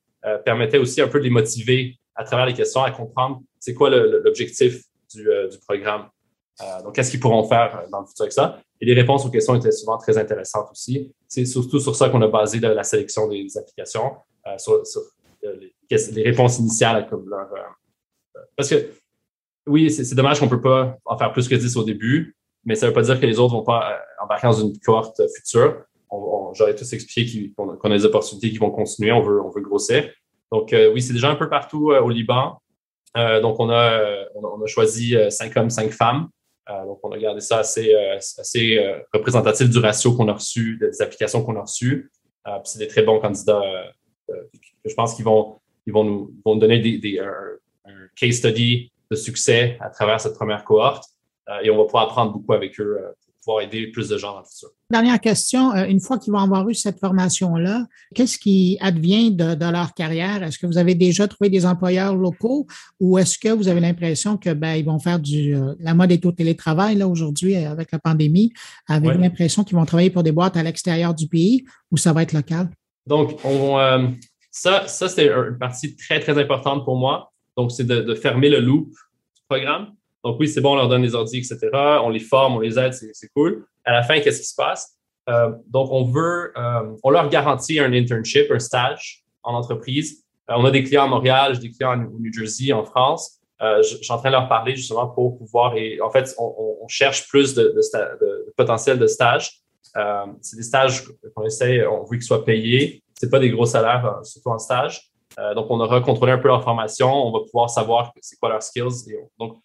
permettait 0.43 0.77
aussi 0.77 1.01
un 1.01 1.07
peu 1.07 1.19
de 1.19 1.23
les 1.23 1.29
motiver 1.29 1.97
à 2.15 2.23
travers 2.25 2.45
les 2.45 2.53
questions 2.53 2.83
à 2.83 2.91
comprendre 2.91 3.41
c'est 3.59 3.73
quoi 3.73 3.89
l'objectif 3.89 4.81
du, 5.13 5.23
du, 5.23 5.57
programme. 5.65 6.09
donc, 6.83 6.95
qu'est-ce 6.95 7.11
qu'ils 7.11 7.21
pourront 7.21 7.47
faire 7.47 7.83
dans 7.91 8.01
le 8.01 8.07
futur 8.07 8.23
avec 8.23 8.33
ça? 8.33 8.59
Et 8.83 8.85
les 8.85 8.95
réponses 8.95 9.25
aux 9.25 9.29
questions 9.29 9.55
étaient 9.55 9.71
souvent 9.71 9.97
très 9.97 10.17
intéressantes 10.17 10.67
aussi. 10.69 11.09
C'est 11.25 11.45
surtout 11.45 11.79
sur 11.79 11.95
ça 11.95 12.09
qu'on 12.09 12.21
a 12.21 12.27
basé 12.27 12.59
la, 12.59 12.83
sélection 12.83 13.29
des 13.29 13.57
applications, 13.57 14.17
euh, 14.45 14.57
sur, 14.57 14.73
euh, 15.45 15.55
les, 15.89 16.23
réponses 16.23 16.59
initiales 16.59 17.07
comme 17.07 17.29
leur. 17.29 17.47
Euh, 17.53 18.41
parce 18.57 18.69
que 18.69 18.89
oui, 19.67 19.89
c'est 19.89 20.13
dommage 20.15 20.39
qu'on 20.39 20.47
ne 20.47 20.49
peut 20.49 20.59
pas 20.59 20.97
en 21.05 21.17
faire 21.17 21.31
plus 21.31 21.47
que 21.47 21.55
10 21.55 21.77
au 21.77 21.85
début, 21.85 22.35
mais 22.65 22.75
ça 22.75 22.85
ne 22.85 22.91
veut 22.91 22.93
pas 22.93 23.03
dire 23.03 23.21
que 23.21 23.25
les 23.25 23.39
autres 23.39 23.53
ne 23.53 23.59
vont 23.59 23.63
pas 23.63 24.01
embarquer 24.21 24.47
dans 24.47 24.51
une 24.51 24.77
cohorte 24.79 25.21
future. 25.33 25.85
J'aurais 26.53 26.75
tous 26.75 26.91
expliqué 26.91 27.53
qu'on 27.55 27.89
a 27.89 27.97
des 27.97 28.03
opportunités 28.03 28.51
qui 28.51 28.57
vont 28.57 28.69
continuer, 28.69 29.13
on 29.13 29.21
veut, 29.21 29.61
grossir. 29.61 30.09
Donc, 30.51 30.75
oui, 30.93 31.01
c'est 31.01 31.13
déjà 31.13 31.31
un 31.31 31.35
peu 31.35 31.47
partout 31.47 31.91
au 31.91 32.09
Liban. 32.09 32.59
donc, 33.15 33.61
on 33.61 33.69
a, 33.69 34.25
on 34.35 34.61
a 34.61 34.67
choisi 34.67 35.15
5 35.29 35.55
hommes, 35.55 35.69
5 35.69 35.89
femmes. 35.91 36.27
Euh, 36.69 36.85
donc, 36.85 36.99
on 37.03 37.11
a 37.11 37.17
gardé 37.17 37.41
ça 37.41 37.59
assez, 37.59 37.93
euh, 37.93 38.15
assez 38.15 38.77
euh, 38.77 38.99
représentatif 39.13 39.69
du 39.69 39.79
ratio 39.79 40.15
qu'on 40.15 40.27
a 40.29 40.33
reçu, 40.33 40.77
des 40.79 41.01
applications 41.01 41.43
qu'on 41.43 41.57
a 41.57 41.61
reçues. 41.61 42.11
c'est 42.63 42.79
des 42.79 42.87
très 42.87 43.03
bons 43.03 43.19
candidats 43.19 43.61
je 44.85 44.93
pense 44.95 45.15
qu'ils 45.15 45.25
vont, 45.25 45.59
ils 45.85 45.93
vont 45.93 46.03
nous, 46.03 46.33
vont 46.43 46.55
donner 46.55 46.79
des, 46.79 46.97
des, 46.97 47.19
un, 47.19 47.59
case 48.15 48.35
study 48.37 48.91
de 49.11 49.15
succès 49.15 49.77
à 49.79 49.89
travers 49.89 50.19
cette 50.19 50.33
première 50.33 50.63
cohorte 50.63 51.05
et 51.61 51.69
on 51.69 51.77
va 51.77 51.83
pouvoir 51.85 52.03
apprendre 52.03 52.31
beaucoup 52.33 52.53
avec 52.53 52.79
eux 52.79 52.99
pouvoir 53.43 53.63
aider 53.63 53.87
plus 53.87 54.09
de 54.09 54.17
gens 54.17 54.33
dans 54.33 54.39
le 54.39 54.45
futur. 54.45 54.69
Dernière 54.89 55.19
question, 55.19 55.73
euh, 55.73 55.85
une 55.85 55.99
fois 55.99 56.17
qu'ils 56.17 56.31
vont 56.31 56.39
avoir 56.39 56.67
eu 56.69 56.73
cette 56.73 56.99
formation-là, 56.99 57.85
qu'est-ce 58.15 58.37
qui 58.37 58.77
advient 58.79 59.31
de, 59.31 59.71
leur 59.71 59.93
carrière? 59.93 60.43
Est-ce 60.43 60.57
que 60.57 60.67
vous 60.67 60.77
avez 60.77 60.95
déjà 60.95 61.27
trouvé 61.27 61.49
des 61.49 61.65
employeurs 61.65 62.15
locaux 62.15 62.67
ou 62.99 63.17
est-ce 63.17 63.37
que 63.37 63.49
vous 63.49 63.67
avez 63.67 63.79
l'impression 63.79 64.37
que 64.37 64.51
ben, 64.51 64.75
ils 64.75 64.85
vont 64.85 64.99
faire 64.99 65.19
du 65.19 65.55
euh, 65.55 65.73
la 65.79 65.93
mode 65.93 66.11
est 66.11 66.25
au 66.25 66.31
télétravail 66.31 66.95
là 66.95 67.07
aujourd'hui 67.07 67.55
euh, 67.55 67.71
avec 67.71 67.91
la 67.91 67.99
pandémie? 67.99 68.53
Avez-vous 68.87 69.19
l'impression 69.19 69.63
qu'ils 69.63 69.77
vont 69.77 69.85
travailler 69.85 70.09
pour 70.09 70.23
des 70.23 70.31
boîtes 70.31 70.57
à 70.57 70.63
l'extérieur 70.63 71.13
du 71.13 71.27
pays 71.27 71.65
ou 71.91 71.97
ça 71.97 72.13
va 72.13 72.23
être 72.23 72.33
local? 72.33 72.69
Donc, 73.05 73.39
on, 73.43 73.77
ça, 74.51 74.87
ça 74.87 75.09
c'est 75.09 75.27
une 75.27 75.57
partie 75.59 75.95
très, 75.95 76.19
très 76.19 76.37
importante 76.37 76.85
pour 76.85 76.95
moi. 76.95 77.33
Donc, 77.57 77.71
c'est 77.71 77.83
de, 77.83 78.01
de 78.01 78.15
fermer 78.15 78.49
le 78.49 78.59
loop 78.59 78.87
du 78.87 79.41
programme. 79.49 79.93
Donc 80.23 80.37
oui, 80.39 80.47
c'est 80.47 80.61
bon, 80.61 80.73
on 80.73 80.75
leur 80.75 80.87
donne 80.87 81.01
des 81.01 81.15
ordi, 81.15 81.37
etc. 81.37 81.69
On 82.03 82.09
les 82.09 82.19
forme, 82.19 82.55
on 82.55 82.59
les 82.59 82.79
aide, 82.79 82.93
c'est 82.93 83.27
cool. 83.35 83.65
À 83.83 83.91
la 83.91 84.03
fin, 84.03 84.19
qu'est-ce 84.21 84.39
qui 84.39 84.47
se 84.47 84.55
passe? 84.55 84.97
Euh, 85.29 85.51
donc, 85.67 85.89
on 85.91 86.05
veut, 86.05 86.51
euh, 86.57 86.95
on 87.03 87.09
leur 87.09 87.29
garantit 87.29 87.79
un 87.79 87.91
internship, 87.93 88.51
un 88.51 88.59
stage 88.59 89.23
en 89.43 89.53
entreprise. 89.53 90.23
Euh, 90.49 90.55
on 90.57 90.65
a 90.65 90.71
des 90.71 90.83
clients 90.83 91.03
à 91.03 91.07
Montréal, 91.07 91.59
des 91.59 91.71
clients 91.71 91.93
au 92.05 92.19
New 92.19 92.31
Jersey, 92.33 92.71
en 92.73 92.83
France. 92.85 93.39
je, 93.61 93.97
suis 94.01 94.11
en 94.11 94.17
train 94.17 94.29
de 94.29 94.35
leur 94.35 94.49
parler 94.49 94.75
justement 94.75 95.07
pour 95.07 95.37
pouvoir, 95.37 95.75
et 95.75 96.01
en 96.01 96.09
fait, 96.09 96.33
on, 96.37 96.87
cherche 96.89 97.29
plus 97.29 97.53
de, 97.53 97.73
potentiel 98.57 98.99
de 98.99 99.07
stage. 99.07 99.61
c'est 100.41 100.57
des 100.57 100.63
stages 100.63 101.03
qu'on 101.33 101.45
essaie, 101.45 101.87
on 101.87 102.03
veut 102.03 102.17
qu'ils 102.17 102.23
soient 102.23 102.43
payés. 102.43 103.01
C'est 103.17 103.29
pas 103.29 103.39
des 103.39 103.49
gros 103.49 103.65
salaires, 103.65 104.19
surtout 104.23 104.49
en 104.49 104.59
stage. 104.59 105.09
donc, 105.55 105.67
on 105.69 105.79
aura 105.79 106.01
contrôlé 106.01 106.33
un 106.33 106.39
peu 106.39 106.49
leur 106.49 106.61
formation. 106.61 107.09
On 107.09 107.31
va 107.31 107.39
pouvoir 107.39 107.69
savoir 107.69 108.11
c'est 108.19 108.37
quoi 108.37 108.49
leurs 108.49 108.63
skills. 108.63 109.15
donc, 109.39 109.57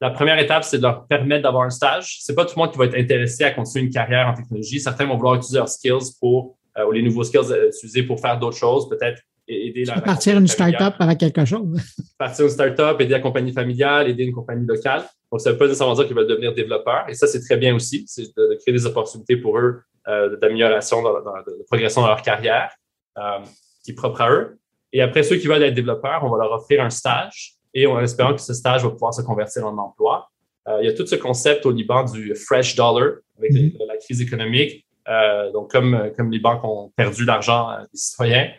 la 0.00 0.10
première 0.10 0.38
étape, 0.38 0.64
c'est 0.64 0.78
de 0.78 0.82
leur 0.82 1.06
permettre 1.06 1.44
d'avoir 1.44 1.64
un 1.64 1.70
stage. 1.70 2.18
C'est 2.20 2.34
pas 2.34 2.44
tout 2.44 2.52
le 2.56 2.62
monde 2.62 2.72
qui 2.72 2.78
va 2.78 2.84
être 2.84 2.96
intéressé 2.96 3.44
à 3.44 3.50
continuer 3.50 3.86
une 3.86 3.92
carrière 3.92 4.28
en 4.28 4.34
technologie. 4.34 4.78
Certains 4.78 5.06
vont 5.06 5.16
vouloir 5.16 5.36
utiliser 5.36 5.58
leurs 5.58 5.68
skills 5.68 6.12
pour, 6.20 6.58
euh, 6.78 6.86
ou 6.86 6.92
les 6.92 7.02
nouveaux 7.02 7.24
skills 7.24 7.50
euh, 7.50 7.68
utiliser 7.68 8.02
pour 8.02 8.20
faire 8.20 8.38
d'autres 8.38 8.58
choses, 8.58 8.88
peut-être 8.88 9.22
aider 9.48 9.84
la. 9.84 10.00
Partir 10.00 10.36
une 10.36 10.48
start-up 10.48 10.94
avec 10.98 11.18
quelque 11.18 11.44
chose. 11.44 11.80
Partir 12.18 12.44
une 12.44 12.50
start-up, 12.50 13.00
aider 13.00 13.12
la 13.12 13.20
compagnie 13.20 13.52
familiale, 13.52 14.08
aider 14.08 14.24
une 14.24 14.34
compagnie 14.34 14.66
locale. 14.66 15.02
Donc, 15.32 15.40
ça 15.40 15.48
ne 15.48 15.54
veut 15.54 15.58
pas 15.58 15.66
nécessairement 15.66 15.94
dire 15.94 16.06
qu'ils 16.06 16.16
veulent 16.16 16.26
devenir 16.26 16.52
développeurs. 16.52 17.06
Et 17.08 17.14
ça, 17.14 17.26
c'est 17.26 17.40
très 17.40 17.56
bien 17.56 17.74
aussi. 17.74 18.04
C'est 18.06 18.36
de, 18.36 18.58
créer 18.60 18.74
des 18.74 18.84
opportunités 18.84 19.36
pour 19.36 19.58
eux 19.58 19.80
euh, 20.08 20.36
d'amélioration, 20.36 21.02
de 21.02 21.64
progression 21.66 22.02
dans 22.02 22.08
leur 22.08 22.22
carrière, 22.22 22.70
qui 23.82 23.92
est 23.92 23.94
propre 23.94 24.20
à 24.20 24.30
eux. 24.30 24.58
Et 24.92 25.00
après, 25.00 25.22
ceux 25.22 25.36
qui 25.36 25.46
veulent 25.46 25.62
être 25.62 25.74
développeurs, 25.74 26.22
on 26.22 26.30
va 26.30 26.44
leur 26.44 26.52
offrir 26.52 26.82
un 26.82 26.90
stage 26.90 27.56
et 27.76 27.86
en 27.86 28.00
espérant 28.00 28.34
que 28.34 28.40
ce 28.40 28.54
stage 28.54 28.82
va 28.82 28.90
pouvoir 28.90 29.12
se 29.12 29.20
convertir 29.20 29.66
en 29.66 29.76
emploi. 29.76 30.30
Euh, 30.66 30.78
il 30.80 30.86
y 30.86 30.88
a 30.88 30.94
tout 30.94 31.06
ce 31.06 31.14
concept 31.14 31.66
au 31.66 31.70
Liban 31.70 32.04
du 32.04 32.34
fresh 32.34 32.74
dollar 32.74 33.18
avec 33.38 33.52
mhm. 33.52 33.72
la 33.86 33.98
crise 33.98 34.22
économique. 34.22 34.86
Euh, 35.08 35.52
donc, 35.52 35.70
comme, 35.70 36.10
comme 36.16 36.32
les 36.32 36.40
banques 36.40 36.64
ont 36.64 36.90
perdu 36.96 37.26
l'argent 37.26 37.70
euh, 37.70 37.82
des 37.82 37.98
citoyens, 37.98 38.50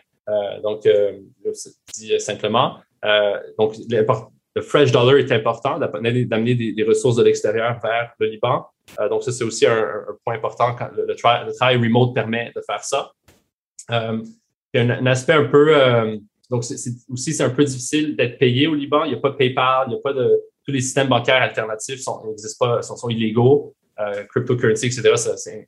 donc, 0.62 0.82
je 0.84 1.70
dis 1.94 2.20
simplement, 2.20 2.76
donc, 3.58 3.76
le 3.88 4.60
fresh 4.60 4.92
dollar 4.92 5.16
est 5.16 5.32
important 5.32 5.78
d'amener 5.78 6.54
des, 6.54 6.84
ressources 6.86 7.16
de 7.16 7.22
l'extérieur 7.22 7.80
vers 7.82 8.12
le 8.18 8.26
Liban. 8.26 8.66
donc, 9.08 9.22
ça, 9.22 9.32
c'est 9.32 9.44
aussi 9.44 9.64
un, 9.64 9.88
point 10.26 10.34
important 10.34 10.74
quand 10.74 10.90
le, 10.94 11.14
travail 11.14 11.76
remote 11.76 12.14
permet 12.14 12.52
de 12.54 12.60
faire 12.60 12.84
ça. 12.84 13.10
il 13.88 14.22
y 14.74 14.78
a 14.78 14.82
un 14.82 15.06
aspect 15.06 15.32
un 15.32 15.44
peu 15.44 16.20
donc, 16.50 16.64
c'est, 16.64 16.76
aussi, 17.10 17.34
c'est 17.34 17.42
un 17.42 17.50
peu 17.50 17.64
difficile 17.64 18.16
d'être 18.16 18.38
payé 18.38 18.66
au 18.66 18.74
Liban. 18.74 19.04
Il 19.04 19.10
n'y 19.10 19.16
a 19.16 19.20
pas 19.20 19.30
de 19.30 19.36
PayPal, 19.36 19.86
il 19.88 19.90
n'y 19.90 19.96
a 19.96 20.00
pas 20.02 20.12
de. 20.12 20.40
Tous 20.64 20.72
les 20.72 20.80
systèmes 20.80 21.08
bancaires 21.08 21.42
alternatifs 21.42 22.00
sont, 22.00 22.24
n'existent 22.26 22.66
pas, 22.66 22.82
sont, 22.82 22.96
sont 22.96 23.08
illégaux. 23.08 23.74
Euh, 24.00 24.24
cryptocurrency, 24.24 24.86
etc., 24.86 25.12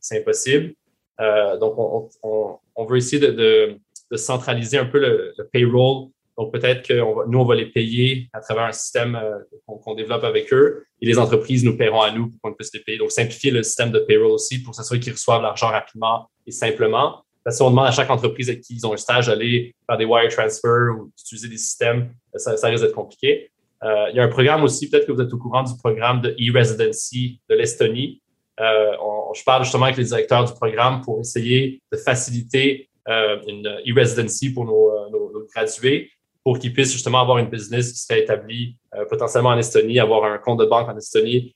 c'est, 0.00 0.18
impossible. 0.18 0.74
Euh, 1.20 1.58
donc, 1.58 1.74
on, 1.78 2.08
on, 2.22 2.58
on, 2.76 2.84
veut 2.84 2.98
essayer 2.98 3.18
de, 3.18 3.32
de, 3.32 3.76
de 4.10 4.16
centraliser 4.16 4.78
un 4.78 4.86
peu 4.86 5.00
le, 5.00 5.34
le 5.36 5.46
payroll. 5.48 6.08
Donc, 6.38 6.52
peut-être 6.52 6.86
que 6.86 7.00
on 7.00 7.14
va, 7.14 7.24
nous, 7.26 7.38
on 7.40 7.44
va 7.44 7.56
les 7.56 7.66
payer 7.66 8.28
à 8.32 8.40
travers 8.40 8.64
un 8.64 8.72
système 8.72 9.16
euh, 9.16 9.38
qu'on, 9.66 9.78
qu'on 9.78 9.94
développe 9.94 10.24
avec 10.24 10.52
eux 10.52 10.84
et 11.00 11.06
les 11.06 11.18
entreprises 11.18 11.64
nous 11.64 11.76
paieront 11.76 12.02
à 12.02 12.12
nous 12.12 12.30
pour 12.30 12.40
qu'on 12.42 12.54
puisse 12.54 12.72
les 12.72 12.80
payer. 12.80 12.98
Donc, 12.98 13.10
simplifier 13.10 13.50
le 13.50 13.62
système 13.62 13.90
de 13.90 13.98
payroll 13.98 14.30
aussi 14.30 14.62
pour 14.62 14.74
s'assurer 14.74 15.00
qu'ils 15.00 15.12
reçoivent 15.12 15.42
l'argent 15.42 15.68
rapidement 15.68 16.30
et 16.46 16.52
simplement. 16.52 17.24
Parce 17.44 17.56
si 17.56 17.62
on 17.62 17.70
demande 17.70 17.86
à 17.86 17.90
chaque 17.90 18.10
entreprise 18.10 18.48
avec 18.50 18.60
qui 18.60 18.74
ils 18.74 18.86
ont 18.86 18.92
un 18.92 18.98
stage 18.98 19.28
d'aller 19.28 19.74
faire 19.86 19.96
des 19.96 20.04
wire 20.04 20.28
transfers 20.28 20.94
ou 20.98 21.10
d'utiliser 21.16 21.48
des 21.48 21.56
systèmes, 21.56 22.12
ça, 22.34 22.68
risque 22.68 22.84
d'être 22.84 22.94
compliqué. 22.94 23.50
Euh, 23.82 24.06
il 24.10 24.16
y 24.16 24.20
a 24.20 24.24
un 24.24 24.28
programme 24.28 24.62
aussi, 24.62 24.90
peut-être 24.90 25.06
que 25.06 25.12
vous 25.12 25.22
êtes 25.22 25.32
au 25.32 25.38
courant 25.38 25.62
du 25.62 25.72
programme 25.78 26.20
de 26.20 26.30
e-residency 26.38 27.40
de 27.48 27.54
l'Estonie. 27.54 28.20
Euh, 28.60 28.92
je 29.34 29.42
parle 29.42 29.64
justement 29.64 29.86
avec 29.86 29.96
les 29.96 30.04
directeurs 30.04 30.44
du 30.44 30.52
programme 30.52 31.00
pour 31.00 31.20
essayer 31.20 31.80
de 31.90 31.96
faciliter 31.96 32.90
euh, 33.08 33.38
une 33.46 33.66
e-residency 33.88 34.52
pour 34.52 34.66
nos, 34.66 35.08
nos, 35.10 35.46
gradués 35.54 36.10
pour 36.44 36.58
qu'ils 36.58 36.72
puissent 36.72 36.92
justement 36.92 37.20
avoir 37.20 37.38
une 37.38 37.48
business 37.48 37.92
qui 37.92 37.98
serait 37.98 38.20
établie 38.20 38.76
potentiellement 39.10 39.50
en 39.50 39.58
Estonie, 39.58 39.98
avoir 39.98 40.24
un 40.24 40.38
compte 40.38 40.58
de 40.58 40.64
banque 40.64 40.88
en 40.88 40.96
Estonie 40.96 41.54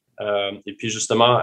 et 0.66 0.72
puis 0.74 0.90
justement 0.90 1.40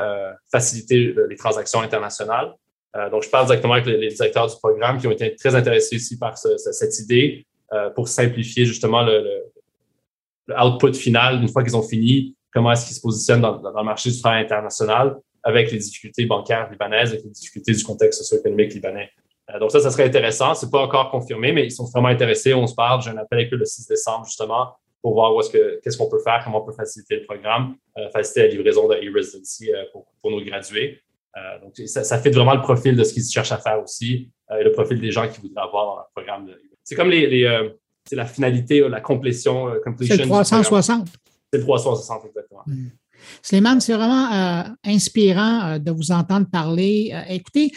faciliter 0.51 1.15
les 1.27 1.35
transactions 1.35 1.81
internationales. 1.81 2.53
Euh, 2.95 3.09
donc, 3.09 3.23
je 3.23 3.29
parle 3.29 3.45
directement 3.45 3.73
avec 3.73 3.85
les, 3.85 4.09
directeurs 4.09 4.47
du 4.47 4.55
programme 4.57 4.97
qui 4.97 5.07
ont 5.07 5.11
été 5.11 5.33
très 5.35 5.55
intéressés 5.55 5.95
ici 5.95 6.17
par 6.17 6.37
cette 6.37 6.99
idée 6.99 7.45
euh, 7.73 7.89
pour 7.91 8.07
simplifier 8.07 8.65
justement 8.65 9.03
le, 9.03 9.45
output 10.61 10.93
final 10.93 11.41
une 11.41 11.47
fois 11.47 11.63
qu'ils 11.63 11.77
ont 11.77 11.83
fini, 11.83 12.35
comment 12.53 12.73
est-ce 12.73 12.87
qu'ils 12.87 12.95
se 12.95 13.01
positionnent 13.01 13.41
dans, 13.41 13.61
le 13.61 13.83
marché 13.83 14.09
du 14.09 14.19
travail 14.19 14.43
international 14.43 15.15
avec 15.43 15.71
les 15.71 15.77
difficultés 15.77 16.25
bancaires 16.25 16.69
libanaises, 16.69 17.11
avec 17.11 17.23
les 17.23 17.29
difficultés 17.29 17.73
du 17.73 17.83
contexte 17.83 18.21
socio-économique 18.21 18.73
libanais. 18.73 19.09
Euh, 19.49 19.59
donc 19.59 19.71
ça, 19.71 19.79
ça 19.79 19.89
serait 19.89 20.03
intéressant. 20.03 20.53
C'est 20.53 20.69
pas 20.69 20.81
encore 20.81 21.09
confirmé, 21.09 21.53
mais 21.53 21.65
ils 21.65 21.71
sont 21.71 21.85
vraiment 21.85 22.09
intéressés. 22.09 22.53
On 22.53 22.67
se 22.67 22.75
parle. 22.75 23.01
J'ai 23.01 23.11
un 23.11 23.17
appel 23.17 23.39
avec 23.39 23.53
eux 23.53 23.57
le 23.57 23.65
6 23.65 23.87
décembre 23.87 24.25
justement 24.25 24.75
pour 25.01 25.13
voir 25.13 25.33
où 25.33 25.39
est-ce 25.39 25.49
que 25.49 25.79
qu'est-ce 25.81 25.97
qu'on 25.97 26.09
peut 26.09 26.21
faire, 26.23 26.41
comment 26.43 26.61
on 26.61 26.65
peut 26.65 26.75
faciliter 26.75 27.15
le 27.15 27.25
programme, 27.25 27.75
faciliter 28.13 28.41
la 28.41 28.47
livraison 28.49 28.87
de 28.87 28.95
e-residency 28.95 29.71
pour, 29.91 30.05
pour 30.21 30.29
nos 30.29 30.41
gradués. 30.41 31.01
Euh, 31.37 31.59
donc, 31.61 31.77
ça, 31.87 32.03
ça, 32.03 32.17
fait 32.19 32.31
vraiment 32.31 32.55
le 32.55 32.61
profil 32.61 32.95
de 32.95 33.03
ce 33.03 33.13
qu'ils 33.13 33.23
cherchent 33.23 33.53
à 33.53 33.57
faire 33.57 33.81
aussi 33.81 34.29
euh, 34.51 34.57
et 34.59 34.63
le 34.63 34.71
profil 34.71 34.99
des 34.99 35.11
gens 35.11 35.27
qui 35.29 35.39
voudraient 35.39 35.63
avoir 35.63 35.85
dans 35.85 35.95
leur 35.95 36.09
programme. 36.13 36.49
C'est 36.83 36.95
comme 36.95 37.09
les, 37.09 37.27
les 37.27 37.45
euh, 37.45 37.69
c'est 38.05 38.15
la 38.15 38.25
finalité, 38.25 38.87
la 38.89 38.99
complétion, 38.99 39.71
C'est 39.99 40.17
le 40.17 40.23
360. 40.23 41.07
C'est 41.53 41.59
le 41.59 41.63
360, 41.63 42.25
exactement. 42.25 42.63
Mm. 42.65 42.87
C'est 43.43 43.61
vraiment 43.61 44.65
inspirant 44.83 45.77
de 45.77 45.91
vous 45.91 46.11
entendre 46.11 46.47
parler. 46.51 47.13
écoutez, 47.29 47.71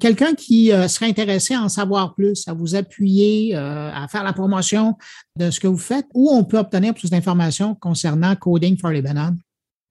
quelqu'un 0.00 0.34
qui 0.34 0.72
serait 0.88 1.06
intéressé 1.06 1.54
à 1.54 1.62
en 1.62 1.68
savoir 1.68 2.16
plus, 2.16 2.48
à 2.48 2.54
vous 2.54 2.74
appuyer, 2.74 3.54
à 3.54 4.04
faire 4.10 4.24
la 4.24 4.32
promotion 4.32 4.96
de 5.36 5.52
ce 5.52 5.60
que 5.60 5.68
vous 5.68 5.78
faites, 5.78 6.06
où 6.12 6.28
on 6.32 6.42
peut 6.42 6.58
obtenir 6.58 6.92
plus 6.92 7.08
d'informations 7.08 7.76
concernant 7.76 8.34
Coding 8.34 8.76
for 8.76 8.90
Lebanon? 8.90 9.36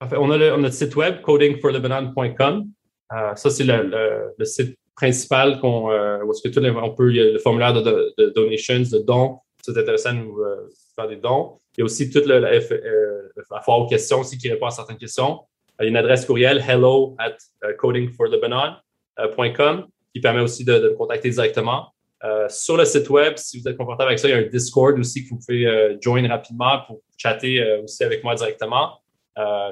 on 0.02 0.30
a 0.30 0.36
le, 0.36 0.56
notre 0.58 0.74
site 0.74 0.94
web, 0.96 1.22
codingforlebanon.com. 1.22 2.70
Euh, 3.12 3.34
ça, 3.34 3.50
c'est 3.50 3.64
le, 3.64 4.32
le, 4.36 4.44
site 4.44 4.78
principal 4.94 5.58
qu'on, 5.60 5.90
euh, 5.90 6.22
où 6.22 6.32
est-ce 6.32 6.42
que 6.42 6.48
tout, 6.48 6.64
on 6.64 6.94
peut, 6.94 7.10
il 7.10 7.16
y 7.16 7.20
a 7.20 7.32
le 7.32 7.38
formulaire 7.38 7.72
de, 7.72 8.14
donations, 8.34 8.80
de 8.80 8.98
dons. 8.98 9.38
C'est 9.62 9.76
intéressant 9.76 10.14
de 10.14 10.18
nous 10.18 10.38
euh, 10.38 10.70
faire 10.94 11.08
des 11.08 11.16
dons. 11.16 11.58
Il 11.76 11.80
y 11.80 11.82
a 11.82 11.84
aussi 11.84 12.08
toute 12.10 12.26
la, 12.26 12.38
la, 12.40 12.60
foire 12.60 13.80
aux 13.80 13.86
questions 13.86 14.20
aussi 14.20 14.38
qui 14.38 14.48
répond 14.48 14.66
à 14.66 14.70
certaines 14.70 14.98
questions. 14.98 15.40
Il 15.78 15.84
y 15.84 15.86
a 15.86 15.88
une 15.88 15.96
adresse 15.96 16.26
courriel 16.26 16.62
hello 16.66 17.14
at 17.18 17.36
codingforlebanon.com 17.78 19.86
qui 20.12 20.20
permet 20.20 20.40
aussi 20.40 20.64
de, 20.64 20.78
de 20.78 20.88
contacter 20.90 21.30
directement. 21.30 21.92
Euh, 22.22 22.46
sur 22.50 22.76
le 22.76 22.84
site 22.84 23.08
web, 23.08 23.34
si 23.36 23.60
vous 23.60 23.68
êtes 23.68 23.78
confortable 23.78 24.08
avec 24.08 24.18
ça, 24.18 24.28
il 24.28 24.32
y 24.32 24.34
a 24.34 24.38
un 24.38 24.42
Discord 24.42 24.98
aussi 24.98 25.24
que 25.24 25.30
vous 25.30 25.38
pouvez 25.38 25.66
euh, 25.66 25.96
join 26.00 26.26
rapidement 26.28 26.80
pour 26.86 27.00
chatter 27.16 27.60
euh, 27.60 27.82
aussi 27.82 28.04
avec 28.04 28.22
moi 28.22 28.34
directement. 28.34 28.98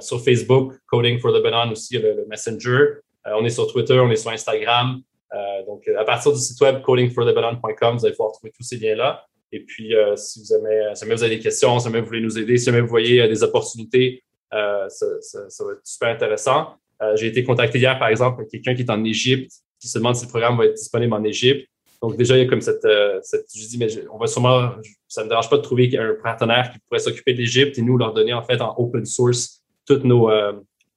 sur 0.01 0.25
Facebook, 0.25 0.73
Coding 0.87 1.19
for 1.19 1.31
aussi, 1.71 1.99
le, 1.99 2.15
le 2.15 2.27
Messenger. 2.27 3.01
Euh, 3.27 3.33
on 3.39 3.45
est 3.45 3.51
sur 3.51 3.67
Twitter, 3.71 3.99
on 3.99 4.11
est 4.11 4.17
sur 4.17 4.31
Instagram. 4.31 5.01
Euh, 5.35 5.67
donc, 5.67 5.87
à 5.89 6.05
partir 6.05 6.33
du 6.33 6.39
site 6.39 6.61
web 6.61 6.81
codingforlebanon.com, 6.83 7.97
vous 7.97 8.07
allez 8.07 8.15
pouvoir 8.15 8.33
trouver 8.33 8.53
tous 8.55 8.63
ces 8.63 8.77
liens-là. 8.77 9.25
Et 9.53 9.61
puis, 9.61 9.95
euh, 9.95 10.15
si, 10.17 10.41
vous 10.41 10.55
aimez, 10.55 10.95
si 10.95 11.05
vous 11.05 11.23
avez 11.23 11.37
des 11.37 11.43
questions, 11.43 11.79
si 11.79 11.85
jamais 11.85 12.01
vous 12.01 12.07
voulez 12.07 12.21
nous 12.21 12.39
aider, 12.39 12.59
si 12.59 12.67
jamais 12.67 12.81
vous 12.81 12.89
voyez 12.89 13.27
des 13.29 13.43
opportunités, 13.43 14.23
ça, 14.51 15.07
va 15.61 15.73
être 15.73 15.81
super 15.85 16.09
intéressant. 16.09 16.75
J'ai 17.15 17.27
été 17.27 17.45
contacté 17.45 17.79
hier, 17.79 17.99
par 17.99 18.09
exemple, 18.09 18.39
par 18.39 18.47
quelqu'un 18.51 18.75
qui 18.75 18.83
est 18.83 18.91
en 18.91 19.05
Égypte, 19.05 19.53
qui 19.81 19.89
se 19.89 19.99
demande 19.99 20.17
si 20.17 20.25
le 20.25 20.31
programme 20.31 20.59
va 20.59 20.67
être 20.67 20.75
disponible 20.75 21.15
en 21.15 21.25
Égypte. 21.25 21.69
Donc, 22.03 22.17
déjà, 22.17 22.37
il 22.37 22.45
y 22.45 22.47
a 22.47 22.49
comme 22.49 22.61
cette, 22.61 22.83
je 22.85 23.67
dis, 23.69 23.79
mais 23.79 23.89
on 24.13 24.19
va 24.19 24.27
sûrement, 24.27 24.73
ça 25.07 25.23
ne 25.23 25.25
me 25.27 25.31
dérange 25.31 25.51
pas 25.51 25.57
de 25.57 25.63
trouver 25.63 25.97
un 25.99 26.15
partenaire 26.23 26.71
qui 26.73 26.79
pourrait 26.81 27.01
s'occuper 27.01 27.33
de 27.33 27.39
l'Égypte 27.39 27.79
et 27.79 27.83
nous 27.83 27.97
leur 27.97 28.13
donner, 28.13 28.33
en 28.33 28.43
fait, 28.43 28.61
en 28.61 28.75
open 28.77 29.05
source, 29.05 29.63
tous 29.87 30.01
nos, 30.05 30.31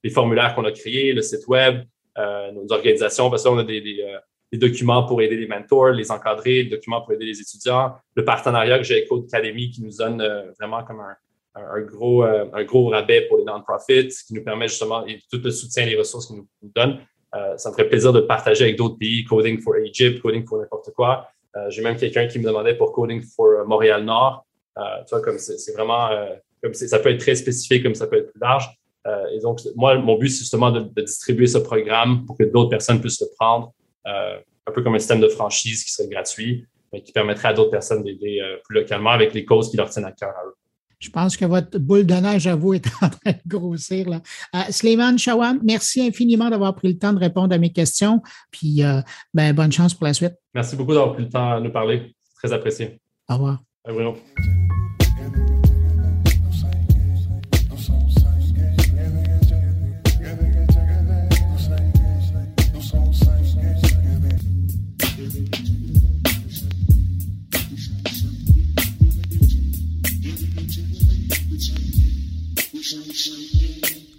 les 0.03 0.09
formulaires 0.09 0.55
qu'on 0.55 0.65
a 0.65 0.71
créés, 0.71 1.13
le 1.13 1.21
site 1.21 1.47
web, 1.47 1.81
euh, 1.81 1.83
nos 2.17 2.71
organisations, 2.71 3.29
parce 3.29 3.43
que 3.43 3.49
là, 3.49 3.55
on 3.55 3.59
a 3.59 3.63
des, 3.63 3.81
des, 3.81 4.01
euh, 4.01 4.17
des, 4.51 4.57
documents 4.57 5.03
pour 5.03 5.21
aider 5.21 5.37
les 5.37 5.47
mentors, 5.47 5.91
les 5.91 6.11
encadrer, 6.11 6.63
des 6.63 6.69
documents 6.69 7.01
pour 7.01 7.13
aider 7.13 7.25
les 7.25 7.39
étudiants, 7.39 7.95
le 8.15 8.25
partenariat 8.25 8.77
que 8.77 8.83
j'ai 8.83 8.95
avec 8.95 9.07
Code 9.07 9.25
Academy 9.31 9.69
qui 9.69 9.83
nous 9.83 9.95
donne 9.97 10.21
euh, 10.21 10.51
vraiment 10.59 10.83
comme 10.83 10.99
un, 10.99 11.15
un, 11.55 11.81
gros, 11.81 12.23
un 12.23 12.63
gros 12.63 12.89
rabais 12.89 13.27
pour 13.27 13.37
les 13.37 13.43
non-profits, 13.43 14.09
qui 14.25 14.33
nous 14.33 14.43
permet 14.43 14.67
justement, 14.67 15.05
et 15.05 15.19
tout 15.31 15.39
le 15.43 15.51
soutien 15.51 15.83
et 15.83 15.89
les 15.89 15.97
ressources 15.97 16.27
qu'ils 16.27 16.37
nous, 16.37 16.47
donnent. 16.61 16.99
ça 17.57 17.69
me 17.69 17.75
ferait 17.75 17.89
plaisir 17.89 18.13
de 18.13 18.21
partager 18.21 18.63
avec 18.63 18.77
d'autres 18.77 18.97
pays, 18.97 19.25
Coding 19.25 19.59
for 19.59 19.75
Egypt, 19.75 20.21
Coding 20.21 20.45
for 20.45 20.59
n'importe 20.59 20.91
quoi. 20.93 21.27
j'ai 21.67 21.81
même 21.81 21.97
quelqu'un 21.97 22.27
qui 22.27 22.39
me 22.39 22.45
demandait 22.45 22.75
pour 22.75 22.93
Coding 22.93 23.21
for 23.21 23.67
Montréal-Nord. 23.67 24.45
tu 24.77 25.09
vois, 25.09 25.21
comme 25.21 25.37
c'est 25.39 25.73
vraiment, 25.73 26.09
comme 26.63 26.73
ça 26.73 26.99
peut 26.99 27.09
être 27.09 27.19
très 27.19 27.35
spécifique, 27.35 27.83
comme 27.83 27.95
ça 27.95 28.07
peut 28.07 28.19
être 28.19 28.31
plus 28.31 28.39
large. 28.39 28.69
Euh, 29.07 29.25
et 29.33 29.39
donc, 29.39 29.59
moi, 29.75 29.97
mon 29.97 30.17
but, 30.17 30.29
c'est 30.29 30.39
justement 30.39 30.71
de, 30.71 30.89
distribuer 31.01 31.47
ce 31.47 31.57
programme 31.57 32.25
pour 32.25 32.37
que 32.37 32.43
d'autres 32.43 32.69
personnes 32.69 33.01
puissent 33.01 33.21
le 33.21 33.27
prendre, 33.37 33.73
euh, 34.07 34.37
un 34.67 34.71
peu 34.71 34.83
comme 34.83 34.95
un 34.95 34.99
système 34.99 35.21
de 35.21 35.27
franchise 35.27 35.83
qui 35.83 35.91
serait 35.91 36.09
gratuit, 36.09 36.65
mais 36.93 37.01
qui 37.01 37.11
permettrait 37.11 37.49
à 37.49 37.53
d'autres 37.53 37.71
personnes 37.71 38.03
d'aider 38.03 38.39
euh, 38.41 38.57
plus 38.63 38.75
localement 38.75 39.11
avec 39.11 39.33
les 39.33 39.45
causes 39.45 39.69
qui 39.69 39.77
leur 39.77 39.89
tiennent 39.89 40.05
à 40.05 40.11
cœur 40.11 40.29
à 40.29 40.47
eux. 40.47 40.55
Je 40.99 41.09
pense 41.09 41.35
que 41.35 41.45
votre 41.45 41.79
boule 41.79 42.05
de 42.05 42.13
neige 42.13 42.45
à 42.45 42.55
vous 42.55 42.75
est 42.75 42.85
en 43.01 43.09
train 43.09 43.31
de 43.31 43.41
grossir. 43.47 44.07
Là. 44.07 44.21
Sleiman 44.69 45.17
Shawam, 45.17 45.59
merci 45.63 46.01
infiniment 46.01 46.49
d'avoir 46.51 46.75
pris 46.75 46.89
le 46.89 46.99
temps 46.99 47.11
de 47.11 47.19
répondre 47.19 47.55
à 47.55 47.57
mes 47.57 47.71
questions. 47.71 48.21
Puis, 48.51 48.83
ben, 49.33 49.55
bonne 49.55 49.71
chance 49.71 49.95
pour 49.95 50.05
la 50.05 50.13
suite. 50.13 50.35
Merci 50.53 50.75
beaucoup 50.75 50.93
d'avoir 50.93 51.13
pris 51.13 51.23
le 51.23 51.29
temps 51.29 51.59
de 51.59 51.63
nous 51.63 51.71
parler. 51.71 52.13
Très 52.35 52.53
apprécié. 52.53 52.99
Au 53.27 53.33
revoir. 53.33 53.63
Au 53.87 54.13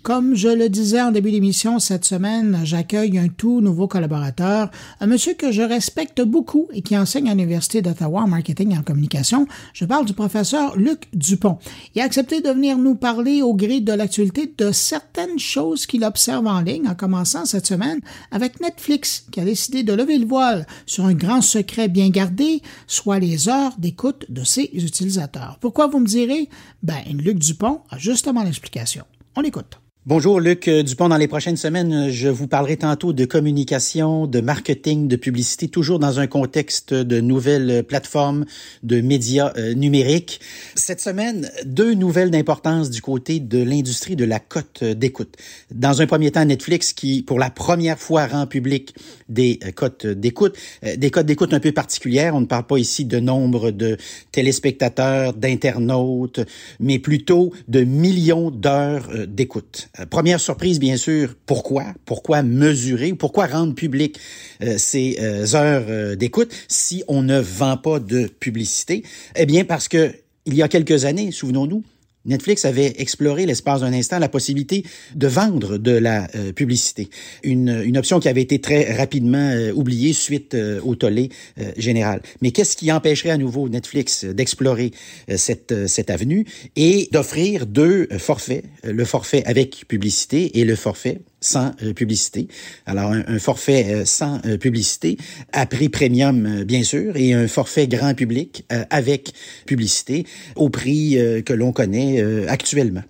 Comme 0.03 0.35
je 0.35 0.49
le 0.49 0.69
disais 0.69 1.01
en 1.01 1.13
début 1.13 1.31
d'émission, 1.31 1.79
cette 1.79 2.05
semaine, 2.05 2.63
j'accueille 2.65 3.19
un 3.19 3.29
tout 3.29 3.61
nouveau 3.61 3.87
collaborateur, 3.87 4.69
un 4.99 5.07
monsieur 5.07 5.35
que 5.35 5.53
je 5.53 5.63
respecte 5.63 6.21
beaucoup 6.21 6.67
et 6.73 6.83
qui 6.83 6.99
enseigne 6.99 7.29
à 7.29 7.35
l'Université 7.35 7.83
d'Ottawa 7.83 8.23
en 8.23 8.27
marketing 8.27 8.75
et 8.75 8.79
en 8.79 8.83
communication. 8.83 9.47
Je 9.75 9.85
parle 9.85 10.05
du 10.05 10.13
professeur 10.13 10.77
Luc 10.77 11.09
Dupont. 11.13 11.59
Il 11.95 12.03
a 12.03 12.05
accepté 12.05 12.41
de 12.41 12.49
venir 12.49 12.79
nous 12.79 12.97
parler 12.97 13.43
au 13.43 13.55
gré 13.55 13.81
de 13.81 13.93
l'actualité 13.93 14.53
de 14.59 14.73
certaines 14.73 15.39
choses 15.39 15.87
qu'il 15.87 16.03
observe 16.03 16.49
en 16.49 16.63
ligne, 16.63 16.89
en 16.89 16.97
commençant 16.97 17.45
cette 17.45 17.69
semaine 17.69 18.01
avec 18.33 18.61
Netflix, 18.61 19.27
qui 19.31 19.39
a 19.39 19.45
décidé 19.45 19.85
de 19.85 19.93
lever 19.93 20.19
le 20.19 20.27
voile 20.27 20.67
sur 20.85 21.07
un 21.07 21.15
grand 21.15 21.43
secret 21.43 21.87
bien 21.87 22.09
gardé, 22.09 22.61
soit 22.89 23.21
les 23.21 23.49
heures 23.49 23.77
d'écoute 23.79 24.27
de 24.31 24.43
ses 24.43 24.69
utilisateurs. 24.75 25.59
Pourquoi 25.61 25.87
vous 25.87 26.01
me 26.01 26.07
direz? 26.07 26.49
Ben, 26.83 27.03
Luc 27.13 27.39
Dupont 27.39 27.83
a 27.89 27.99
justement 27.99 28.43
l'explication. 28.43 29.05
On 29.37 29.43
écoute. 29.43 29.79
Bonjour 30.05 30.41
Luc 30.41 30.67
euh, 30.67 30.83
Dupont. 30.83 31.09
Dans 31.09 31.17
les 31.17 31.29
prochaines 31.29 31.57
semaines, 31.57 32.11
je 32.11 32.29
vous 32.29 32.49
parlerai 32.49 32.77
tantôt 32.77 33.13
de 33.13 33.25
communication, 33.25 34.27
de 34.27 34.41
marketing, 34.41 35.07
de 35.07 35.15
publicité, 35.15 35.69
toujours 35.69 36.01
dans 36.01 36.19
un 36.19 36.27
contexte 36.27 36.93
de 36.93 37.21
nouvelles 37.21 37.85
plateformes, 37.85 38.45
de 38.83 39.01
médias 39.01 39.53
euh, 39.57 39.75
numériques. 39.75 40.41
Cette 40.75 41.01
semaine, 41.01 41.49
deux 41.65 41.95
nouvelles 41.95 42.33
d'importance 42.33 42.91
du 42.91 43.01
côté 43.01 43.39
de 43.39 43.63
l'industrie 43.63 44.17
de 44.17 44.25
la 44.25 44.41
cote 44.41 44.83
d'écoute. 44.83 45.37
Dans 45.71 46.03
un 46.03 46.07
premier 46.09 46.33
temps, 46.33 46.45
Netflix 46.45 46.93
qui, 46.93 47.23
pour 47.23 47.39
la 47.39 47.51
première 47.51 48.01
fois, 48.01 48.27
rend 48.27 48.49
public 48.49 48.97
des 49.29 49.61
euh, 49.65 49.71
cotes 49.71 50.09
d'écoute, 50.09 50.57
des 50.83 51.13
cotes 51.13 51.27
d'écoute 51.27 51.55
un 51.55 51.61
peu 51.61 51.71
particulières. 51.71 52.35
On 52.35 52.41
ne 52.41 52.47
parle 52.47 52.67
pas 52.67 52.79
ici 52.79 53.05
de 53.05 53.21
nombre 53.21 53.71
de 53.71 53.97
téléspectateurs, 54.33 55.33
d'internautes, 55.33 56.41
mais 56.81 56.99
plutôt 56.99 57.53
de 57.69 57.85
millions 57.85 58.51
d'heures 58.51 59.09
d'écoute. 59.29 59.91
Euh, 60.01 60.07
première 60.07 60.41
surprise, 60.41 60.79
bien 60.79 60.97
sûr, 60.97 61.35
pourquoi? 61.47 61.85
Pourquoi 62.05 62.43
mesurer? 62.43 63.13
Pourquoi 63.15 63.47
rendre 63.47 63.75
public 63.75 64.19
euh, 64.63 64.79
ces 64.79 65.19
euh, 65.21 65.55
heures 65.55 66.17
d'écoute 66.17 66.53
si 66.69 67.05
on 67.09 67.23
ne 67.23 67.39
vend 67.39 67.77
pas 67.77 68.01
de 68.01 68.27
publicité? 68.27 69.05
Eh 69.37 69.47
bien, 69.47 69.65
parce 69.65 69.89
que 69.89 70.15
il 70.47 70.55
y 70.55 70.63
a 70.63 70.69
quelques 70.69 71.05
années, 71.05 71.31
souvenons-nous, 71.31 71.85
Netflix 72.25 72.65
avait 72.65 72.95
exploré 72.99 73.47
l'espace 73.47 73.81
d'un 73.81 73.93
instant 73.93 74.19
la 74.19 74.29
possibilité 74.29 74.85
de 75.15 75.27
vendre 75.27 75.79
de 75.79 75.93
la 75.93 76.29
euh, 76.35 76.53
publicité, 76.53 77.09
une, 77.43 77.97
option 77.97 78.21
qui 78.21 78.29
avait 78.29 78.43
été 78.43 78.61
très 78.61 78.95
rapidement 78.95 79.51
euh, 79.51 79.73
oubliée 79.73 80.13
suite 80.13 80.55
euh, 80.55 80.81
au 80.83 80.95
tollé 80.95 81.31
général. 81.77 82.23
Mais 82.41 82.51
qu'est-ce 82.51 82.77
qui 82.77 82.91
empêcherait 82.91 83.31
à 83.31 83.37
nouveau 83.37 83.69
Netflix 83.69 84.25
d'explorer 84.25 84.93
cette, 85.37 85.87
cette 85.87 86.11
avenue 86.11 86.47
et 86.77 87.09
d'offrir 87.13 87.67
deux 87.67 88.09
forfaits, 88.19 88.65
le 88.85 89.05
forfait 89.05 89.45
avec 89.45 89.85
publicité 89.89 90.59
et 90.59 90.65
le 90.65 90.77
forfait 90.77 91.21
sans 91.43 91.73
euh, 91.83 91.93
publicité. 91.93 92.49
Alors, 92.87 93.13
un, 93.13 93.39
forfait 93.39 93.87
euh, 93.91 94.05
sans 94.07 94.41
euh, 94.47 94.57
publicité 94.57 95.19
à 95.53 95.67
prix 95.67 95.89
premium, 95.89 96.65
bien 96.65 96.83
sûr, 96.85 97.17
et 97.17 97.35
un 97.35 97.49
forfait 97.49 97.89
grand 97.89 98.15
public 98.15 98.65
avec 98.91 99.33
publicité 99.67 100.25
au 100.57 100.71
prix 100.71 101.19
que 101.45 101.53
l'on 101.53 101.73
connaît 101.73 102.23
actuellement. 102.49 103.03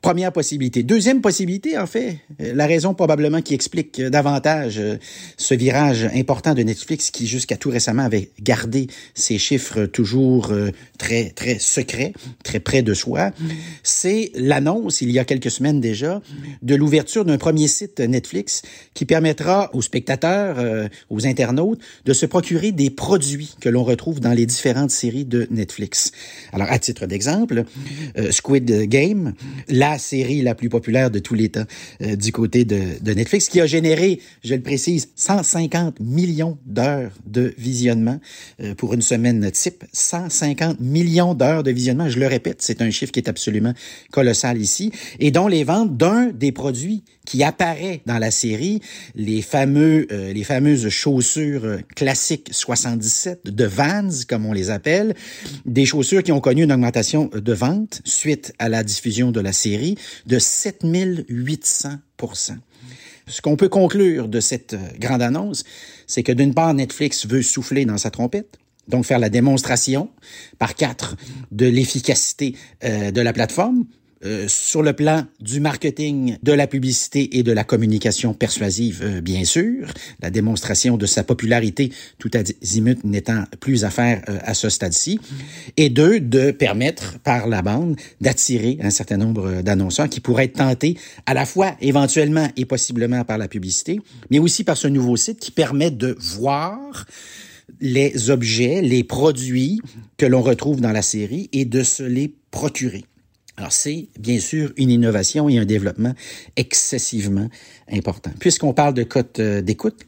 Première 0.00 0.32
possibilité. 0.32 0.82
Deuxième 0.82 1.20
possibilité, 1.20 1.76
en 1.76 1.86
fait, 1.86 2.18
la 2.38 2.66
raison 2.66 2.94
probablement 2.94 3.42
qui 3.42 3.54
explique 3.54 4.00
davantage 4.00 4.80
ce 5.36 5.54
virage 5.54 6.08
important 6.14 6.54
de 6.54 6.62
Netflix 6.62 7.10
qui 7.10 7.26
jusqu'à 7.26 7.56
tout 7.56 7.70
récemment 7.70 8.04
avait 8.04 8.30
gardé 8.40 8.86
ses 9.14 9.38
chiffres 9.38 9.86
toujours 9.86 10.52
très, 10.98 11.30
très 11.30 11.58
secrets, 11.58 12.12
très 12.44 12.60
près 12.60 12.82
de 12.82 12.94
soi, 12.94 13.32
c'est 13.82 14.30
l'annonce, 14.34 15.00
il 15.00 15.10
y 15.10 15.18
a 15.18 15.24
quelques 15.24 15.50
semaines 15.50 15.80
déjà, 15.80 16.22
de 16.62 16.74
l'ouverture 16.74 17.24
d'un 17.24 17.38
premier 17.38 17.68
site 17.68 17.79
Netflix 17.98 18.62
qui 18.94 19.04
permettra 19.04 19.74
aux 19.74 19.82
spectateurs, 19.82 20.58
euh, 20.58 20.88
aux 21.08 21.26
internautes, 21.26 21.80
de 22.04 22.12
se 22.12 22.26
procurer 22.26 22.72
des 22.72 22.90
produits 22.90 23.54
que 23.60 23.68
l'on 23.68 23.84
retrouve 23.84 24.20
dans 24.20 24.32
les 24.32 24.46
différentes 24.46 24.90
séries 24.90 25.24
de 25.24 25.46
Netflix. 25.50 26.12
Alors, 26.52 26.70
à 26.70 26.78
titre 26.78 27.06
d'exemple, 27.06 27.64
euh, 28.18 28.30
Squid 28.30 28.88
Game, 28.88 29.34
la 29.68 29.98
série 29.98 30.42
la 30.42 30.54
plus 30.54 30.68
populaire 30.68 31.10
de 31.10 31.18
tous 31.18 31.34
les 31.34 31.48
temps 31.48 31.64
euh, 32.02 32.16
du 32.16 32.32
côté 32.32 32.64
de, 32.64 32.80
de, 33.00 33.12
Netflix, 33.12 33.48
qui 33.48 33.60
a 33.60 33.66
généré, 33.66 34.20
je 34.44 34.54
le 34.54 34.62
précise, 34.62 35.08
150 35.16 36.00
millions 36.00 36.58
d'heures 36.66 37.12
de 37.26 37.54
visionnement 37.58 38.20
pour 38.76 38.94
une 38.94 39.02
semaine 39.02 39.50
type. 39.50 39.84
150 39.92 40.80
millions 40.80 41.34
d'heures 41.34 41.62
de 41.62 41.70
visionnement. 41.70 42.08
Je 42.08 42.18
le 42.18 42.26
répète, 42.26 42.62
c'est 42.62 42.82
un 42.82 42.90
chiffre 42.90 43.12
qui 43.12 43.20
est 43.20 43.28
absolument 43.28 43.74
colossal 44.10 44.58
ici, 44.58 44.92
et 45.18 45.30
dont 45.30 45.48
les 45.48 45.64
ventes 45.64 45.96
d'un 45.96 46.28
des 46.28 46.52
produits 46.52 47.02
qui 47.26 47.44
apparaît 47.44 47.69
dans 48.06 48.18
la 48.18 48.30
série, 48.30 48.80
les 49.14 49.42
fameux, 49.42 50.06
euh, 50.12 50.32
les 50.32 50.44
fameuses 50.44 50.88
chaussures 50.88 51.64
euh, 51.64 51.78
classiques 51.94 52.48
77 52.52 53.44
de 53.44 53.64
Vans, 53.64 54.08
comme 54.28 54.46
on 54.46 54.52
les 54.52 54.70
appelle, 54.70 55.14
des 55.64 55.84
chaussures 55.84 56.22
qui 56.22 56.32
ont 56.32 56.40
connu 56.40 56.62
une 56.64 56.72
augmentation 56.72 57.30
de 57.32 57.52
vente 57.52 58.02
suite 58.04 58.52
à 58.58 58.68
la 58.68 58.82
diffusion 58.82 59.30
de 59.30 59.40
la 59.40 59.52
série 59.52 59.96
de 60.26 60.38
7800% 60.38 61.98
ce 63.26 63.40
qu'on 63.42 63.56
peut 63.56 63.68
conclure 63.68 64.26
de 64.28 64.40
cette 64.40 64.74
euh, 64.74 64.88
grande 64.98 65.22
annonce, 65.22 65.62
c'est 66.08 66.24
que 66.24 66.32
d'une 66.32 66.52
part, 66.52 66.74
Netflix 66.74 67.26
veut 67.26 67.42
souffler 67.42 67.84
dans 67.84 67.98
sa 67.98 68.10
trompette, 68.10 68.58
donc 68.88 69.04
faire 69.04 69.20
la 69.20 69.28
démonstration 69.28 70.10
par 70.58 70.74
quatre 70.74 71.16
de 71.52 71.66
l'efficacité 71.66 72.56
de 72.82 73.20
la 73.20 73.32
plateforme, 73.32 73.84
euh, 74.22 74.46
sur 74.48 74.82
le 74.82 74.92
plan 74.92 75.24
du 75.40 75.60
marketing, 75.60 76.36
de 76.42 76.52
la 76.52 76.66
publicité 76.66 77.38
et 77.38 77.42
de 77.42 77.52
la 77.52 77.64
communication 77.64 78.34
persuasive, 78.34 79.00
euh, 79.02 79.20
bien 79.22 79.44
sûr, 79.44 79.88
la 80.20 80.28
démonstration 80.28 80.98
de 80.98 81.06
sa 81.06 81.24
popularité 81.24 81.90
tout 82.18 82.30
azimut 82.34 83.02
n'étant 83.02 83.44
plus 83.60 83.86
à 83.86 83.90
faire 83.90 84.22
euh, 84.28 84.38
à 84.42 84.52
ce 84.52 84.68
stade-ci, 84.68 85.18
et 85.78 85.88
deux, 85.88 86.20
de 86.20 86.50
permettre 86.50 87.18
par 87.20 87.48
la 87.48 87.62
bande 87.62 87.96
d'attirer 88.20 88.76
un 88.82 88.90
certain 88.90 89.16
nombre 89.16 89.62
d'annonceurs 89.62 90.10
qui 90.10 90.20
pourraient 90.20 90.44
être 90.44 90.58
tentés 90.58 90.98
à 91.24 91.32
la 91.32 91.46
fois 91.46 91.74
éventuellement 91.80 92.48
et 92.58 92.66
possiblement 92.66 93.24
par 93.24 93.38
la 93.38 93.48
publicité, 93.48 94.00
mais 94.30 94.38
aussi 94.38 94.64
par 94.64 94.76
ce 94.76 94.88
nouveau 94.88 95.16
site 95.16 95.40
qui 95.40 95.50
permet 95.50 95.90
de 95.90 96.14
voir 96.20 97.06
les 97.80 98.28
objets, 98.28 98.82
les 98.82 99.02
produits 99.02 99.80
que 100.18 100.26
l'on 100.26 100.42
retrouve 100.42 100.82
dans 100.82 100.92
la 100.92 101.02
série 101.02 101.48
et 101.54 101.64
de 101.64 101.82
se 101.82 102.02
les 102.02 102.34
procurer. 102.50 103.04
Alors, 103.60 103.72
c'est 103.72 104.08
bien 104.18 104.40
sûr 104.40 104.72
une 104.78 104.88
innovation 104.88 105.50
et 105.50 105.58
un 105.58 105.66
développement 105.66 106.14
excessivement 106.56 107.50
important. 107.92 108.30
Puisqu'on 108.38 108.72
parle 108.72 108.94
de 108.94 109.02
cote 109.02 109.38
euh, 109.38 109.60
d'écoute, 109.60 110.06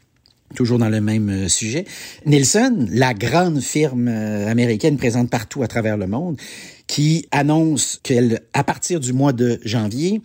toujours 0.55 0.79
dans 0.79 0.89
le 0.89 0.99
même 1.01 1.29
euh, 1.29 1.47
sujet, 1.49 1.85
Nielsen, 2.25 2.89
la 2.91 3.13
grande 3.13 3.61
firme 3.61 4.07
euh, 4.07 4.47
américaine 4.49 4.97
présente 4.97 5.29
partout 5.29 5.61
à 5.61 5.67
travers 5.67 5.97
le 5.97 6.07
monde, 6.07 6.41
qui 6.87 7.27
annonce 7.29 7.99
qu'elle, 8.01 8.41
à 8.53 8.63
partir 8.63 8.99
du 8.99 9.13
mois 9.13 9.33
de 9.33 9.59
janvier, 9.63 10.23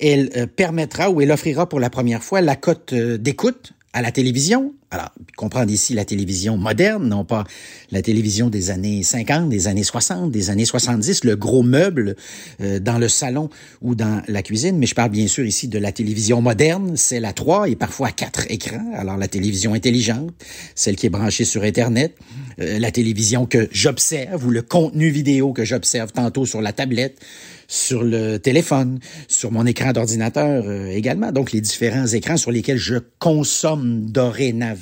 elle 0.00 0.48
permettra 0.48 1.10
ou 1.10 1.20
elle 1.20 1.30
offrira 1.30 1.68
pour 1.68 1.78
la 1.78 1.90
première 1.90 2.24
fois 2.24 2.40
la 2.40 2.56
cote 2.56 2.92
d'écoute 2.92 3.72
à 3.92 4.02
la 4.02 4.10
télévision. 4.10 4.74
Alors, 4.90 5.10
comprendre 5.36 5.72
ici 5.72 5.94
la 5.94 6.04
télévision 6.04 6.56
moderne, 6.56 7.08
non 7.08 7.24
pas 7.24 7.44
la 7.90 8.00
télévision 8.00 8.48
des 8.48 8.70
années 8.70 9.02
50, 9.02 9.48
des 9.48 9.66
années 9.66 9.82
60, 9.82 10.30
des 10.30 10.50
années 10.50 10.64
70, 10.64 11.24
le 11.24 11.34
gros 11.34 11.62
meuble 11.62 12.14
euh, 12.60 12.78
dans 12.78 12.98
le 12.98 13.08
salon 13.08 13.50
ou 13.82 13.94
dans 13.96 14.22
la 14.28 14.42
cuisine, 14.42 14.78
mais 14.78 14.86
je 14.86 14.94
parle 14.94 15.10
bien 15.10 15.26
sûr 15.26 15.44
ici 15.44 15.66
de 15.66 15.78
la 15.78 15.90
télévision 15.90 16.40
moderne, 16.40 16.96
celle 16.96 17.24
à 17.24 17.32
trois 17.32 17.68
et 17.68 17.74
parfois 17.74 18.08
à 18.08 18.12
quatre 18.12 18.44
écrans. 18.50 18.92
Alors, 18.94 19.16
la 19.16 19.26
télévision 19.26 19.74
intelligente, 19.74 20.32
celle 20.76 20.94
qui 20.94 21.06
est 21.06 21.10
branchée 21.10 21.44
sur 21.44 21.64
Internet, 21.64 22.14
euh, 22.60 22.78
la 22.78 22.92
télévision 22.92 23.46
que 23.46 23.68
j'observe 23.72 24.46
ou 24.46 24.50
le 24.50 24.62
contenu 24.62 25.08
vidéo 25.08 25.52
que 25.52 25.64
j'observe 25.64 26.12
tantôt 26.12 26.46
sur 26.46 26.60
la 26.60 26.72
tablette, 26.72 27.18
sur 27.66 28.04
le 28.04 28.38
téléphone, 28.38 29.00
sur 29.26 29.50
mon 29.50 29.66
écran 29.66 29.92
d'ordinateur 29.92 30.64
euh, 30.66 30.88
également. 30.88 31.32
Donc, 31.32 31.50
les 31.50 31.60
différents 31.60 32.06
écrans 32.06 32.36
sur 32.36 32.52
lesquels 32.52 32.78
je 32.78 32.96
consomme 33.18 34.10
dorénavant 34.10 34.73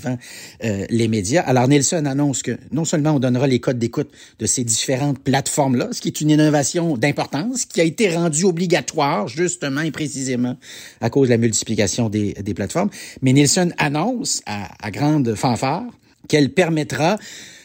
euh, 0.64 0.86
les 0.88 1.08
médias. 1.08 1.42
Alors 1.42 1.68
Nielsen 1.68 2.06
annonce 2.06 2.42
que 2.42 2.58
non 2.70 2.84
seulement 2.84 3.12
on 3.12 3.18
donnera 3.18 3.46
les 3.46 3.60
codes 3.60 3.78
d'écoute 3.78 4.10
de 4.38 4.46
ces 4.46 4.64
différentes 4.64 5.18
plateformes-là, 5.18 5.88
ce 5.92 6.00
qui 6.00 6.08
est 6.08 6.20
une 6.20 6.30
innovation 6.30 6.96
d'importance, 6.96 7.64
qui 7.64 7.80
a 7.80 7.84
été 7.84 8.14
rendue 8.14 8.44
obligatoire 8.44 9.28
justement 9.28 9.80
et 9.80 9.90
précisément 9.90 10.56
à 11.00 11.10
cause 11.10 11.28
de 11.28 11.34
la 11.34 11.38
multiplication 11.38 12.08
des, 12.08 12.34
des 12.34 12.54
plateformes, 12.54 12.90
mais 13.22 13.32
Nielsen 13.32 13.74
annonce 13.78 14.42
à, 14.46 14.68
à 14.84 14.90
grande 14.90 15.34
fanfare 15.34 15.84
qu'elle 16.28 16.52
permettra 16.52 17.18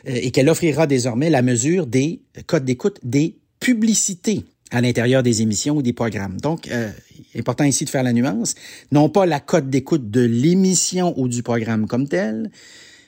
euh, 0.07 0.11
et 0.15 0.31
qu'elle 0.31 0.49
offrira 0.49 0.87
désormais 0.87 1.29
la 1.29 1.41
mesure 1.41 1.87
des 1.87 2.21
codes 2.45 2.65
d'écoute 2.65 2.99
des 3.03 3.35
publicités 3.59 4.45
à 4.71 4.81
l'intérieur 4.81 5.23
des 5.23 5.41
émissions 5.41 5.77
ou 5.77 5.81
des 5.81 5.93
programmes. 5.93 6.39
Donc, 6.41 6.67
euh, 6.67 6.91
important 7.37 7.63
ici 7.63 7.85
de 7.85 7.89
faire 7.89 8.03
la 8.03 8.13
nuance, 8.13 8.55
non 8.91 9.09
pas 9.09 9.25
la 9.25 9.39
cote 9.39 9.69
d'écoute 9.69 10.11
de 10.11 10.21
l'émission 10.21 11.13
ou 11.17 11.27
du 11.27 11.43
programme 11.43 11.87
comme 11.87 12.07
tel, 12.07 12.51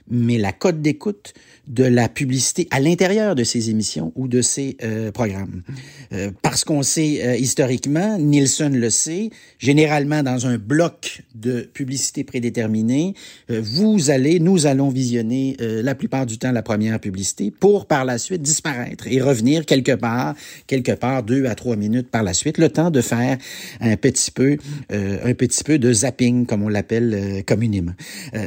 mais 0.09 0.37
la 0.37 0.51
cote 0.51 0.81
d'écoute 0.81 1.33
de 1.69 1.83
la 1.83 2.09
publicité 2.09 2.67
à 2.71 2.79
l'intérieur 2.79 3.35
de 3.35 3.43
ces 3.43 3.69
émissions 3.69 4.11
ou 4.15 4.27
de 4.27 4.41
ces 4.41 4.75
euh, 4.83 5.11
programmes. 5.11 5.61
Euh, 6.13 6.31
parce 6.41 6.63
qu'on 6.63 6.81
sait 6.81 7.21
euh, 7.23 7.37
historiquement, 7.37 8.17
Nielsen 8.17 8.75
le 8.75 8.89
sait, 8.89 9.29
généralement 9.59 10.23
dans 10.23 10.47
un 10.47 10.57
bloc 10.57 11.21
de 11.35 11.61
publicité 11.61 12.23
prédéterminée, 12.23 13.13
euh, 13.51 13.61
vous 13.63 14.09
allez, 14.09 14.39
nous 14.39 14.65
allons 14.65 14.89
visionner 14.89 15.57
euh, 15.61 15.83
la 15.83 15.93
plupart 15.93 16.25
du 16.25 16.39
temps 16.39 16.51
la 16.51 16.63
première 16.63 16.99
publicité 16.99 17.51
pour 17.51 17.85
par 17.85 18.03
la 18.03 18.17
suite 18.17 18.41
disparaître 18.41 19.05
et 19.07 19.21
revenir 19.21 19.65
quelque 19.65 19.91
part, 19.91 20.33
quelque 20.65 20.93
part 20.93 21.21
deux 21.21 21.45
à 21.45 21.53
trois 21.53 21.75
minutes 21.75 22.09
par 22.09 22.23
la 22.23 22.33
suite, 22.33 22.57
le 22.57 22.69
temps 22.69 22.89
de 22.89 23.01
faire 23.01 23.37
un 23.79 23.95
petit 23.95 24.31
peu, 24.31 24.57
un 24.89 25.33
petit 25.33 25.63
peu 25.63 25.77
de 25.77 25.93
zapping 25.93 26.45
comme 26.45 26.63
on 26.63 26.69
l'appelle 26.69 27.43
communément. 27.45 27.93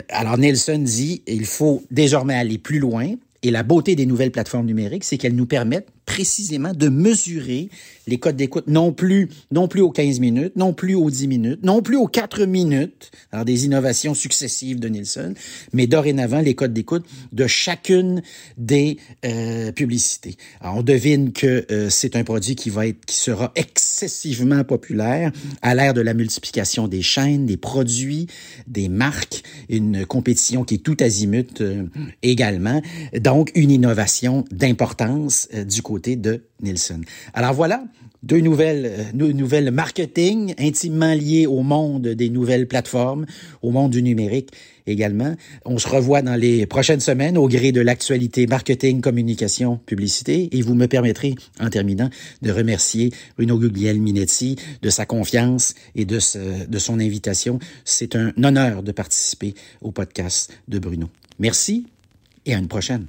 alors 0.09 0.39
Nielsen 0.39 0.83
dit, 0.83 1.23
il 1.27 1.47
faut 1.47 1.85
désormais 1.91 2.35
aller 2.35 2.59
plus 2.59 2.79
loin 2.79 3.12
et 3.43 3.51
la 3.51 3.62
beauté 3.62 3.97
des 3.97 4.07
nouvelles 4.07 4.30
plateformes 4.30 4.66
numériques, 4.66 5.05
c'est 5.05 5.18
qu'elles 5.18 5.34
nous 5.34 5.47
permettent 5.47 5.88
précisément 6.07 6.72
de 6.72 6.88
mesurer 6.88 7.68
les 8.07 8.18
codes 8.18 8.36
d'écoute 8.36 8.66
non 8.66 8.92
plus 8.92 9.28
non 9.50 9.68
plus 9.68 9.80
aux 9.80 9.90
15 9.90 10.20
minutes, 10.20 10.57
non 10.57 10.72
plus 10.72 10.94
aux 10.94 11.11
10 11.11 11.28
minutes, 11.28 11.61
non 11.62 11.82
plus 11.82 11.96
aux 11.96 12.09
4 12.09 12.44
minutes, 12.44 13.11
alors 13.30 13.44
des 13.44 13.64
innovations 13.64 14.14
successives 14.14 14.80
de 14.80 14.88
Nielsen, 14.88 15.34
mais 15.72 15.86
dorénavant 15.86 16.40
les 16.40 16.55
codes 16.55 16.72
d'écoute 16.72 17.05
de 17.32 17.46
chacune 17.46 18.22
des 18.59 18.98
euh, 19.24 19.72
publicités. 19.72 20.36
Alors 20.61 20.78
on 20.78 20.82
devine 20.82 21.32
que 21.32 21.64
euh, 21.70 21.88
c'est 21.90 22.16
un 22.16 22.24
produit 22.24 22.57
qui 22.57 22.70
va 22.70 22.86
être 22.86 23.05
qui 23.05 23.16
sera 23.16 23.53
excessivement 23.55 24.64
populaire 24.64 25.32
à 25.62 25.74
l'ère 25.74 25.94
de 25.94 26.00
la 26.00 26.14
multiplication 26.14 26.88
des 26.88 27.03
chaînes, 27.03 27.46
des 27.46 27.57
produits, 27.57 28.26
des 28.66 28.88
marques, 28.88 29.42
une 29.68 30.05
compétition 30.07 30.64
qui 30.64 30.74
est 30.74 30.78
tout 30.78 30.96
azimut 31.00 31.61
euh, 31.61 31.84
également, 32.22 32.82
donc 33.20 33.53
une 33.55 33.70
innovation 33.70 34.44
d'importance 34.50 35.48
euh, 35.55 35.64
du 35.64 35.82
côté 35.82 35.91
de 35.99 36.45
Nielsen. 36.62 37.05
Alors 37.34 37.55
voilà, 37.55 37.84
deux 38.22 38.40
nouvelles, 38.40 39.12
euh, 39.14 39.32
nouvelles 39.32 39.70
marketing 39.70 40.55
intimement 40.59 41.12
liées 41.12 41.47
au 41.47 41.62
monde 41.62 42.09
des 42.09 42.30
nouvelles 42.30 42.68
plateformes, 42.68 43.26
au 43.62 43.70
monde 43.70 43.90
du 43.90 44.03
numérique 44.03 44.51
également. 44.86 45.34
On 45.64 45.78
se 45.78 45.88
revoit 45.88 46.22
dans 46.22 46.34
les 46.34 46.66
prochaines 46.66 47.01
semaines 47.01 47.36
au 47.36 47.49
gré 47.49 47.72
de 47.72 47.80
l'actualité 47.80 48.47
marketing, 48.47 49.01
communication, 49.01 49.78
publicité. 49.86 50.49
Et 50.57 50.62
vous 50.62 50.74
me 50.74 50.86
permettrez, 50.86 51.34
en 51.61 51.68
terminant, 51.68 52.11
de 52.43 52.51
remercier 52.51 53.12
Bruno 53.36 53.59
Guglielminetti 53.59 54.57
de 54.82 54.90
sa 54.90 55.07
confiance 55.07 55.74
et 55.95 56.05
de 56.05 56.18
son 56.20 57.01
invitation. 57.01 57.59
C'est 57.84 58.16
un 58.16 58.32
honneur 58.43 58.82
de 58.82 58.93
participer 58.93 59.55
au 59.80 59.90
podcast 59.90 60.53
de 60.68 60.78
Bruno. 60.78 61.09
Merci 61.38 61.86
et 62.47 62.55
à 62.55 62.59
une 62.59 62.68
prochaine. 62.68 63.07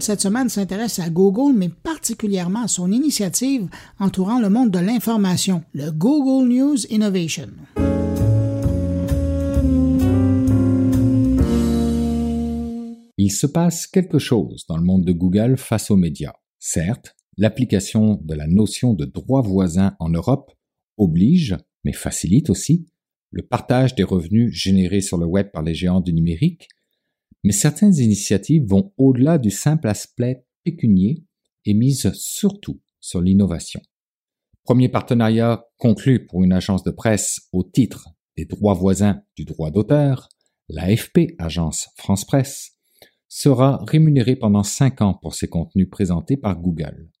Cette 0.00 0.22
semaine, 0.22 0.48
s'intéresse 0.48 0.98
à 1.00 1.10
Google, 1.10 1.52
mais 1.54 1.68
particulièrement 1.68 2.62
à 2.62 2.68
son 2.68 2.90
initiative 2.90 3.68
entourant 4.00 4.40
le 4.40 4.48
monde 4.48 4.70
de 4.70 4.78
l'information, 4.78 5.64
le 5.74 5.90
Google 5.90 6.48
News 6.48 6.86
Innovation. 6.88 7.48
Il 13.18 13.30
se 13.30 13.46
passe 13.46 13.86
quelque 13.86 14.18
chose 14.18 14.64
dans 14.66 14.78
le 14.78 14.82
monde 14.82 15.04
de 15.04 15.12
Google 15.12 15.58
face 15.58 15.90
aux 15.90 15.96
médias. 15.96 16.32
Certes, 16.58 17.14
l'application 17.36 18.18
de 18.24 18.34
la 18.34 18.46
notion 18.46 18.94
de 18.94 19.04
droit 19.04 19.42
voisin 19.42 19.94
en 20.00 20.08
Europe 20.08 20.52
oblige, 20.96 21.54
mais 21.84 21.92
facilite 21.92 22.48
aussi, 22.48 22.86
le 23.30 23.42
partage 23.42 23.94
des 23.94 24.04
revenus 24.04 24.54
générés 24.54 25.02
sur 25.02 25.18
le 25.18 25.26
web 25.26 25.50
par 25.52 25.62
les 25.62 25.74
géants 25.74 26.00
du 26.00 26.14
numérique, 26.14 26.68
mais 27.46 27.52
certaines 27.52 27.94
initiatives 27.94 28.66
vont 28.66 28.92
au-delà 28.98 29.38
du 29.38 29.52
simple 29.52 29.86
aspect 29.86 30.44
pécunier 30.64 31.24
et 31.64 31.74
misent 31.74 32.12
surtout 32.12 32.80
sur 32.98 33.20
l'innovation. 33.20 33.80
Premier 34.64 34.88
partenariat 34.88 35.64
conclu 35.78 36.26
pour 36.26 36.42
une 36.42 36.52
agence 36.52 36.82
de 36.82 36.90
presse 36.90 37.42
au 37.52 37.62
titre 37.62 38.08
des 38.36 38.46
droits 38.46 38.74
voisins 38.74 39.22
du 39.36 39.44
droit 39.44 39.70
d'auteur, 39.70 40.28
l'AFP, 40.68 41.36
agence 41.38 41.88
France 41.94 42.24
Presse, 42.24 42.72
sera 43.28 43.78
rémunéré 43.86 44.34
pendant 44.34 44.64
cinq 44.64 45.00
ans 45.00 45.14
pour 45.14 45.36
ses 45.36 45.46
contenus 45.46 45.88
présentés 45.88 46.36
par 46.36 46.60
Google. 46.60 47.12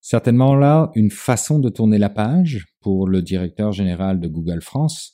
Certainement 0.00 0.54
là 0.54 0.90
une 0.94 1.10
façon 1.10 1.58
de 1.58 1.68
tourner 1.68 1.98
la 1.98 2.08
page 2.08 2.64
pour 2.80 3.06
le 3.06 3.20
directeur 3.20 3.72
général 3.72 4.18
de 4.18 4.28
Google 4.28 4.62
France, 4.62 5.12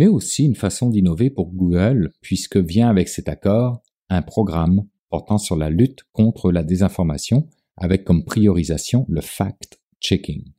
mais 0.00 0.08
aussi 0.08 0.46
une 0.46 0.54
façon 0.54 0.88
d'innover 0.88 1.28
pour 1.28 1.52
Google, 1.52 2.10
puisque 2.22 2.56
vient 2.56 2.88
avec 2.88 3.06
cet 3.06 3.28
accord 3.28 3.82
un 4.08 4.22
programme 4.22 4.86
portant 5.10 5.36
sur 5.36 5.56
la 5.56 5.68
lutte 5.68 6.04
contre 6.14 6.50
la 6.50 6.62
désinformation, 6.62 7.50
avec 7.76 8.04
comme 8.04 8.24
priorisation 8.24 9.04
le 9.10 9.20
fact-checking. 9.20 10.54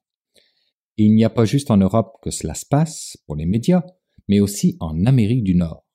Il 0.98 1.16
n'y 1.16 1.26
a 1.26 1.32
pas 1.32 1.46
juste 1.46 1.72
en 1.72 1.78
Europe 1.78 2.18
que 2.22 2.30
cela 2.30 2.54
se 2.54 2.68
passe 2.68 3.18
pour 3.26 3.36
les 3.36 3.48
médias, 3.48 3.84
mais 4.28 4.40
aussi 4.40 4.78
en 4.80 5.08
Amérique 5.08 5.44
du 5.44 5.56
Nord. 5.56 5.88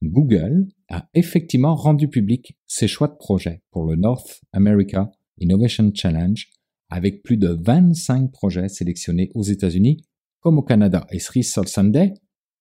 Google 0.00 0.66
a 0.88 1.06
effectivement 1.12 1.74
rendu 1.74 2.08
public 2.08 2.56
ses 2.66 2.88
choix 2.88 3.08
de 3.08 3.16
projet 3.18 3.62
pour 3.72 3.84
le 3.84 3.96
North 3.96 4.40
America 4.54 5.12
Innovation 5.36 5.92
Challenge, 5.94 6.48
avec 6.88 7.24
plus 7.24 7.36
de 7.36 7.58
25 7.60 8.32
projets 8.32 8.70
sélectionnés 8.70 9.30
aux 9.34 9.42
États-Unis 9.42 10.02
comme 10.40 10.56
au 10.56 10.62
Canada. 10.62 11.06
Et 11.10 11.18
cerise 11.18 11.52
sur 11.52 11.68
Sunday, 11.68 12.14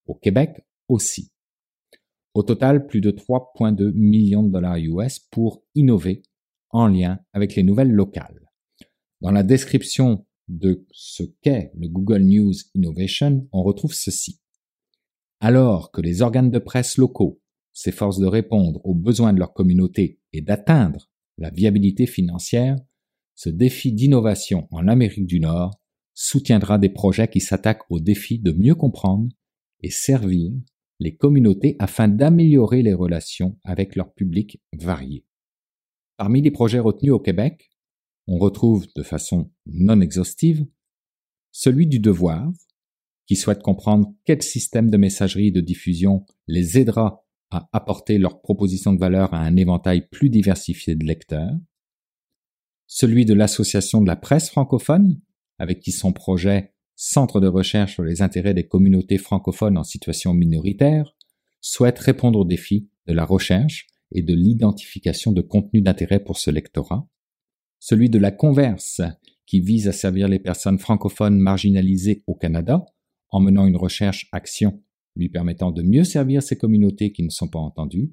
au 0.10 0.16
Québec 0.16 0.62
aussi. 0.88 1.32
Au 2.34 2.44
total, 2.44 2.88
plus 2.88 3.02
de 3.02 3.12
3,2 3.12 3.92
millions 3.94 4.44
de 4.44 4.52
dollars 4.52 4.78
US 4.78 5.20
pour 5.20 5.64
innover 5.76 6.24
en 6.72 6.88
lien 6.88 7.20
avec 7.34 7.56
les 7.56 7.64
nouvelles 7.64 7.92
locales. 7.92 8.50
Dans 9.22 9.32
la 9.32 9.44
description 9.44 10.26
de 10.48 10.86
ce 10.92 11.24
qu'est 11.42 11.72
le 11.76 11.88
Google 11.88 12.24
News 12.24 12.54
Innovation, 12.74 13.48
on 13.52 13.64
retrouve 13.64 13.94
ceci. 13.94 14.42
Alors 15.42 15.92
que 15.92 16.02
les 16.02 16.22
organes 16.22 16.52
de 16.52 16.60
presse 16.60 16.98
locaux 16.98 17.40
s'efforcent 17.72 18.20
de 18.20 18.28
répondre 18.28 18.82
aux 18.84 18.96
besoins 18.96 19.34
de 19.34 19.40
leur 19.40 19.54
communauté 19.54 20.20
et 20.34 20.42
d'atteindre 20.42 21.10
la 21.38 21.50
viabilité 21.50 22.08
financière, 22.08 22.78
ce 23.36 23.50
défi 23.50 23.94
d'innovation 23.94 24.68
en 24.72 24.88
Amérique 24.88 25.28
du 25.28 25.40
Nord 25.40 25.80
soutiendra 26.14 26.78
des 26.78 26.90
projets 26.90 27.30
qui 27.30 27.40
s'attaquent 27.40 27.90
au 27.90 28.00
défi 28.00 28.40
de 28.40 28.52
mieux 28.52 28.76
comprendre 28.76 29.30
et 29.82 29.90
servir 29.90 30.52
les 31.00 31.16
communautés 31.16 31.76
afin 31.80 32.08
d'améliorer 32.08 32.82
les 32.82 32.94
relations 32.94 33.58
avec 33.64 33.96
leur 33.96 34.14
public 34.14 34.62
varié. 34.74 35.26
Parmi 36.18 36.42
les 36.42 36.52
projets 36.52 36.80
retenus 36.80 37.14
au 37.14 37.20
Québec, 37.20 37.70
on 38.28 38.38
retrouve 38.38 38.88
de 38.96 39.04
façon 39.04 39.52
non 39.66 40.02
exhaustive 40.02 40.66
celui 41.52 41.88
du 41.88 42.00
devoir, 42.00 42.52
qui 43.26 43.36
souhaite 43.36 43.62
comprendre 43.62 44.14
quel 44.26 44.42
système 44.42 44.90
de 44.90 44.98
messagerie 44.98 45.48
et 45.48 45.52
de 45.52 45.62
diffusion 45.62 46.26
les 46.48 46.78
aidera 46.78 47.26
à 47.52 47.68
apporter 47.74 48.18
leurs 48.18 48.42
propositions 48.42 48.94
de 48.94 49.00
valeur 49.00 49.34
à 49.34 49.40
un 49.40 49.56
éventail 49.56 50.08
plus 50.10 50.30
diversifié 50.30 50.96
de 50.96 51.06
lecteurs, 51.06 51.56
celui 52.88 53.26
de 53.26 53.34
l'Association 53.34 54.02
de 54.02 54.08
la 54.08 54.16
presse 54.16 54.50
francophone, 54.50 55.20
avec 55.58 55.80
qui 55.80 55.92
son 55.92 56.14
projet 56.14 56.74
centre 57.02 57.40
de 57.40 57.48
recherche 57.48 57.94
sur 57.94 58.04
les 58.04 58.22
intérêts 58.22 58.54
des 58.54 58.68
communautés 58.68 59.18
francophones 59.18 59.78
en 59.78 59.86
situation 59.86 60.34
minoritaire, 60.34 61.16
souhaite 61.62 61.98
répondre 61.98 62.40
aux 62.40 62.46
défis 62.46 62.90
de 63.08 63.14
la 63.14 63.24
recherche 63.24 63.88
et 64.12 64.22
de 64.22 64.34
l'identification 64.34 65.32
de 65.32 65.42
contenus 65.42 65.82
d'intérêt 65.82 66.20
pour 66.20 66.38
ce 66.38 66.52
lectorat, 66.52 67.08
celui 67.80 68.10
de 68.10 68.20
la 68.20 68.32
Converse, 68.32 69.00
qui 69.46 69.62
vise 69.62 69.88
à 69.88 69.94
servir 69.94 70.28
les 70.28 70.40
personnes 70.40 70.78
francophones 70.78 71.40
marginalisées 71.40 72.22
au 72.28 72.36
Canada 72.36 72.84
en 73.30 73.40
menant 73.40 73.66
une 73.66 73.78
recherche-action 73.78 74.84
lui 75.16 75.30
permettant 75.30 75.72
de 75.72 75.82
mieux 75.82 76.04
servir 76.04 76.44
ces 76.44 76.58
communautés 76.58 77.14
qui 77.14 77.24
ne 77.24 77.30
sont 77.30 77.48
pas 77.48 77.60
entendues, 77.60 78.12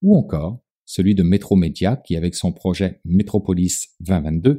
ou 0.00 0.16
encore 0.16 0.64
celui 0.86 1.14
de 1.14 1.22
Métromédia 1.22 1.96
qui, 1.96 2.16
avec 2.16 2.34
son 2.34 2.52
projet 2.52 2.98
Métropolis 3.04 3.94
2022, 4.00 4.58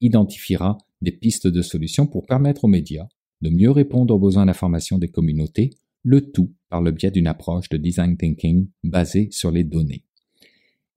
identifiera 0.00 0.78
des 1.02 1.12
pistes 1.12 1.46
de 1.46 1.62
solutions 1.62 2.06
pour 2.06 2.26
permettre 2.26 2.64
aux 2.64 2.68
médias 2.68 3.08
de 3.42 3.50
mieux 3.50 3.70
répondre 3.70 4.14
aux 4.14 4.18
besoins 4.18 4.46
d'information 4.46 4.98
des 4.98 5.08
communautés, 5.08 5.70
le 6.04 6.30
tout 6.30 6.54
par 6.70 6.80
le 6.80 6.92
biais 6.92 7.10
d'une 7.10 7.26
approche 7.26 7.68
de 7.68 7.76
design 7.76 8.16
thinking 8.16 8.68
basée 8.84 9.28
sur 9.30 9.50
les 9.50 9.64
données. 9.64 10.04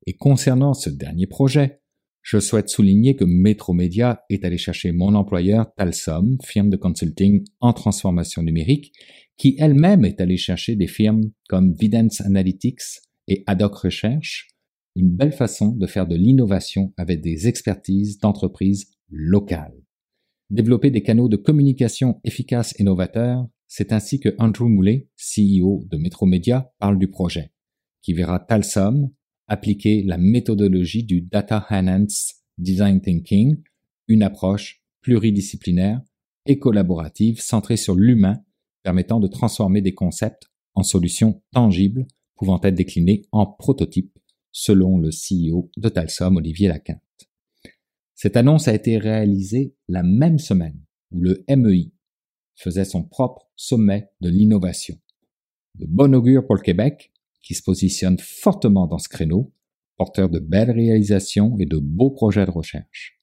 Et 0.05 0.13
concernant 0.13 0.73
ce 0.73 0.89
dernier 0.89 1.25
projet, 1.25 1.81
je 2.21 2.39
souhaite 2.39 2.69
souligner 2.69 3.15
que 3.15 3.25
Métromédia 3.25 4.23
est 4.29 4.45
allé 4.45 4.57
chercher 4.57 4.91
mon 4.91 5.13
employeur 5.13 5.73
Talsom, 5.75 6.37
firme 6.43 6.69
de 6.69 6.77
consulting 6.77 7.43
en 7.59 7.73
transformation 7.73 8.41
numérique, 8.41 8.93
qui 9.37 9.55
elle-même 9.59 10.05
est 10.05 10.21
allée 10.21 10.37
chercher 10.37 10.75
des 10.75 10.87
firmes 10.87 11.31
comme 11.49 11.73
Vidence 11.73 12.21
Analytics 12.21 13.01
et 13.27 13.43
Adoc 13.47 13.75
Recherche, 13.75 14.47
une 14.95 15.09
belle 15.09 15.33
façon 15.33 15.71
de 15.75 15.87
faire 15.87 16.07
de 16.07 16.15
l'innovation 16.15 16.93
avec 16.97 17.21
des 17.21 17.47
expertises 17.47 18.17
d'entreprises 18.19 18.91
locales. 19.09 19.84
Développer 20.49 20.91
des 20.91 21.01
canaux 21.01 21.27
de 21.27 21.37
communication 21.37 22.19
efficaces 22.23 22.73
et 22.79 22.83
novateurs, 22.83 23.47
c'est 23.67 23.91
ainsi 23.91 24.19
que 24.19 24.35
Andrew 24.37 24.67
Moulet, 24.67 25.09
CEO 25.17 25.85
de 25.89 25.97
Metromedia, 25.97 26.71
parle 26.79 26.99
du 26.99 27.07
projet, 27.07 27.51
qui 28.01 28.13
verra 28.13 28.39
Talsom 28.39 29.11
appliquer 29.47 30.03
la 30.03 30.17
méthodologie 30.17 31.03
du 31.03 31.21
Data 31.21 31.65
Enhanced 31.69 32.35
Design 32.57 33.01
Thinking, 33.01 33.61
une 34.07 34.23
approche 34.23 34.83
pluridisciplinaire 35.01 36.01
et 36.45 36.59
collaborative 36.59 37.41
centrée 37.41 37.77
sur 37.77 37.95
l'humain 37.95 38.41
permettant 38.83 39.19
de 39.19 39.27
transformer 39.27 39.81
des 39.81 39.93
concepts 39.93 40.49
en 40.73 40.83
solutions 40.83 41.41
tangibles 41.53 42.05
pouvant 42.35 42.59
être 42.63 42.75
déclinées 42.75 43.23
en 43.31 43.45
prototypes, 43.45 44.17
selon 44.51 44.99
le 44.99 45.09
CEO 45.09 45.71
de 45.77 45.89
Talsom, 45.89 46.37
Olivier 46.37 46.67
Laquinte. 46.67 47.04
Cette 48.15 48.37
annonce 48.37 48.69
a 48.69 48.73
été 48.73 48.97
réalisée 48.97 49.75
la 49.89 50.01
même 50.01 50.39
semaine 50.39 50.79
où 51.11 51.19
le 51.19 51.43
MEI 51.49 51.91
faisait 52.55 52.85
son 52.85 53.03
propre 53.03 53.51
sommet 53.57 54.09
de 54.21 54.29
l'innovation. 54.29 54.95
De 55.77 55.85
bon 55.85 56.15
augure 56.15 56.45
pour 56.45 56.55
le 56.55 56.61
Québec, 56.61 57.11
qui 57.43 57.53
se 57.53 57.61
positionne 57.61 58.17
fortement 58.17 58.87
dans 58.87 58.99
ce 58.99 59.09
créneau, 59.09 59.53
porteur 59.97 60.29
de 60.29 60.39
belles 60.39 60.71
réalisations 60.71 61.57
et 61.59 61.65
de 61.65 61.77
beaux 61.77 62.09
projets 62.09 62.45
de 62.45 62.51
recherche, 62.51 63.19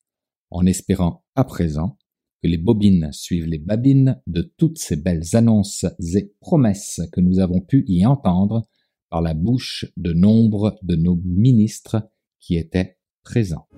en 0.50 0.66
espérant 0.66 1.24
à 1.34 1.44
présent 1.44 1.96
que 2.42 2.48
les 2.48 2.58
bobines 2.58 3.08
suivent 3.12 3.46
les 3.46 3.58
babines 3.58 4.20
de 4.26 4.42
toutes 4.58 4.78
ces 4.78 4.96
belles 4.96 5.34
annonces 5.34 5.86
et 6.14 6.34
promesses 6.40 7.00
que 7.12 7.20
nous 7.22 7.38
avons 7.38 7.60
pu 7.60 7.84
y 7.88 8.04
entendre 8.04 8.68
par 9.08 9.22
la 9.22 9.32
bouche 9.32 9.86
de 9.96 10.12
nombre 10.12 10.78
de 10.82 10.96
nos 10.96 11.16
ministres 11.16 12.10
qui 12.40 12.56
étaient 12.56 12.98
présents. 13.22 13.68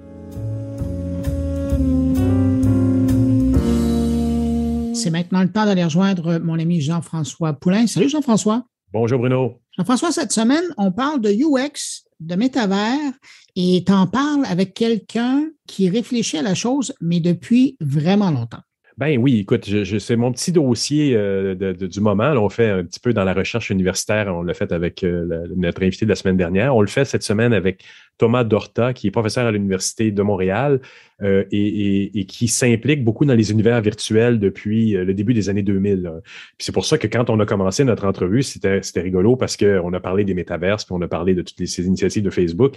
C'est 4.94 5.10
maintenant 5.10 5.42
le 5.42 5.50
temps 5.50 5.64
d'aller 5.64 5.84
rejoindre 5.84 6.38
mon 6.38 6.58
ami 6.58 6.80
Jean-François 6.80 7.52
Poulain. 7.52 7.86
Salut 7.86 8.08
Jean-François. 8.08 8.64
Bonjour 8.92 9.18
Bruno. 9.18 9.60
Jean-François, 9.76 10.12
cette 10.12 10.30
semaine, 10.30 10.64
on 10.78 10.92
parle 10.92 11.20
de 11.20 11.30
UX, 11.30 12.04
de 12.20 12.36
métavers, 12.36 13.12
et 13.56 13.82
tu 13.84 13.92
en 13.92 14.06
parles 14.06 14.44
avec 14.46 14.72
quelqu'un 14.72 15.48
qui 15.66 15.90
réfléchit 15.90 16.38
à 16.38 16.42
la 16.42 16.54
chose, 16.54 16.94
mais 17.00 17.18
depuis 17.18 17.76
vraiment 17.80 18.30
longtemps. 18.30 18.62
Ben 18.96 19.18
oui, 19.18 19.40
écoute, 19.40 19.68
je, 19.68 19.98
c'est 19.98 20.14
mon 20.14 20.30
petit 20.30 20.52
dossier 20.52 21.16
euh, 21.16 21.74
du 21.74 22.00
moment. 22.00 22.30
on 22.36 22.48
fait 22.48 22.70
un 22.70 22.84
petit 22.84 23.00
peu 23.00 23.12
dans 23.12 23.24
la 23.24 23.34
recherche 23.34 23.70
universitaire. 23.70 24.32
On 24.32 24.42
l'a 24.42 24.54
fait 24.54 24.70
avec 24.70 25.02
euh, 25.02 25.48
notre 25.56 25.82
invité 25.82 26.04
de 26.04 26.10
la 26.10 26.14
semaine 26.14 26.36
dernière. 26.36 26.76
On 26.76 26.80
le 26.80 26.86
fait 26.86 27.04
cette 27.04 27.24
semaine 27.24 27.52
avec 27.52 27.84
Thomas 28.18 28.44
Dorta, 28.44 28.92
qui 28.92 29.08
est 29.08 29.10
professeur 29.10 29.46
à 29.46 29.50
l'Université 29.50 30.12
de 30.12 30.22
Montréal 30.22 30.80
euh, 31.22 31.42
et, 31.50 32.24
qui 32.28 32.46
s'implique 32.46 33.02
beaucoup 33.02 33.24
dans 33.24 33.34
les 33.34 33.50
univers 33.50 33.80
virtuels 33.80 34.38
depuis 34.38 34.92
le 34.92 35.12
début 35.12 35.34
des 35.34 35.48
années 35.48 35.64
2000. 35.64 36.12
c'est 36.58 36.72
pour 36.72 36.84
ça 36.84 36.96
que 36.96 37.08
quand 37.08 37.30
on 37.30 37.40
a 37.40 37.46
commencé 37.46 37.82
notre 37.82 38.06
entrevue, 38.06 38.44
c'était, 38.44 38.80
c'était 38.82 39.00
rigolo 39.00 39.34
parce 39.34 39.56
qu'on 39.56 39.92
a 39.92 40.00
parlé 40.00 40.22
des 40.22 40.34
métaverses, 40.34 40.84
puis 40.84 40.94
on 40.96 41.02
a 41.02 41.08
parlé 41.08 41.34
de 41.34 41.42
toutes 41.42 41.66
ces 41.66 41.84
initiatives 41.84 42.22
de 42.22 42.30
Facebook 42.30 42.76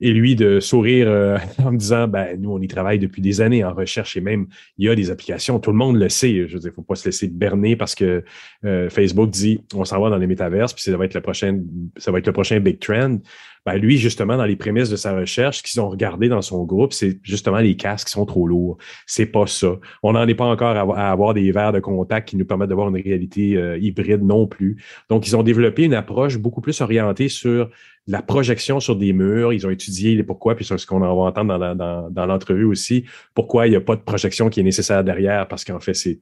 et 0.00 0.12
lui 0.12 0.36
de 0.36 0.60
sourire 0.60 1.08
euh, 1.08 1.38
en 1.64 1.72
me 1.72 1.78
disant 1.78 2.08
ben 2.08 2.40
nous 2.40 2.52
on 2.52 2.60
y 2.60 2.68
travaille 2.68 2.98
depuis 2.98 3.22
des 3.22 3.40
années 3.40 3.64
en 3.64 3.72
recherche 3.72 4.16
et 4.16 4.20
même 4.20 4.46
il 4.78 4.86
y 4.86 4.88
a 4.88 4.94
des 4.94 5.10
applications. 5.10 5.58
Tout 5.58 5.70
le 5.70 5.76
monde 5.76 5.96
le 5.96 6.08
sait. 6.08 6.46
Je 6.46 6.54
veux 6.54 6.60
dire 6.60 6.72
faut 6.74 6.82
pas 6.82 6.94
se 6.94 7.06
laisser 7.06 7.28
berner 7.28 7.76
parce 7.76 7.94
que 7.94 8.24
euh, 8.64 8.90
Facebook 8.90 9.30
dit 9.30 9.60
on 9.74 9.84
s'en 9.84 10.00
va 10.00 10.10
dans 10.10 10.18
les 10.18 10.26
métaverses 10.26 10.72
puis 10.72 10.82
ça 10.82 10.96
va 10.96 11.04
être 11.04 11.14
le 11.14 11.20
prochain 11.20 11.60
ça 11.96 12.10
va 12.10 12.18
être 12.18 12.26
le 12.26 12.32
prochain 12.32 12.60
big 12.60 12.78
trend. 12.78 13.18
Ben 13.64 13.78
lui 13.78 13.98
justement 13.98 14.36
dans 14.36 14.44
les 14.44 14.54
prémices 14.54 14.90
de 14.90 14.96
sa 14.96 15.16
recherche 15.16 15.62
qu'ils 15.62 15.80
ont 15.80 15.88
regardé 15.88 16.28
dans 16.28 16.42
son 16.42 16.64
groupe 16.64 16.92
c'est 16.92 17.18
justement 17.22 17.58
les 17.58 17.76
casques 17.76 18.08
qui 18.08 18.12
sont 18.12 18.26
trop 18.26 18.46
lourds. 18.46 18.76
C'est 19.06 19.26
pas 19.26 19.46
ça. 19.46 19.78
On 20.02 20.12
n'en 20.12 20.26
est 20.28 20.34
pas 20.34 20.44
encore 20.44 20.76
à, 20.96 21.10
avoir 21.10 21.34
des 21.34 21.50
verres 21.50 21.72
de 21.72 21.80
contact 21.80 22.28
qui 22.28 22.36
nous 22.36 22.44
permettent 22.44 22.68
d'avoir 22.68 22.88
une 22.88 23.02
réalité 23.02 23.56
euh, 23.56 23.78
hybride 23.78 24.22
non 24.22 24.46
plus. 24.46 24.82
Donc 25.08 25.26
ils 25.26 25.36
ont 25.36 25.42
développé 25.42 25.84
une 25.84 25.94
approche 25.94 26.38
beaucoup 26.38 26.60
plus 26.60 26.80
orientée 26.80 27.28
sur 27.28 27.70
la 28.06 28.22
projection 28.22 28.80
sur 28.80 28.96
des 28.96 29.12
murs. 29.12 29.52
Ils 29.52 29.66
ont 29.66 29.70
étudié 29.70 30.14
les 30.14 30.22
pourquoi, 30.22 30.54
puis 30.54 30.64
c'est 30.64 30.78
ce 30.78 30.86
qu'on 30.86 31.00
va 31.00 31.08
entendre 31.08 31.74
dans 32.10 32.26
l'entrevue 32.26 32.64
aussi, 32.64 33.04
pourquoi 33.34 33.66
il 33.66 33.70
n'y 33.70 33.76
a 33.76 33.80
pas 33.80 33.96
de 33.96 34.02
projection 34.02 34.48
qui 34.48 34.60
est 34.60 34.64
nécessaire 34.64 35.02
derrière, 35.02 35.48
parce 35.48 35.64
qu'en 35.64 35.80
fait, 35.80 35.94
c'est 35.94 36.20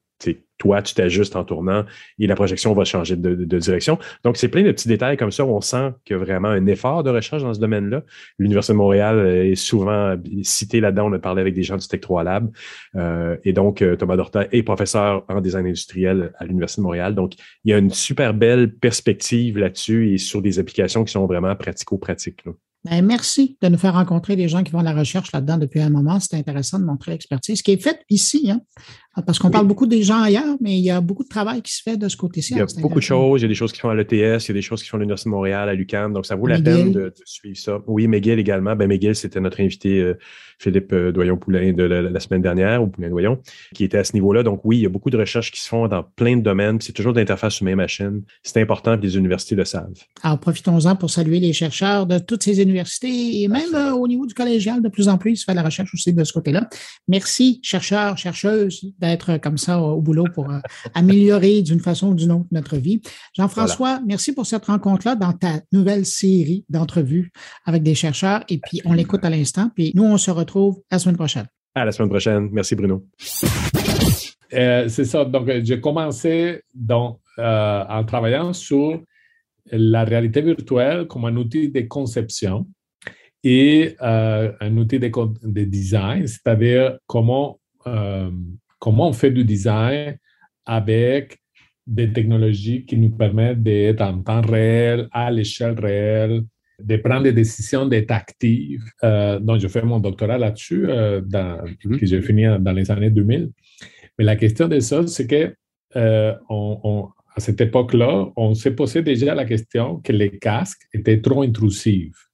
toi, 0.59 0.83
tu 0.83 0.95
t'ajustes 0.95 1.37
en 1.37 1.45
tournant 1.45 1.85
et 2.19 2.27
la 2.27 2.37
projection 2.37 2.73
va 2.75 2.85
changer 2.85 3.17
de, 3.17 3.59
direction. 3.59 3.99
Donc, 4.23 4.37
c'est 4.37 4.49
plein 4.49 4.63
de 4.63 4.71
petits 4.71 4.89
détails 4.89 5.17
comme 5.17 5.33
ça 5.33 5.45
on 5.45 5.61
sent 5.61 5.93
qu'il 6.05 6.17
y 6.17 6.21
a 6.21 6.23
vraiment 6.23 6.49
un 6.49 6.67
effort 6.67 7.03
de 7.03 7.11
recherche 7.11 7.43
dans 7.43 7.55
ce 7.55 7.61
domaine-là. 7.61 8.03
L'Université 8.39 8.73
de 8.73 8.79
Montréal 8.79 9.27
est 9.27 9.57
souvent 9.57 10.17
citée 10.43 10.81
là-dedans. 10.81 11.09
On 11.11 11.13
a 11.13 11.19
parlé 11.19 11.41
avec 11.41 11.55
des 11.55 11.63
gens 11.63 11.77
du 11.77 11.87
Tech 11.87 12.01
3 12.01 12.25
Lab. 12.25 12.51
Euh, 12.95 13.37
et 13.45 13.53
donc, 13.53 13.83
euh, 13.83 13.97
Thomas 13.97 14.17
Dorta 14.17 14.47
est 14.53 14.63
professeur 14.63 15.25
en 15.29 15.41
design 15.41 15.67
industriel 15.67 16.33
à 16.39 16.45
l'Université 16.45 16.81
de 16.81 16.85
Montréal. 16.85 17.15
Donc, 17.15 17.35
il 17.65 17.71
y 17.71 17.75
a 17.75 17.79
une 17.79 17.91
super 17.91 18.33
belle 18.33 18.75
perspective 18.75 19.59
là-dessus 19.59 20.15
et 20.15 20.19
sur 20.19 20.41
des 20.41 20.59
applications 20.59 21.05
qui 21.05 21.13
sont 21.13 21.27
vraiment 21.27 21.55
pratico-pratiques. 21.57 22.45
Ben, 22.85 23.03
merci 23.03 23.57
de 23.63 23.69
nous 23.69 23.79
faire 23.79 23.95
rencontrer 23.95 24.37
des 24.37 24.47
gens 24.47 24.63
qui 24.63 24.71
font 24.71 24.83
la 24.83 24.93
recherche 24.93 25.33
là-dedans 25.33 25.57
depuis 25.57 25.81
un 25.81 25.89
moment. 25.89 26.21
C'est 26.21 26.37
intéressant 26.37 26.79
de 26.79 26.85
montrer 26.85 27.13
l'expertise, 27.13 27.63
qui 27.63 27.73
est 27.73 27.83
faite 27.83 28.01
ici. 28.11 28.51
Hein? 28.51 28.61
Parce 29.23 29.39
qu'on 29.39 29.51
parle 29.51 29.67
beaucoup 29.67 29.87
des 29.87 30.03
gens 30.03 30.21
ailleurs, 30.21 30.57
mais 30.61 30.77
il 30.77 30.85
y 30.85 30.91
a 30.91 31.01
beaucoup 31.01 31.23
de 31.23 31.29
travail 31.29 31.63
qui 31.63 31.73
se 31.73 31.83
fait 31.83 31.97
de 31.97 32.09
ce 32.09 32.17
côté-ci. 32.17 32.55
Il 32.55 32.59
y 32.59 32.61
a 32.61 32.67
beaucoup 32.81 32.99
de 32.99 33.05
choses. 33.05 33.41
Il 33.41 33.45
y 33.45 33.47
a 33.47 33.49
des 33.49 33.55
choses 33.55 33.73
qui 33.73 33.81
font 33.81 33.89
à 33.89 33.95
l'ETS, 33.95 34.11
il 34.11 34.49
y 34.49 34.51
a 34.51 34.55
des 34.55 34.63
choses 34.63 34.83
qui 34.83 34.89
font 34.89 34.97
à 34.97 35.01
l'Université 35.01 35.31
de 35.31 35.35
Montréal, 35.35 35.69
à 35.69 35.75
l'UQAM. 35.75 36.13
Donc, 36.13 36.27
ça 36.27 36.35
vaut 36.35 36.47
la 36.47 36.61
peine 36.61 36.93
de, 36.93 37.13
suivre 37.25 37.57
ça. 37.57 37.79
Oui, 37.87 38.09
McGill 38.09 38.39
également. 38.39 38.75
Ben, 38.75 38.89
McGill, 38.89 39.15
c'était 39.15 39.41
notre 39.41 39.61
invité 39.61 40.01
euh, 40.01 40.19
Philippe 40.59 40.93
euh, 40.93 41.13
Doyon-Poulain 41.13 41.73
de 41.73 41.85
la, 41.85 42.21
semaine 42.21 42.43
dernière, 42.43 42.83
ou 42.83 42.89
Poulain-Doyon, 42.89 43.41
qui 43.75 43.85
était 43.85 43.99
à 43.99 44.05
ce 44.05 44.15
niveau-là. 44.15 44.43
Donc, 44.43 44.61
oui, 44.65 44.79
il 44.79 44.83
y 44.83 44.87
a 44.87 44.89
beaucoup 44.89 45.11
de 45.11 45.17
recherches 45.17 45.53
qui 45.53 45.61
se 45.61 45.69
font 45.69 45.87
dans 45.89 46.03
plein 46.03 46.37
de 46.37 46.43
domaines. 46.43 46.81
C'est 46.81 46.93
toujours 46.93 47.13
d'interface 47.13 47.61
humain-machine. 47.61 48.23
C'est 48.43 48.61
important 48.61 48.97
que 48.97 49.03
les 49.03 49.17
universités 49.17 49.55
le 49.55 49.65
savent. 49.65 49.93
Alors, 50.23 50.41
profitons-en 50.41 50.97
pour 50.97 51.11
saluer 51.11 51.39
les 51.39 51.53
chercheurs 51.53 52.07
de 52.07 52.19
toutes 52.19 52.43
ces 52.43 52.61
universités 52.61 53.43
et 53.43 53.49
même 53.49 53.75
euh, 53.75 53.93
au 53.93 54.09
niveau 54.09 54.27
du 54.27 54.35
collégial, 54.35 54.83
de 54.83 54.89
plus 54.89 55.09
en 55.09 55.19
plus, 55.19 55.33
il 55.33 55.37
se 55.37 55.45
fait 55.45 55.55
la 55.55 55.63
recherche 55.63 55.93
aussi 55.95 56.13
de 56.13 56.25
ce 56.25 56.33
côté-là. 56.33 56.69
Merci, 57.09 57.61
chercheurs, 57.63 58.19
chercheuses, 58.19 58.93
d'être 59.05 59.37
comme 59.39 59.59
ça 59.59 59.81
au 59.81 60.01
boulot 60.01 60.25
pour 60.35 60.51
euh, 60.51 60.59
améliorer 60.95 61.63
d'une 61.63 61.81
façon 61.81 62.09
ou 62.09 62.15
d'une 62.15 62.33
autre 62.33 62.47
notre 62.51 62.77
vie. 62.77 63.01
Jean-François, 63.37 64.01
merci 64.07 64.33
pour 64.33 64.47
cette 64.47 64.65
rencontre-là 64.65 65.15
dans 65.15 65.33
ta 65.33 65.61
nouvelle 65.73 66.07
série 66.07 66.65
d'entrevues 66.69 67.31
avec 67.67 67.83
des 67.83 67.95
chercheurs. 67.95 68.43
Et 68.49 68.59
puis, 68.59 68.81
on 68.85 68.95
l'écoute 68.95 69.25
à 69.25 69.31
l'instant. 69.31 69.71
Puis, 69.75 69.93
nous, 69.95 70.05
on 70.05 70.17
se 70.17 70.31
retrouve 70.31 70.81
la 70.91 70.99
semaine 70.99 71.17
prochaine. 71.17 71.47
À 71.75 71.85
la 71.85 71.93
semaine 71.93 72.09
prochaine. 72.09 72.49
Merci, 72.53 72.75
Bruno. 72.75 73.05
Euh, 74.53 74.89
c'est 74.89 75.05
ça. 75.05 75.25
Donc, 75.25 75.49
euh, 75.49 75.61
j'ai 75.65 75.81
commencé 75.81 76.63
dans, 76.73 77.21
en 77.39 78.05
travaillant 78.05 78.53
sur 78.53 79.03
la 79.71 80.05
réalité 80.05 80.41
virtuelle 80.41 81.07
comme 81.07 81.25
un 81.25 81.37
outil 81.37 81.71
de 81.71 81.81
conception 81.81 82.67
et 83.43 83.97
un 84.01 84.77
outil 84.77 84.99
de, 84.99 85.11
de 85.43 85.65
design, 85.65 86.27
c'est-à-dire 86.27 86.99
comment 87.07 87.59
comment 88.85 89.09
on 89.09 89.15
fait 89.15 89.31
du 89.31 89.45
design 89.45 90.19
avec 90.67 91.39
des 91.87 92.13
technologies 92.13 92.85
qui 92.85 92.99
nous 92.99 93.17
permettent 93.17 93.63
d'être 93.63 94.03
en 94.03 94.21
temps 94.23 94.43
réel, 94.43 95.09
à 95.11 95.31
l'échelle 95.31 95.81
réelle, 95.81 96.43
de 96.79 96.97
prendre 96.99 97.23
des 97.23 97.33
décisions, 97.33 97.87
d'être 97.87 98.11
actifs. 98.11 98.83
Euh, 99.03 99.39
donc, 99.39 99.61
je 99.61 99.69
fais 99.69 99.81
mon 99.81 100.01
doctorat 100.01 100.37
là-dessus, 100.37 100.85
euh, 100.87 101.23
mhm. 101.23 101.99
que 101.99 102.05
j'ai 102.05 102.21
fini 102.21 102.45
dans 102.61 102.73
les 102.73 102.91
années 102.91 103.09
2000. 103.09 103.51
Mais 104.19 104.25
la 104.25 104.37
question 104.37 104.69
de 104.69 104.79
ça, 104.81 105.07
c'est 105.07 105.27
que 105.27 105.55
euh, 105.97 106.35
on, 106.51 107.09
à 107.35 107.41
cette 107.41 107.63
époque-là, 107.63 108.27
on 108.37 108.53
s'est 108.53 108.75
posé 108.75 109.01
déjà 109.01 109.35
la 109.35 109.47
question 109.47 109.97
que 110.01 110.13
les 110.13 110.39
casques 110.39 110.83
étaient 110.93 111.23
trop 111.23 111.41
intrusifs, 111.41 112.29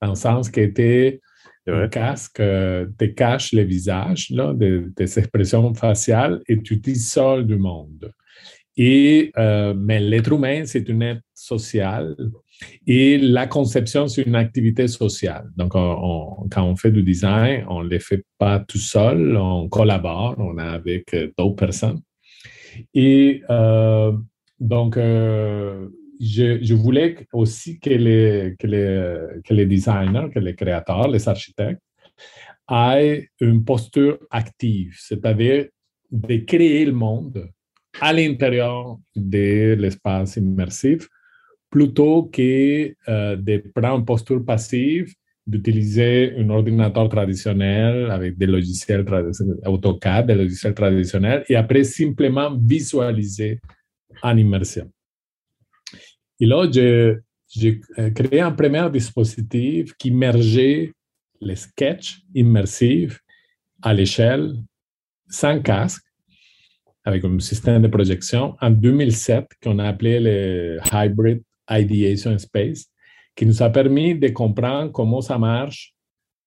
dans 0.00 0.08
le 0.08 0.16
sens 0.16 0.50
qu'ils 0.50 0.64
étaient 0.64 1.20
Un 1.66 1.88
casque 1.88 2.40
euh, 2.40 2.86
te 2.98 3.04
cache 3.04 3.52
les 3.52 3.64
visages, 3.64 4.30
là, 4.30 4.52
des, 4.52 5.18
expressions 5.18 5.72
faciales 5.74 6.40
et 6.48 6.60
tu 6.60 6.80
t'isoles 6.80 7.46
du 7.46 7.56
monde. 7.56 8.12
Et, 8.76 9.30
euh, 9.38 9.74
mais 9.76 10.00
l'être 10.00 10.32
humain, 10.32 10.64
c'est 10.64 10.88
une 10.88 11.02
être 11.02 11.20
sociale 11.34 12.16
et 12.86 13.18
la 13.18 13.46
conception, 13.46 14.08
c'est 14.08 14.22
une 14.22 14.34
activité 14.34 14.88
sociale. 14.88 15.50
Donc, 15.56 15.72
quand 15.72 16.48
on 16.56 16.76
fait 16.76 16.90
du 16.90 17.02
design, 17.02 17.64
on 17.68 17.82
ne 17.82 17.88
le 17.88 17.98
fait 17.98 18.24
pas 18.38 18.60
tout 18.60 18.78
seul, 18.78 19.36
on 19.36 19.68
collabore, 19.68 20.36
on 20.38 20.58
est 20.58 20.62
avec 20.62 21.14
euh, 21.14 21.30
d'autres 21.36 21.56
personnes. 21.56 22.00
Et 22.94 23.42
donc, 24.60 24.96
je, 26.22 26.74
voulais 26.74 27.26
aussi 27.32 27.80
que 27.80 27.90
les, 27.90 29.66
designers, 29.66 30.28
que 30.32 30.38
les 30.38 30.54
créateurs, 30.54 31.08
les 31.08 31.28
architectes 31.28 31.82
aient 32.70 33.28
une 33.40 33.64
posture 33.64 34.18
active, 34.30 34.94
c'est-à-dire 34.98 35.66
de 36.10 36.36
créer 36.36 36.84
le 36.84 36.92
monde 36.92 37.50
à 38.00 38.12
l'intérieur 38.12 38.98
de 39.16 39.74
l'espace 39.74 40.36
immersif 40.36 41.08
plutôt 41.70 42.24
que 42.24 42.94
euh, 43.08 43.36
de 43.36 43.64
prendre 43.74 43.98
une 43.98 44.04
posture 44.04 44.44
passive, 44.44 45.12
d'utiliser 45.46 46.34
un 46.38 46.48
ordinateur 46.50 47.08
traditionnel 47.08 48.10
avec 48.10 48.38
des 48.38 48.46
logiciels 48.46 49.04
AutoCAD, 49.64 50.26
des 50.26 50.34
logiciels 50.34 50.74
traditionnels, 50.74 51.44
et 51.48 51.56
après 51.56 51.82
simplement 51.82 52.56
visualiser 52.56 53.58
en 54.22 54.36
immersion. 54.36 54.88
Et 56.42 56.46
là, 56.46 56.68
j'ai 56.68 57.80
créé 58.16 58.40
un 58.40 58.50
premier 58.50 58.90
dispositif 58.90 59.94
qui 59.96 60.10
mergeait 60.10 60.92
les 61.40 61.54
sketchs 61.54 62.20
immersifs 62.34 63.20
à 63.80 63.94
l'échelle 63.94 64.56
sans 65.28 65.62
casque 65.62 66.02
avec 67.04 67.24
un 67.24 67.38
système 67.38 67.82
de 67.82 67.86
projection 67.86 68.56
en 68.60 68.70
2007 68.70 69.50
qu'on 69.62 69.78
a 69.78 69.86
appelé 69.86 70.18
le 70.18 70.80
Hybrid 70.92 71.44
Ideation 71.70 72.36
Space, 72.38 72.86
qui 73.36 73.46
nous 73.46 73.62
a 73.62 73.70
permis 73.70 74.16
de 74.16 74.26
comprendre 74.30 74.90
comment 74.90 75.20
ça 75.20 75.38
marche, 75.38 75.94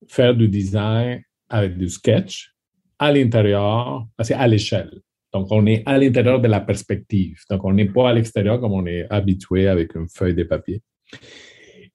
faire 0.10 0.36
du 0.36 0.50
design 0.50 1.22
avec 1.48 1.78
du 1.78 1.88
sketch 1.88 2.52
à 3.00 3.14
l'intérieur, 3.14 4.06
à 4.18 4.48
l'échelle. 4.50 4.92
Donc, 5.36 5.48
on 5.52 5.66
est 5.66 5.84
à 5.86 5.98
l'intérieur 5.98 6.40
de 6.40 6.48
la 6.48 6.62
perspective. 6.62 7.42
Donc, 7.50 7.66
on 7.66 7.74
n'est 7.74 7.90
pas 7.90 8.10
à 8.12 8.14
l'extérieur 8.14 8.58
comme 8.62 8.72
on 8.72 8.86
est 8.86 9.06
habitué 9.10 9.68
avec 9.68 9.94
une 9.94 10.08
feuille 10.08 10.34
de 10.34 10.44
papier. 10.44 10.82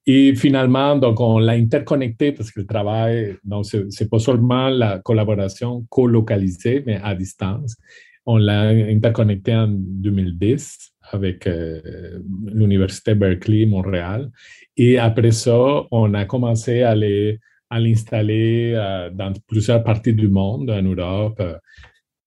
Et 0.05 0.35
finalement, 0.35 0.95
donc, 0.97 1.21
on 1.21 1.39
l'a 1.39 1.53
interconnecté 1.53 2.33
parce 2.33 2.51
que 2.51 2.61
le 2.61 2.67
travail, 2.67 3.37
donc, 3.43 3.65
c'est 3.65 4.11
pas 4.11 4.19
seulement 4.19 4.69
la 4.69 4.99
collaboration 4.99 5.87
co-localisée, 5.89 6.83
mais 6.85 7.01
à 7.03 7.15
distance. 7.15 7.79
On 8.27 8.37
l'a 8.37 8.69
interconnecté 8.69 9.55
en 9.55 9.69
2010 9.69 10.93
avec 11.13 11.47
euh, 11.47 12.21
l'Université 12.45 13.15
Berkeley, 13.15 13.65
Montréal. 13.65 14.31
Et 14.77 14.99
après 14.99 15.31
ça, 15.31 15.87
on 15.91 16.13
a 16.13 16.27
commencé 16.27 16.83
à 16.83 16.95
l'installer 16.95 18.75
euh, 18.77 19.09
dans 19.09 19.33
plusieurs 19.47 19.83
parties 19.83 20.13
du 20.13 20.29
monde, 20.29 20.69
en 20.69 20.83
Europe. 20.83 21.43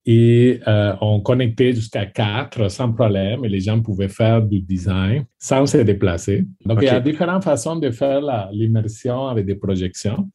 Et 0.06 0.60
euh, 0.68 0.94
on 1.00 1.22
connectait 1.22 1.74
jusqu'à 1.74 2.06
quatre 2.06 2.70
sans 2.70 2.92
problème 2.92 3.46
et 3.46 3.50
les 3.50 3.62
gens 3.62 3.82
pouvaient 3.82 4.10
faire 4.10 4.42
du 4.42 4.60
design 4.60 5.26
sans 5.40 5.66
se 5.66 5.78
déplacer. 5.78 6.46
Donc, 6.66 6.80
il 6.82 6.86
y 6.86 6.90
a 6.90 7.00
différentes 7.00 7.44
façons 7.44 7.78
de 7.78 7.90
faire 7.90 8.50
l'immersion 8.52 9.28
avec 9.28 9.46
des 9.46 9.56
projections. 9.56 10.30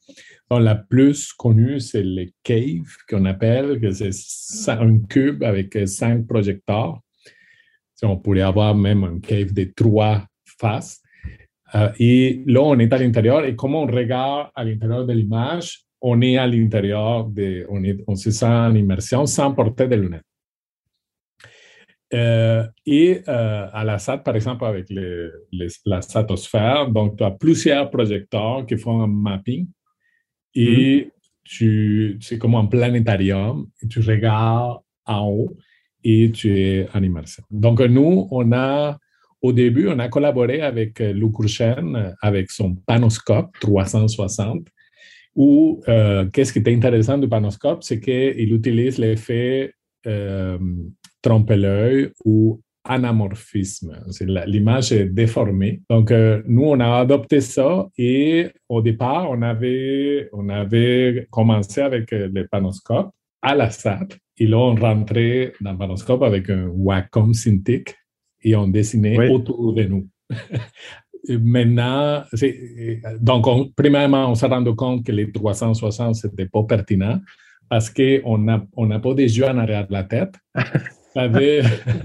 Donc, 0.51 0.63
la 0.63 0.75
plus 0.75 1.33
connue, 1.35 1.81
c'est 1.81 2.03
le 2.03 2.27
cave 2.43 2.87
qu'on 3.09 3.27
appelle, 3.27 3.79
que 3.81 3.91
c'est 3.91 4.71
un 4.71 4.99
cube 5.01 5.43
avec 5.43 5.79
cinq 5.87 6.27
projecteurs 6.27 7.01
on 8.07 8.17
pourrait 8.17 8.43
avoir 8.43 8.75
même 8.75 9.05
un 9.05 9.19
cave 9.19 9.53
de 9.53 9.65
trois 9.65 10.25
faces. 10.45 11.03
Euh, 11.75 11.91
et 11.99 12.43
là, 12.47 12.63
on 12.63 12.79
est 12.79 12.93
à 12.93 12.99
l'intérieur 12.99 13.45
et 13.45 13.55
comme 13.55 13.75
on 13.75 13.87
regarde 13.87 14.51
à 14.55 14.65
l'intérieur 14.65 15.07
de 15.07 15.13
l'image, 15.13 15.83
on 16.01 16.21
est 16.21 16.37
à 16.37 16.47
l'intérieur, 16.47 17.25
de, 17.25 17.67
on, 17.69 17.83
on 18.07 18.15
se 18.15 18.31
sent 18.31 18.47
en 18.47 18.75
immersion 18.75 19.27
sans 19.27 19.53
porter 19.53 19.89
de 19.89 19.97
lunettes. 19.97 20.23
Euh, 22.15 22.67
et 22.87 23.21
euh, 23.29 23.67
à 23.71 23.85
la 23.85 23.99
SAT, 23.99 24.19
par 24.19 24.35
exemple, 24.35 24.65
avec 24.65 24.87
la 25.85 26.01
satosphère, 26.01 26.89
donc 26.89 27.19
tu 27.19 27.25
as 27.25 27.31
plusieurs 27.31 27.91
projecteurs 27.91 28.65
qui 28.67 28.79
font 28.79 29.03
un 29.03 29.07
mapping 29.07 29.67
et 30.55 30.65
mm-hmm. 30.65 31.11
tu, 31.45 32.19
c'est 32.21 32.39
comme 32.39 32.55
un 32.55 32.65
planétarium 32.67 33.67
et 33.83 33.89
tu 33.89 34.01
regardes 34.01 34.79
en 35.05 35.29
haut 35.29 35.57
et 36.03 36.31
tu 36.33 36.59
es 36.59 36.89
en 36.95 37.03
immersion. 37.03 37.45
Donc, 37.51 37.81
nous, 37.81 38.27
on 38.31 38.53
a, 38.53 38.99
au 39.43 39.53
début, 39.53 39.89
on 39.89 39.99
a 39.99 40.09
collaboré 40.09 40.63
avec 40.63 41.01
Lou 41.01 41.31
Courchen, 41.31 42.15
avec 42.23 42.51
son 42.51 42.75
panoscope 42.75 43.51
360, 43.61 44.67
où 45.39 45.81
euh, 45.89 46.27
qu'est-ce 46.33 46.53
qui 46.53 46.59
est 46.59 46.75
intéressant 46.75 47.17
du 47.17 47.29
panoscope, 47.29 47.85
c'est 47.85 48.01
qu'il 48.01 48.53
utilise 48.53 48.99
l'effet 48.99 49.73
euh, 50.05 50.59
trompe-l'œil 51.23 52.11
ou 52.25 52.61
anamorphisme. 52.83 54.05
L'image 54.47 54.91
est 54.91 55.07
déformée. 55.07 55.81
Donc, 55.89 56.11
euh, 56.11 56.43
nous, 56.49 56.65
on 56.65 56.81
a 56.81 56.99
adopté 56.99 57.41
ça 57.41 57.87
et 57.97 58.49
au 58.69 58.83
départ, 58.83 59.31
on 59.31 59.41
avait, 59.43 60.29
on 60.33 60.49
avait 60.49 61.29
commencé 61.31 61.83
avec 61.83 62.11
le 62.11 62.49
panoscope 62.49 63.13
à 63.41 63.55
la 63.55 63.71
SAT 63.71 64.09
et 64.39 64.47
là, 64.47 64.59
on 64.59 64.75
rentrait 64.75 65.53
dans 65.61 65.73
le 65.73 65.79
panoscope 65.79 66.23
avec 66.23 66.51
un 66.51 66.67
Wacom 66.67 67.33
Cintiq 67.33 67.95
et 68.43 68.57
on 68.57 68.67
dessinait 68.67 69.29
autour 69.29 69.73
de 69.73 69.85
nous. 69.85 70.09
Maintenant, 71.29 72.23
donc, 73.21 73.75
premièrement, 73.77 74.31
on 74.31 74.35
s'est 74.35 74.47
rendu 74.47 74.75
compte 74.75 75.05
que 75.05 75.13
les 75.13 75.31
360, 75.31 76.15
ce 76.15 76.27
n'était 76.27 76.47
pas 76.47 76.63
pertinent 76.63 77.21
parce 77.69 77.91
qu'on 77.91 78.39
n'a 78.39 78.65
on 78.77 79.01
pas 79.01 79.15
des 79.15 79.39
yeux 79.39 79.47
en 79.47 79.59
arrière 79.59 79.87
de 79.87 79.93
la 79.93 80.05
tête. 80.05 80.35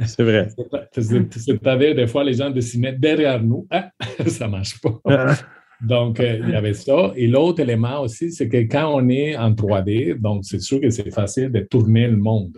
C'est 0.05 0.23
vrai. 0.23 0.47
C'est-à-dire, 0.91 1.95
des 1.95 2.07
fois, 2.07 2.23
les 2.23 2.33
gens 2.33 2.49
dessinaient 2.49 2.93
derrière 2.93 3.41
nous. 3.41 3.67
Ah, 3.69 3.91
ça 4.27 4.47
ne 4.47 4.51
marche 4.51 4.79
pas. 4.81 4.99
Donc, 5.81 6.19
euh, 6.19 6.39
il 6.41 6.49
y 6.49 6.55
avait 6.55 6.73
ça. 6.73 7.11
Et 7.15 7.27
l'autre 7.27 7.59
élément 7.59 8.01
aussi, 8.01 8.31
c'est 8.31 8.47
que 8.47 8.57
quand 8.57 8.93
on 8.95 9.09
est 9.09 9.35
en 9.35 9.51
3D, 9.51 10.17
donc 10.17 10.45
c'est 10.45 10.61
sûr 10.61 10.79
que 10.79 10.89
c'est 10.89 11.11
facile 11.11 11.51
de 11.51 11.59
tourner 11.59 12.07
le 12.07 12.15
monde. 12.15 12.57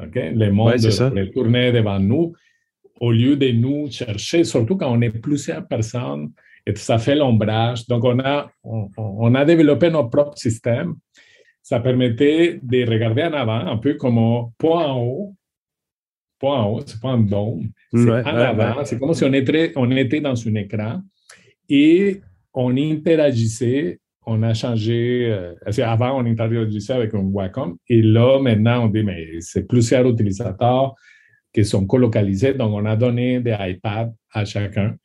OK? 0.00 0.14
Le 0.14 0.50
monde 0.52 0.74
ouais, 0.74 1.30
tourner 1.32 1.72
devant 1.72 1.98
nous 1.98 2.32
au 3.04 3.12
lieu 3.12 3.36
de 3.36 3.50
nous 3.50 3.90
chercher, 3.90 4.44
surtout 4.44 4.76
quand 4.76 4.90
on 4.90 5.00
est 5.02 5.10
plusieurs 5.10 5.66
personnes 5.68 6.32
et 6.66 6.74
ça 6.76 6.96
fait 6.98 7.14
l'ombrage. 7.14 7.86
Donc, 7.86 8.02
on 8.04 8.18
a, 8.20 8.50
on, 8.62 9.34
a 9.34 9.44
développé 9.44 9.90
notre 9.90 10.08
propre 10.08 10.38
système. 10.38 10.94
Ça 11.62 11.80
permettait 11.80 12.60
de 12.62 12.90
regarder 12.90 13.24
en 13.24 13.34
avant, 13.34 13.66
un 13.66 13.76
peu 13.76 13.94
comme 13.94 14.50
point 14.56 14.86
en 14.86 15.02
haut. 15.02 15.34
Point 16.38 16.62
en 16.62 16.70
haut, 16.70 16.82
c'est 16.86 17.00
pas 17.00 17.10
un 17.10 17.20
dôme. 17.20 17.68
C'est 17.92 18.10
en 18.10 18.24
avant. 18.24 18.84
C'est 18.84 18.98
comme 18.98 19.12
si 19.12 19.24
on 19.24 19.32
était, 19.34 19.72
on 19.76 19.90
était 19.90 20.20
dans 20.20 20.48
un 20.48 20.54
écran. 20.54 21.02
Et 21.68 22.22
on 22.54 22.74
interagissait, 22.76 24.00
on 24.26 24.42
a 24.42 24.54
changé. 24.54 25.28
Euh, 25.30 25.82
avant, 25.84 26.18
on 26.18 26.24
interagissait 26.24 26.94
avec 26.94 27.12
un 27.14 27.24
Wacom 27.24 27.76
et 27.86 28.00
là, 28.00 28.40
maintenant, 28.40 28.84
on 28.84 28.88
dit, 28.88 29.02
mais 29.02 29.40
c'est 29.40 29.66
plusieurs 29.66 30.08
utilisateurs 30.08 30.94
qui 31.54 31.64
sont 31.64 31.86
colocalisés. 31.86 32.54
Donc, 32.54 32.72
on 32.74 32.84
a 32.84 32.96
donné 32.96 33.40
des 33.40 33.56
iPads 33.58 34.12
à 34.32 34.44
chacun. 34.44 34.96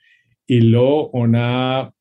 Et 0.48 0.60
là, 0.60 1.06
on 1.14 1.34
a, 1.36 1.92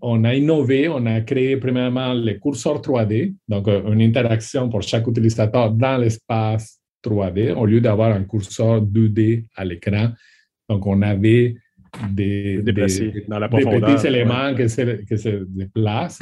on 0.00 0.24
a 0.24 0.34
innové, 0.34 0.88
on 0.88 1.06
a 1.06 1.20
créé 1.20 1.56
premièrement 1.56 2.12
les 2.12 2.38
curseurs 2.40 2.80
3D, 2.80 3.34
donc 3.48 3.68
euh, 3.68 3.92
une 3.92 4.02
interaction 4.02 4.68
pour 4.68 4.82
chaque 4.82 5.06
utilisateur 5.06 5.70
dans 5.70 5.98
l'espace 5.98 6.80
3D, 7.04 7.54
au 7.54 7.64
lieu 7.64 7.80
d'avoir 7.80 8.12
un 8.12 8.24
curseur 8.24 8.82
2D 8.82 9.44
à 9.54 9.64
l'écran. 9.64 10.08
Donc, 10.68 10.84
on 10.86 11.00
avait 11.02 11.54
des, 12.10 12.62
dans 13.28 13.38
la 13.38 13.48
profondeur. 13.48 13.80
Des 13.80 13.94
petits 13.94 14.06
éléments 14.06 14.54
qui 14.54 14.68
se, 14.68 15.44
déplacent. 15.44 16.20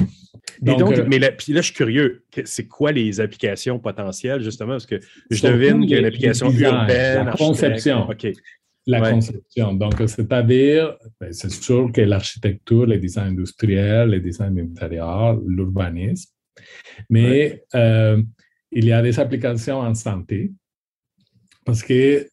Donc, 0.61 0.81
euh, 0.81 1.05
mais 1.07 1.19
là, 1.19 1.31
puis 1.31 1.53
là, 1.53 1.61
je 1.61 1.67
suis 1.67 1.73
curieux, 1.73 2.23
c'est 2.43 2.67
quoi 2.67 2.91
les 2.91 3.19
applications 3.19 3.79
potentielles, 3.79 4.41
justement? 4.41 4.73
Parce 4.73 4.85
que 4.85 4.99
je 5.29 5.41
devine 5.41 5.81
qu'il 5.81 5.91
y 5.91 5.95
a 5.95 5.99
une 5.99 6.05
application 6.05 6.51
urbaine. 6.51 7.25
La 7.25 7.31
conception. 7.31 8.09
OK. 8.09 8.27
La 8.87 9.11
conception. 9.11 9.73
Donc, 9.73 9.95
c'est-à-dire, 10.05 10.95
ben, 11.19 11.33
c'est 11.33 11.51
sûr 11.51 11.91
que 11.91 12.01
l'architecture, 12.01 12.85
les 12.85 12.99
designs 12.99 13.29
industriels, 13.29 14.09
les 14.09 14.19
designs 14.19 14.51
d'intérieur, 14.51 15.39
l'urbanisme, 15.47 16.31
mais 17.09 17.63
euh, 17.73 18.21
il 18.71 18.85
y 18.85 18.91
a 18.91 19.01
des 19.01 19.19
applications 19.19 19.79
en 19.79 19.95
santé 19.95 20.51
parce 21.65 21.81
que 21.81 22.27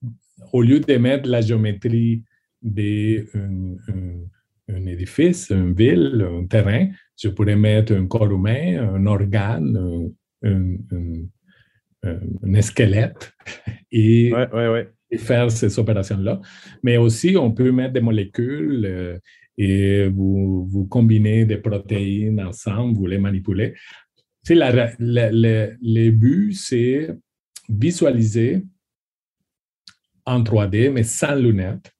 au 0.53 0.62
lieu 0.62 0.80
de 0.80 0.97
mettre 0.97 1.28
la 1.28 1.40
géométrie 1.40 2.22
d'un 2.62 3.24
un 4.68 4.86
édifice, 4.86 5.50
une 5.50 5.74
ville, 5.74 6.26
un 6.28 6.46
terrain. 6.46 6.88
Je 7.16 7.28
pourrais 7.28 7.56
mettre 7.56 7.92
un 7.92 8.06
corps 8.06 8.30
humain, 8.30 8.94
un 8.94 9.06
organe, 9.06 10.10
un, 10.42 10.76
un, 12.02 12.60
squelette 12.62 13.32
et, 13.90 14.32
faire 15.18 15.50
ces 15.50 15.78
opérations-là. 15.78 16.40
Mais 16.82 16.96
aussi, 16.96 17.36
on 17.36 17.52
peut 17.52 17.70
mettre 17.70 17.92
des 17.92 18.00
molécules 18.00 18.86
euh, 18.86 19.18
et 19.58 20.08
vous, 20.08 20.66
vous 20.66 20.86
combinez 20.86 21.44
des 21.44 21.58
protéines 21.58 22.40
ensemble, 22.40 22.96
vous 22.96 23.06
les 23.06 23.18
manipulez. 23.18 23.74
La, 24.48 24.90
le 24.98 26.10
but, 26.10 26.54
c'est 26.54 27.10
visualiser 27.68 28.62
en 30.24 30.42
3D, 30.42 30.90
mais 30.90 31.02
sans 31.02 31.34
lunettes 31.34 31.92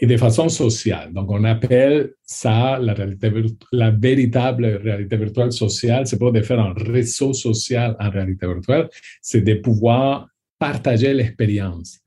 et 0.00 0.06
de 0.06 0.16
façon 0.16 0.48
sociale. 0.48 1.12
Donc, 1.12 1.30
on 1.30 1.44
appelle 1.44 2.12
ça 2.22 2.78
la, 2.78 2.94
réalité, 2.94 3.30
la 3.72 3.90
véritable 3.90 4.66
réalité 4.66 5.16
virtuelle 5.16 5.52
sociale. 5.52 6.06
C'est 6.06 6.18
pas 6.18 6.30
de 6.30 6.40
faire 6.40 6.60
un 6.60 6.72
réseau 6.72 7.32
social 7.32 7.96
en 7.98 8.10
réalité 8.10 8.46
virtuelle, 8.46 8.88
c'est 9.20 9.40
de 9.40 9.54
pouvoir 9.54 10.28
partager 10.58 11.12
l'expérience, 11.12 12.00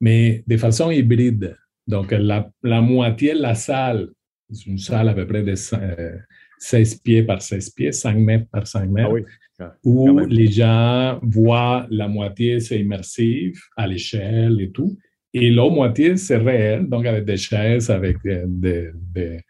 mais 0.00 0.42
de 0.46 0.56
façon 0.56 0.90
hybride. 0.90 1.56
Donc, 1.86 2.10
la, 2.10 2.50
la, 2.62 2.80
moitié 2.82 3.32
de 3.32 3.40
la 3.40 3.54
salle, 3.54 4.10
c'est 4.52 4.66
une 4.66 4.78
salle 4.78 5.08
à 5.08 5.14
peu 5.14 5.26
près 5.26 5.42
de 5.42 5.54
16 5.54 5.74
euh, 5.80 6.96
pieds 7.02 7.22
par 7.22 7.40
16 7.40 7.70
pieds, 7.70 7.92
5 7.92 8.18
mètres 8.18 8.46
par 8.50 8.66
5 8.66 8.90
mètres, 8.90 9.26
ah 9.58 9.74
où 9.84 10.18
les 10.20 10.52
gens 10.52 11.18
voient 11.22 11.86
la 11.90 12.08
moitié, 12.08 12.60
c'est 12.60 12.78
immersif 12.78 13.68
à 13.76 13.86
l'échelle 13.86 14.60
et 14.60 14.70
tout. 14.70 14.96
Et 15.34 15.50
l'autre 15.50 15.74
moitié, 15.74 16.16
c'est 16.16 16.36
réel, 16.36 16.88
donc 16.88 17.06
avec 17.06 17.24
des 17.24 17.36
chaises, 17.36 17.90
avec 17.90 18.16
des, 18.24 18.44
des, 18.46 19.40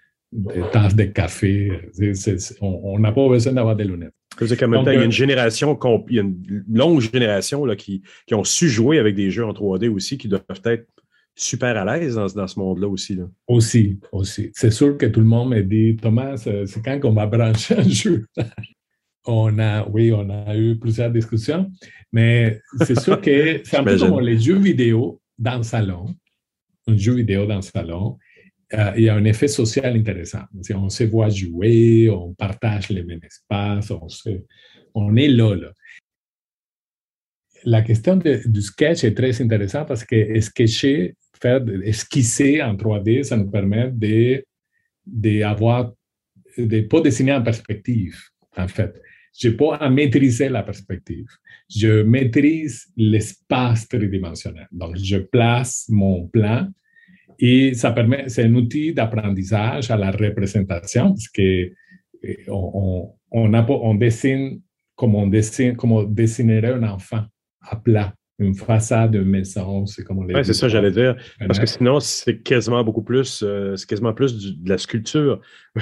tasses 0.72 0.96
de 0.96 1.04
café. 1.04 1.70
on 2.60 2.98
n'a 2.98 3.12
pas 3.12 3.28
besoin 3.28 3.52
d'avoir 3.52 3.76
des 3.76 3.84
lunettes. 3.84 4.12
il 4.40 4.48
y 4.48 4.52
a 4.52 4.64
une 4.66 4.88
euh, 4.88 5.10
génération, 5.10 5.78
il 6.08 6.16
y 6.16 6.18
a 6.18 6.22
une 6.22 6.64
longue 6.68 7.00
génération 7.00 7.64
là, 7.64 7.76
qui, 7.76 8.02
qui, 8.26 8.34
ont 8.34 8.44
su 8.44 8.68
jouer 8.68 8.98
avec 8.98 9.14
des 9.14 9.30
jeux 9.30 9.44
en 9.44 9.52
3D 9.52 9.88
aussi, 9.88 10.18
qui 10.18 10.28
doivent 10.28 10.44
être 10.64 10.86
super 11.36 11.76
à 11.76 11.84
l'aise 11.96 12.16
dans, 12.16 12.26
dans, 12.26 12.46
ce 12.48 12.58
monde-là 12.58 12.88
aussi. 12.88 13.14
Là. 13.14 13.28
Aussi, 13.46 14.00
aussi. 14.10 14.50
C'est 14.54 14.72
sûr 14.72 14.98
que 14.98 15.06
tout 15.06 15.20
le 15.20 15.26
monde 15.26 15.50
me 15.50 15.62
dit, 15.62 15.96
Thomas, 15.96 16.36
c'est 16.36 16.82
quand 16.84 16.98
qu'on 16.98 17.12
va 17.12 17.26
brancher 17.26 17.76
un 17.76 17.88
jeu? 17.88 18.26
on 19.28 19.58
a, 19.58 19.86
oui, 19.88 20.12
on 20.12 20.28
a 20.28 20.56
eu 20.56 20.76
plusieurs 20.76 21.10
discussions, 21.10 21.70
mais 22.12 22.60
c'est 22.84 22.98
sûr 22.98 23.20
que 23.20 23.60
c'est 23.62 23.76
un 23.76 23.84
peu 23.84 23.96
comme 23.96 24.20
les 24.20 24.38
jeux 24.38 24.58
vidéo 24.58 25.20
dans 25.38 25.58
le 25.58 25.62
salon, 25.62 26.14
un 26.86 26.96
jeu 26.96 27.14
vidéo 27.14 27.46
dans 27.46 27.56
le 27.56 27.62
salon, 27.62 28.18
euh, 28.74 28.92
il 28.96 29.04
y 29.04 29.08
a 29.08 29.14
un 29.14 29.24
effet 29.24 29.48
social 29.48 29.96
intéressant. 29.96 30.42
On 30.74 30.88
se 30.90 31.04
voit 31.04 31.30
jouer, 31.30 32.10
on 32.10 32.34
partage 32.34 32.90
les 32.90 33.02
mêmes 33.02 33.20
espaces, 33.22 33.90
on, 34.94 35.16
est 35.16 35.28
là, 35.28 35.54
là. 35.54 35.72
La 37.64 37.82
question 37.82 38.16
du 38.16 38.62
sketch 38.62 39.04
est 39.04 39.14
très 39.14 39.40
intéressante 39.40 39.88
parce 39.88 40.04
que 40.04 40.40
sketcher, 40.40 41.16
faire, 41.40 41.62
esquisser 41.82 42.62
en 42.62 42.74
3D, 42.74 43.24
ça 43.24 43.36
nous 43.36 43.50
permet 43.50 43.90
de, 43.90 44.44
de 45.06 45.42
avoir, 45.42 45.92
de 46.56 46.80
pas 46.82 47.00
dessiner 47.00 47.32
en 47.32 47.42
perspective, 47.42 48.16
en 48.56 48.68
fait. 48.68 49.00
Je 49.36 49.50
peux 49.50 49.56
pas 49.56 49.90
maîtriser 49.90 50.48
la 50.48 50.62
perspective 50.62 51.26
je 51.68 52.02
maîtrise 52.02 52.86
l'espace 52.96 53.88
tridimensionnel. 53.88 54.66
Donc, 54.72 54.96
je 54.96 55.18
place 55.18 55.86
mon 55.88 56.26
plan 56.26 56.68
et 57.38 57.74
ça 57.74 57.92
permet, 57.92 58.28
c'est 58.28 58.44
un 58.44 58.54
outil 58.54 58.92
d'apprentissage 58.92 59.90
à 59.90 59.96
la 59.96 60.10
représentation 60.10 61.10
parce 61.10 61.28
que 61.28 61.70
eh, 62.22 62.44
on, 62.48 63.12
on, 63.30 63.54
on, 63.54 63.94
dessine 63.94 64.60
comme 64.96 65.14
on 65.14 65.28
dessine, 65.28 65.76
comme 65.76 65.92
on 65.92 66.02
dessinerait 66.02 66.72
un 66.72 66.82
enfant 66.82 67.24
à 67.60 67.76
plat 67.76 68.14
une 68.40 68.54
façade 68.54 69.10
de 69.10 69.20
maison, 69.20 69.84
c'est 69.84 70.04
comme 70.04 70.18
on 70.18 70.24
Oui, 70.24 70.44
c'est 70.44 70.54
ça, 70.54 70.68
j'allais 70.68 70.92
dire. 70.92 71.16
Parce 71.44 71.58
que 71.58 71.66
sinon, 71.66 71.98
c'est 71.98 72.38
quasiment 72.38 72.84
beaucoup 72.84 73.02
plus, 73.02 73.42
euh, 73.42 73.74
c'est 73.74 73.88
quasiment 73.88 74.14
plus 74.14 74.56
de 74.62 74.68
la 74.68 74.78
sculpture. 74.78 75.40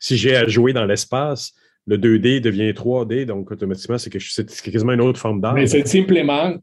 si 0.00 0.16
j'ai 0.16 0.34
à 0.34 0.48
jouer 0.48 0.72
dans 0.72 0.86
l'espace, 0.86 1.52
le 1.86 1.98
2D 1.98 2.40
devient 2.40 2.70
3D, 2.70 3.24
donc 3.26 3.50
automatiquement, 3.50 3.98
c'est 3.98 4.10
quasiment 4.10 4.92
une 4.92 5.00
autre 5.00 5.18
forme 5.18 5.40
d'art. 5.40 5.54
Mais 5.54 5.66
c'est 5.66 5.86
simplement 5.86 6.54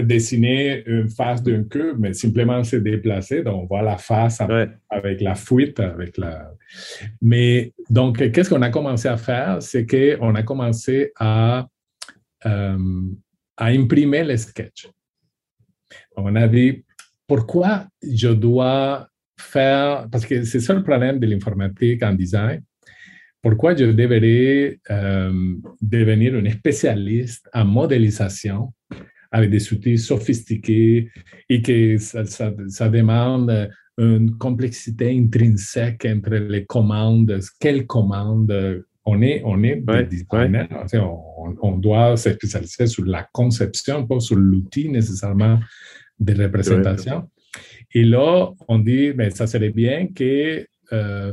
dessiner 0.00 0.82
une 0.86 1.08
face 1.08 1.42
d'un 1.42 1.64
cube, 1.64 1.96
mais 1.98 2.14
simplement 2.14 2.64
se 2.64 2.76
déplacer. 2.76 3.42
Donc, 3.42 3.64
on 3.64 3.66
voit 3.66 3.82
la 3.82 3.98
face 3.98 4.40
avec 4.40 5.20
la 5.20 5.34
fuite, 5.34 5.78
avec 5.78 6.16
la. 6.16 6.52
Mais 7.20 7.72
donc, 7.90 8.16
qu'est-ce 8.32 8.48
qu'on 8.48 8.62
a 8.62 8.70
commencé 8.70 9.08
à 9.08 9.18
faire? 9.18 9.58
C'est 9.60 9.86
qu'on 9.86 10.34
a 10.34 10.42
commencé 10.42 11.12
à, 11.16 11.68
euh, 12.46 12.78
à 13.58 13.66
imprimer 13.66 14.24
les 14.24 14.38
sketchs. 14.38 14.88
On 16.16 16.34
a 16.34 16.48
dit, 16.48 16.82
pourquoi 17.26 17.86
je 18.02 18.28
dois 18.28 19.06
faire. 19.38 20.08
Parce 20.10 20.24
que 20.24 20.44
c'est 20.44 20.60
ça 20.60 20.72
le 20.72 20.82
problème 20.82 21.18
de 21.18 21.26
l'informatique 21.26 22.02
en 22.02 22.14
design 22.14 22.62
pourquoi 23.42 23.74
je 23.76 23.86
devrais 23.86 24.78
devenir 25.80 26.34
un 26.34 26.50
spécialiste 26.50 27.48
en 27.52 27.64
modélisation 27.64 28.72
avec 29.32 29.50
des 29.50 29.72
outils 29.72 29.98
sophistiqués 29.98 31.10
et 31.48 31.62
que 31.62 31.96
ça, 31.98 32.88
demande 32.88 33.70
une 33.98 34.36
complexité 34.38 35.10
intrinsèque 35.10 36.06
entre 36.06 36.34
les 36.34 36.64
commandes, 36.66 37.40
quelles 37.58 37.86
commandes 37.86 38.84
on 39.04 39.20
est, 39.20 39.42
on 39.44 39.62
est 39.64 39.76
des 39.76 40.04
designers, 40.04 40.68
on, 41.60 41.76
doit 41.76 42.16
se 42.16 42.32
spécialiser 42.32 42.86
sur 42.86 43.04
la 43.04 43.26
conception, 43.32 44.06
pas 44.06 44.20
sur 44.20 44.36
l'outil 44.36 44.88
nécessairement 44.88 45.58
de 46.20 46.42
représentation. 46.42 47.28
Et 47.94 48.04
là, 48.04 48.50
on 48.68 48.78
dit, 48.78 49.08
mais 49.08 49.28
ben, 49.28 49.30
ça 49.30 49.46
serait 49.46 49.70
bien 49.70 50.08
que 50.08 50.64
euh, 50.92 51.32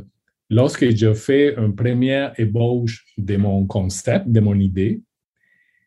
lorsque 0.50 0.90
je 0.96 1.14
fais 1.14 1.56
une 1.56 1.76
première 1.76 2.38
ébauche 2.40 3.06
de 3.18 3.38
mon 3.38 3.66
concept, 3.66 4.28
de 4.28 4.40
mon 4.40 4.56
idée, 4.56 5.02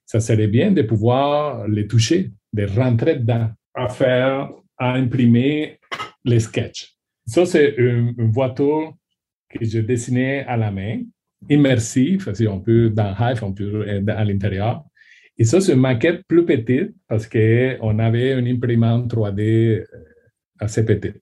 ça 0.06 0.20
serait 0.20 0.48
bien 0.48 0.72
de 0.72 0.82
pouvoir 0.82 1.66
les 1.68 1.86
toucher, 1.86 2.30
de 2.52 2.66
rentrer 2.66 3.16
dedans, 3.16 3.50
à 3.74 3.88
faire, 3.88 4.50
à 4.76 4.92
imprimer 4.94 5.78
les 6.24 6.40
sketchs. 6.40 6.94
Ça, 7.26 7.46
c'est 7.46 7.74
une, 7.78 8.14
voiture 8.30 8.94
que 9.48 9.64
je 9.64 9.78
dessinais 9.78 10.44
à 10.44 10.56
la 10.56 10.70
main, 10.70 11.02
immersif, 11.48 12.32
si 12.32 12.46
on 12.46 12.60
peut, 12.60 12.90
dans 12.90 13.14
Hive, 13.18 13.42
on 13.42 13.52
peut 13.52 13.86
à 14.08 14.24
l'intérieur. 14.24 14.84
Et 15.38 15.44
ça, 15.44 15.60
c'est 15.60 15.72
une 15.72 15.80
maquette 15.80 16.26
plus 16.26 16.44
petite 16.44 16.94
parce 17.08 17.26
qu'on 17.26 17.98
avait 17.98 18.38
une 18.38 18.46
imprimante 18.48 19.12
3D 19.12 19.40
euh, 19.40 19.86
assez 20.58 20.84
petite. 20.84 21.21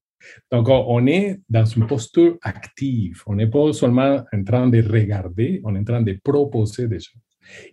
Donc, 0.51 0.69
on 0.69 1.07
est 1.07 1.41
dans 1.49 1.65
une 1.65 1.87
posture 1.87 2.39
active. 2.43 3.23
On 3.27 3.35
n'est 3.35 3.47
pas 3.47 3.73
seulement 3.73 4.23
en 4.33 4.45
train 4.45 4.69
de 4.69 4.83
regarder, 4.83 5.61
on 5.65 5.75
est 5.75 5.81
en 5.81 5.85
train 5.85 6.03
de 6.03 6.19
proposer 6.23 6.89
des 6.89 7.01
choses. 7.01 7.21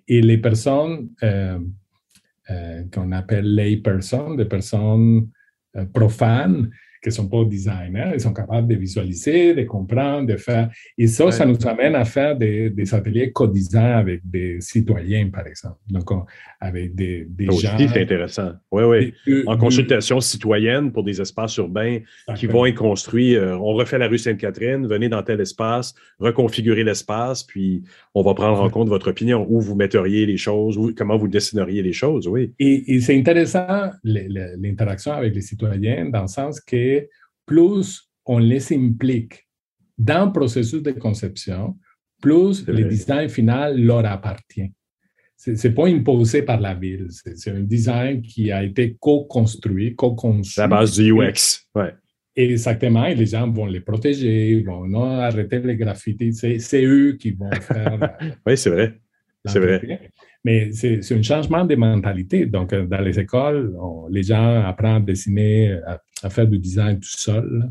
Et 0.08 0.22
les 0.22 0.38
personnes 0.38 1.10
euh, 1.24 1.60
euh, 2.50 2.84
qu'on 2.94 3.12
appelle 3.12 3.54
lay 3.56 3.78
persons, 3.78 4.36
des 4.36 4.46
personnes 4.46 5.30
euh, 5.76 5.86
profanes, 5.86 6.70
qui 7.02 7.10
ne 7.10 7.14
sont 7.14 7.28
pas 7.28 7.44
designers, 7.46 8.12
ils 8.14 8.22
sont 8.22 8.34
capables 8.34 8.68
de 8.68 8.76
visualiser, 8.76 9.54
de 9.54 9.64
comprendre, 9.64 10.28
de 10.28 10.38
faire. 10.38 10.70
Et 10.98 11.08
ça, 11.08 11.32
ça 11.32 11.46
nous 11.46 11.58
amène 11.68 11.96
à 11.96 12.06
faire 12.06 12.36
des, 12.36 12.70
des 12.70 12.94
ateliers 12.94 13.32
co-design 13.32 13.94
avec 13.98 14.22
des 14.24 14.60
citoyens, 14.62 15.30
par 15.30 15.46
exemple. 15.48 15.78
Donc, 15.90 16.10
avec 16.60 16.96
des, 16.96 17.28
des 17.30 17.46
gens. 17.46 17.78
c'est 17.78 18.02
intéressant. 18.02 18.52
Oui, 18.72 19.14
oui. 19.28 19.44
En 19.46 19.58
consultation 19.58 20.20
citoyenne 20.20 20.92
pour 20.92 21.04
des 21.04 21.22
espaces 21.22 21.56
urbains 21.58 22.00
qui 22.36 22.48
vont 22.48 22.66
être 22.66 22.76
construits. 22.76 23.36
Euh, 23.36 23.58
on 23.58 23.74
refait 23.74 23.98
la 23.98 24.08
rue 24.08 24.18
Sainte-Catherine, 24.18 24.88
venez 24.88 25.10
dans 25.10 25.22
tel 25.22 25.40
espace, 25.40 25.94
reconfigurer 26.20 26.84
l'espace, 26.84 27.44
puis 27.44 27.84
on 28.16 28.24
va 28.24 28.34
prendre 28.34 28.62
en 28.62 28.70
compte 28.70 28.90
votre 28.90 29.10
opinion, 29.10 29.46
où 29.50 29.60
vous 29.62 29.76
metteriez 29.76 30.26
les 30.26 30.38
choses, 30.38 30.80
comment 30.98 31.18
vous 31.18 31.28
dessineriez 31.28 31.84
les 31.84 31.94
choses, 31.94 32.28
oui. 32.28 32.54
Et, 32.60 32.96
et 32.96 33.02
c'est 33.02 33.18
intéressant 33.18 33.92
l'interaction 34.04 35.12
avec 35.12 35.36
les 35.36 35.42
citoyens 35.42 36.10
dans 36.10 36.24
le 36.24 36.28
sens 36.28 36.60
que 36.60 36.76
plus 37.46 38.10
on 38.26 38.40
les 38.40 38.74
implique 38.74 39.48
dans 39.98 40.26
le 40.28 40.32
processus 40.32 40.84
de 40.84 40.92
conception, 40.92 41.78
plus 42.22 42.68
le 42.68 42.84
design 42.84 43.30
final 43.30 43.80
leur 43.80 44.06
appartient. 44.06 44.72
Ce 45.38 45.52
n'est 45.52 45.74
pas 45.74 45.88
imposé 45.88 46.42
par 46.42 46.60
la 46.60 46.74
ville, 46.74 47.08
c'est 47.10 47.52
un 47.52 47.62
design 47.62 48.22
qui 48.22 48.52
a 48.52 48.64
été 48.64 48.98
co-construit, 49.00 49.96
co-conçu. 49.96 50.60
La 50.60 50.68
base 50.68 50.98
du 50.98 51.14
UX, 51.14 51.68
ouais. 51.76 51.94
Exactement, 52.36 53.06
et 53.06 53.16
les 53.16 53.26
gens 53.26 53.50
vont 53.50 53.66
les 53.66 53.80
protéger, 53.82 54.62
vont 54.64 54.88
non 54.88 55.20
arrêter 55.20 55.60
les 55.60 55.76
graffitis, 55.76 56.34
c'est 56.34 56.84
eux 56.84 57.14
qui 57.14 57.32
vont 57.32 57.52
faire. 57.52 58.18
oui, 58.46 58.58
c'est 58.58 58.70
vrai. 58.70 59.00
C'est 59.46 59.60
vrai. 59.60 60.12
Mais 60.44 60.72
c'est 60.72 61.12
un 61.12 61.22
changement 61.22 61.66
de 61.66 61.76
mentalité. 61.76 62.46
Donc, 62.46 62.74
euh, 62.74 62.86
dans 62.86 63.02
les 63.02 63.20
écoles, 63.20 63.76
les 64.10 64.24
gens 64.24 64.64
apprennent 64.64 64.96
à 64.96 65.00
dessiner, 65.00 65.78
à, 66.24 66.30
faire 66.30 66.48
du 66.48 66.58
design 66.58 67.00
tout 67.00 67.10
seul. 67.10 67.70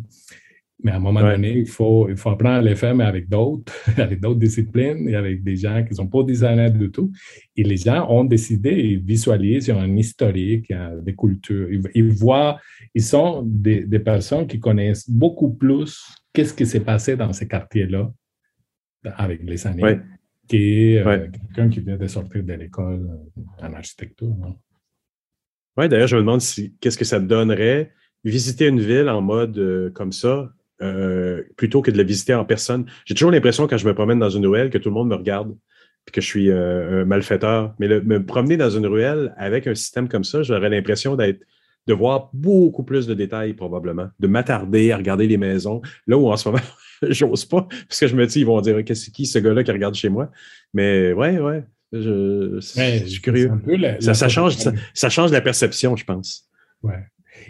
Mais 0.82 0.90
à 0.92 0.96
un 0.96 1.00
moment 1.00 1.22
donné, 1.22 1.58
il 1.58 1.68
faut, 1.68 2.06
il 2.10 2.16
faut 2.16 2.28
apprendre 2.28 2.56
à 2.56 2.62
les 2.62 2.74
faire, 2.74 2.94
mais 2.94 3.04
avec 3.04 3.30
d'autres, 3.30 3.72
avec 3.96 4.20
d'autres 4.20 4.38
disciplines 4.38 5.08
et 5.08 5.14
avec 5.14 5.42
des 5.42 5.56
gens 5.56 5.82
qui 5.82 5.90
ne 5.90 5.96
sont 5.96 6.06
pas 6.06 6.22
designers 6.22 6.70
du 6.70 6.90
tout. 6.90 7.10
Et 7.56 7.64
les 7.64 7.78
gens 7.78 8.06
ont 8.10 8.24
décidé, 8.24 8.72
ils 8.72 9.00
visualisent, 9.00 9.68
ils 9.68 9.72
ont 9.72 9.80
un 9.80 9.96
historique, 9.96 10.70
des 11.02 11.14
cultures. 11.14 11.68
Ils, 11.94 12.12
voient, 12.12 12.60
ils 12.94 13.02
sont 13.02 13.42
des, 13.42 13.86
des, 13.86 14.00
personnes 14.00 14.46
qui 14.46 14.60
connaissent 14.60 15.08
beaucoup 15.08 15.54
plus 15.54 16.04
qu'est-ce 16.34 16.52
qui 16.52 16.66
s'est 16.66 16.80
passé 16.80 17.16
dans 17.16 17.32
ces 17.32 17.48
quartiers-là 17.48 18.12
avec 19.16 19.42
les 19.44 19.66
années. 19.66 19.82
Ouais. 19.82 20.00
Qui 20.48 20.96
euh, 20.98 21.28
quelqu'un 21.28 21.68
qui 21.68 21.80
vient 21.80 21.96
de 21.96 22.06
sortir 22.06 22.42
de 22.42 22.52
l'école 22.52 23.08
en 23.60 23.72
architecture. 23.72 24.34
Oui, 25.76 25.88
d'ailleurs, 25.88 26.06
je 26.06 26.16
me 26.16 26.20
demande 26.22 26.40
si, 26.40 26.74
qu'est-ce 26.80 26.96
que 26.96 27.04
ça 27.04 27.20
donnerait 27.20 27.92
visiter 28.24 28.66
une 28.66 28.80
ville 28.80 29.08
en 29.08 29.20
mode 29.20 29.58
euh, 29.58 29.90
comme 29.90 30.12
ça, 30.12 30.50
euh, 30.82 31.42
plutôt 31.56 31.80
que 31.80 31.90
de 31.90 31.96
la 31.96 32.02
visiter 32.02 32.34
en 32.34 32.44
personne. 32.44 32.86
J'ai 33.04 33.14
toujours 33.14 33.30
l'impression 33.30 33.66
quand 33.66 33.76
je 33.76 33.86
me 33.86 33.94
promène 33.94 34.18
dans 34.18 34.30
une 34.30 34.46
ruelle 34.46 34.70
que 34.70 34.78
tout 34.78 34.88
le 34.88 34.94
monde 34.94 35.08
me 35.08 35.14
regarde 35.14 35.56
puis 36.04 36.12
que 36.12 36.20
je 36.20 36.26
suis 36.26 36.50
euh, 36.50 37.02
un 37.02 37.04
malfaiteur. 37.04 37.74
Mais 37.78 37.88
me 37.88 38.24
promener 38.24 38.56
dans 38.56 38.70
une 38.70 38.86
ruelle 38.86 39.34
avec 39.36 39.66
un 39.66 39.74
système 39.74 40.08
comme 40.08 40.24
ça, 40.24 40.42
j'aurais 40.42 40.68
l'impression 40.68 41.16
d'être 41.16 41.40
de 41.86 41.94
voir 41.94 42.30
beaucoup 42.32 42.82
plus 42.82 43.06
de 43.06 43.14
détails 43.14 43.54
probablement, 43.54 44.08
de 44.18 44.26
m'attarder 44.26 44.90
à 44.92 44.96
regarder 44.96 45.26
les 45.26 45.36
maisons. 45.36 45.82
Là 46.06 46.18
où 46.18 46.28
en 46.28 46.36
ce 46.36 46.48
moment, 46.48 46.62
j'ose 47.10 47.44
pas, 47.44 47.66
parce 47.88 48.00
que 48.00 48.06
je 48.06 48.16
me 48.16 48.26
dis, 48.26 48.40
ils 48.40 48.46
vont 48.46 48.60
dire, 48.60 48.84
qu'est-ce 48.84 49.10
qui 49.10 49.26
ce 49.26 49.38
gars-là 49.38 49.64
qui 49.64 49.72
regarde 49.72 49.94
chez 49.94 50.08
moi? 50.08 50.30
Mais 50.74 51.12
ouais, 51.12 51.38
ouais, 51.38 51.64
je, 51.92 52.58
suis 52.60 53.20
curieux. 53.20 53.50
ça, 54.00 54.28
change, 54.28 54.56
ça, 54.94 55.08
change 55.08 55.32
la 55.32 55.40
perception, 55.40 55.96
je 55.96 56.04
pense. 56.04 56.48
Ouais 56.82 57.04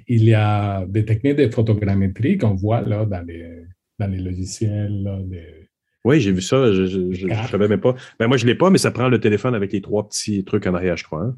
il 0.07 0.25
y 0.25 0.35
a 0.35 0.85
des 0.87 1.05
techniques 1.05 1.37
de 1.37 1.49
photogrammétrie 1.49 2.39
qu'on 2.39 2.55
voit 2.55 2.83
là, 2.83 3.05
dans, 3.05 3.23
les, 3.27 3.65
dans 3.99 4.07
les 4.07 4.19
logiciels. 4.19 5.27
Oui, 6.05 6.21
j'ai 6.21 6.33
vu 6.33 6.41
ça. 6.41 6.73
Je 6.73 7.27
ne 7.27 7.47
savais 7.49 7.69
même 7.69 7.81
pas. 7.81 7.95
Ben, 8.19 8.29
moi, 8.29 8.37
je 8.37 8.45
ne 8.45 8.51
l'ai 8.51 8.55
pas, 8.55 8.71
mais 8.71 8.79
ça 8.79 8.91
prend 8.91 9.09
le 9.09 9.21
téléphone 9.21 9.55
avec 9.55 9.73
les 9.73 9.81
trois 9.81 10.09
petits 10.09 10.45
trucs 10.45 10.67
en 10.67 10.75
arrière, 10.75 10.97
je 10.97 11.05
crois. 11.05 11.23
Hein. 11.23 11.37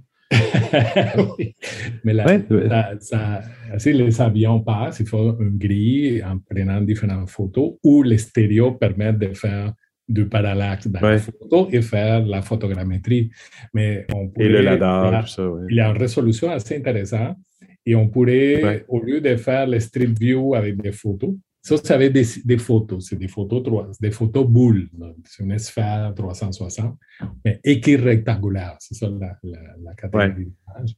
Oui. 1.39 1.55
Mais 2.05 2.13
là, 2.13 2.95
ça, 3.01 3.41
si 3.79 3.93
les 3.93 4.21
avions 4.21 4.61
passent, 4.61 5.01
il 5.01 5.07
faut 5.07 5.39
une 5.41 5.59
grille 5.59 6.23
en 6.23 6.39
prenant 6.39 6.81
différentes 6.81 7.31
photos 7.31 7.75
où 7.83 8.03
les 8.03 8.19
stéréos 8.19 8.73
permettent 8.73 9.19
de 9.19 9.35
faire 9.35 9.73
du 10.09 10.27
parallaxe 10.27 10.89
dans 10.89 11.01
la 11.01 11.19
photo 11.19 11.69
et 11.71 11.83
faire 11.83 12.25
la 12.25 12.41
photogrammétrie. 12.43 13.31
Mais 13.75 14.07
on 14.15 14.31
et 14.39 14.49
le 14.49 14.63
LADAR, 14.63 15.25
tout 15.25 15.31
ça. 15.31 15.49
Il 15.69 15.77
y 15.77 15.81
a 15.81 15.91
une 15.91 15.99
résolution 15.99 16.51
assez 16.51 16.77
intéressante 16.77 17.37
et 17.85 17.95
on 17.95 18.09
pourrait, 18.09 18.85
au 18.89 19.01
lieu 19.01 19.21
de 19.21 19.37
faire 19.37 19.67
le 19.67 19.81
Street 19.81 20.13
View 20.19 20.55
avec 20.55 20.81
des 20.81 20.93
photos, 20.93 21.35
ça, 21.61 21.77
c'est 21.77 21.93
avec 21.93 22.13
des, 22.13 22.25
des 22.45 22.59
photos, 22.59 23.09
c'est 23.09 23.17
des 23.19 23.29
photos, 23.29 23.63
des 24.01 24.11
photos 24.11 24.47
boules. 24.47 24.89
C'est 25.25 25.43
une 25.43 25.59
sphère 25.59 26.13
360, 26.15 26.97
mais 27.45 27.61
équirectangulaire. 27.65 28.77
C'est 28.79 28.95
ça 28.95 29.09
la, 29.09 29.37
la, 29.83 29.95
catégorie 29.95 30.45
d'image. 30.47 30.95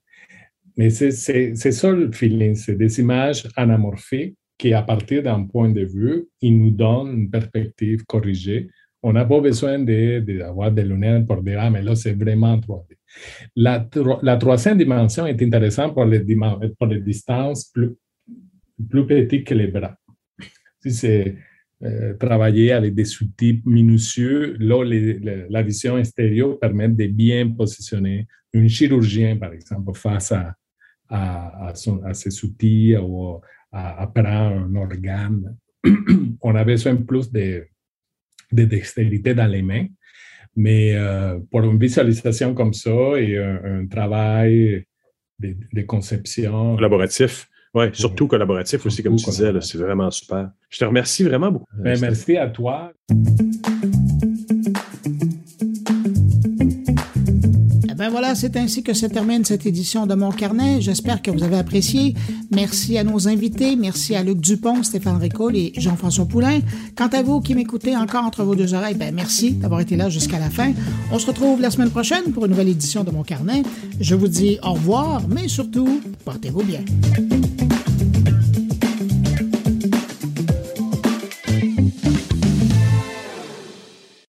Mais 0.77 0.91
c'est 0.91 1.73
ça 1.73 1.93
le 1.93 2.13
feeling, 2.13 2.55
c'est 2.55 2.77
des 2.77 3.01
images 3.01 3.49
anamorphiques 3.57 4.37
qui, 4.57 4.75
à 4.75 4.83
partir 4.83 5.23
d'un 5.23 5.45
point 5.45 5.71
de 5.71 5.85
vue, 5.85 6.29
ils 6.43 6.57
nous 6.57 6.71
donnent 6.71 7.15
une 7.17 7.31
perspective 7.31 8.05
corrigée. 8.05 8.69
On 9.03 9.15
n'a 9.15 9.25
pas 9.25 9.41
besoin 9.41 9.79
d'avoir 9.79 10.71
de, 10.71 10.77
des 10.77 10.89
lunettes 10.89 11.27
pour 11.27 11.43
dire, 11.43 11.59
ah, 11.61 11.71
mais 11.71 11.83
là, 11.83 11.95
c'est 11.97 12.13
vraiment 12.13 12.59
3D. 12.59 12.97
La, 13.57 13.89
la, 14.23 14.37
troisième 14.37 14.77
dimension 14.77 15.27
est 15.27 15.43
intéressante 15.43 15.95
pour 15.95 16.05
les, 16.05 16.21
pour 16.79 16.87
les 16.87 17.01
distances 17.01 17.65
plus, 17.65 17.97
plus 18.89 19.07
petites 19.07 19.47
que 19.47 19.55
les 19.55 19.69
bras. 19.69 19.97
Si 20.83 20.93
c'est 20.93 21.37
euh, 21.83 22.15
travailler 22.15 22.73
avec 22.73 22.95
des 22.95 23.23
outils 23.23 23.63
minutieux, 23.65 24.57
là, 24.59 24.85
la 25.49 25.63
vision 25.63 26.03
stéréo 26.05 26.55
permet 26.55 26.89
de 26.89 27.07
bien 27.07 27.51
positionner 27.51 28.27
un 28.55 28.69
chirurgien, 28.69 29.37
par 29.37 29.53
exemple, 29.53 29.95
face 29.95 30.33
à, 30.33 30.55
ces 32.13 32.45
outils 32.45 32.97
ou 32.97 33.41
à, 33.73 34.07
prendre 34.07 34.29
un 34.29 34.75
organe. 34.75 35.57
On 36.43 36.55
a 36.55 36.65
besoin 36.65 36.97
plus 36.97 37.31
de, 37.31 37.67
de 38.53 38.65
dextérité 38.65 39.35
dans 39.35 39.47
les 39.47 39.63
mains 39.63 39.87
mais 40.57 40.95
euh, 40.95 41.39
pour 41.51 41.63
une 41.63 41.79
visualisation 41.79 42.55
comme 42.55 42.75
ça 42.75 43.19
et 43.19 43.39
un, 43.39 43.87
travail 43.87 44.85
de, 45.39 45.83
conception. 45.83 46.77
Collaboratif. 46.77 47.49
Oui, 47.73 47.87
surtout 47.93 48.27
collaboratif 48.27 48.85
aussi, 48.85 49.03
comme 49.03 49.17
tu 49.17 49.31
disais, 49.31 49.53
c'est 49.61 49.79
vraiment 49.79 50.11
super. 50.11 50.51
Je 50.69 50.79
te 50.79 50.85
remercie 50.85 51.23
vraiment 51.23 51.53
beaucoup. 51.53 51.67
Ben, 51.79 51.99
merci 52.01 52.37
à 52.37 52.49
toi. 52.49 52.93
Voilà, 58.21 58.35
c'est 58.35 58.59
ainsi 58.59 58.83
que 58.83 58.93
se 58.93 59.07
termine 59.07 59.47
cette 59.47 59.65
édition 59.65 60.05
de 60.05 60.15
Mon 60.15 60.31
Carnet. 60.31 60.83
J'espère 60.83 61.23
que 61.23 61.31
vous 61.31 61.43
avez 61.43 61.57
apprécié. 61.57 62.15
Merci 62.51 62.99
à 62.99 63.03
nos 63.03 63.29
invités. 63.29 63.77
Merci 63.77 64.15
à 64.15 64.23
Luc 64.23 64.41
Dupont, 64.41 64.83
Stéphane 64.83 65.17
Ricoul 65.17 65.57
et 65.57 65.73
Jean-François 65.79 66.27
Poulain. 66.27 66.59
Quant 66.95 67.07
à 67.07 67.23
vous 67.23 67.41
qui 67.41 67.55
m'écoutez 67.55 67.97
encore 67.97 68.27
entre 68.27 68.45
vos 68.45 68.55
deux 68.55 68.75
oreilles, 68.75 68.95
ben 68.95 69.15
merci 69.15 69.53
d'avoir 69.53 69.81
été 69.81 69.97
là 69.97 70.11
jusqu'à 70.11 70.39
la 70.39 70.51
fin. 70.51 70.75
On 71.11 71.19
se 71.19 71.29
retrouve 71.29 71.63
la 71.63 71.71
semaine 71.71 71.89
prochaine 71.89 72.25
pour 72.35 72.45
une 72.45 72.51
nouvelle 72.51 72.69
édition 72.69 73.05
de 73.05 73.11
Mon 73.11 73.23
Carnet. 73.23 73.63
Je 73.99 74.15
vous 74.15 74.29
dis 74.29 74.59
au 74.63 74.75
revoir, 74.75 75.23
mais 75.27 75.49
surtout, 75.49 76.03
portez-vous 76.27 76.63
bien. 76.63 76.81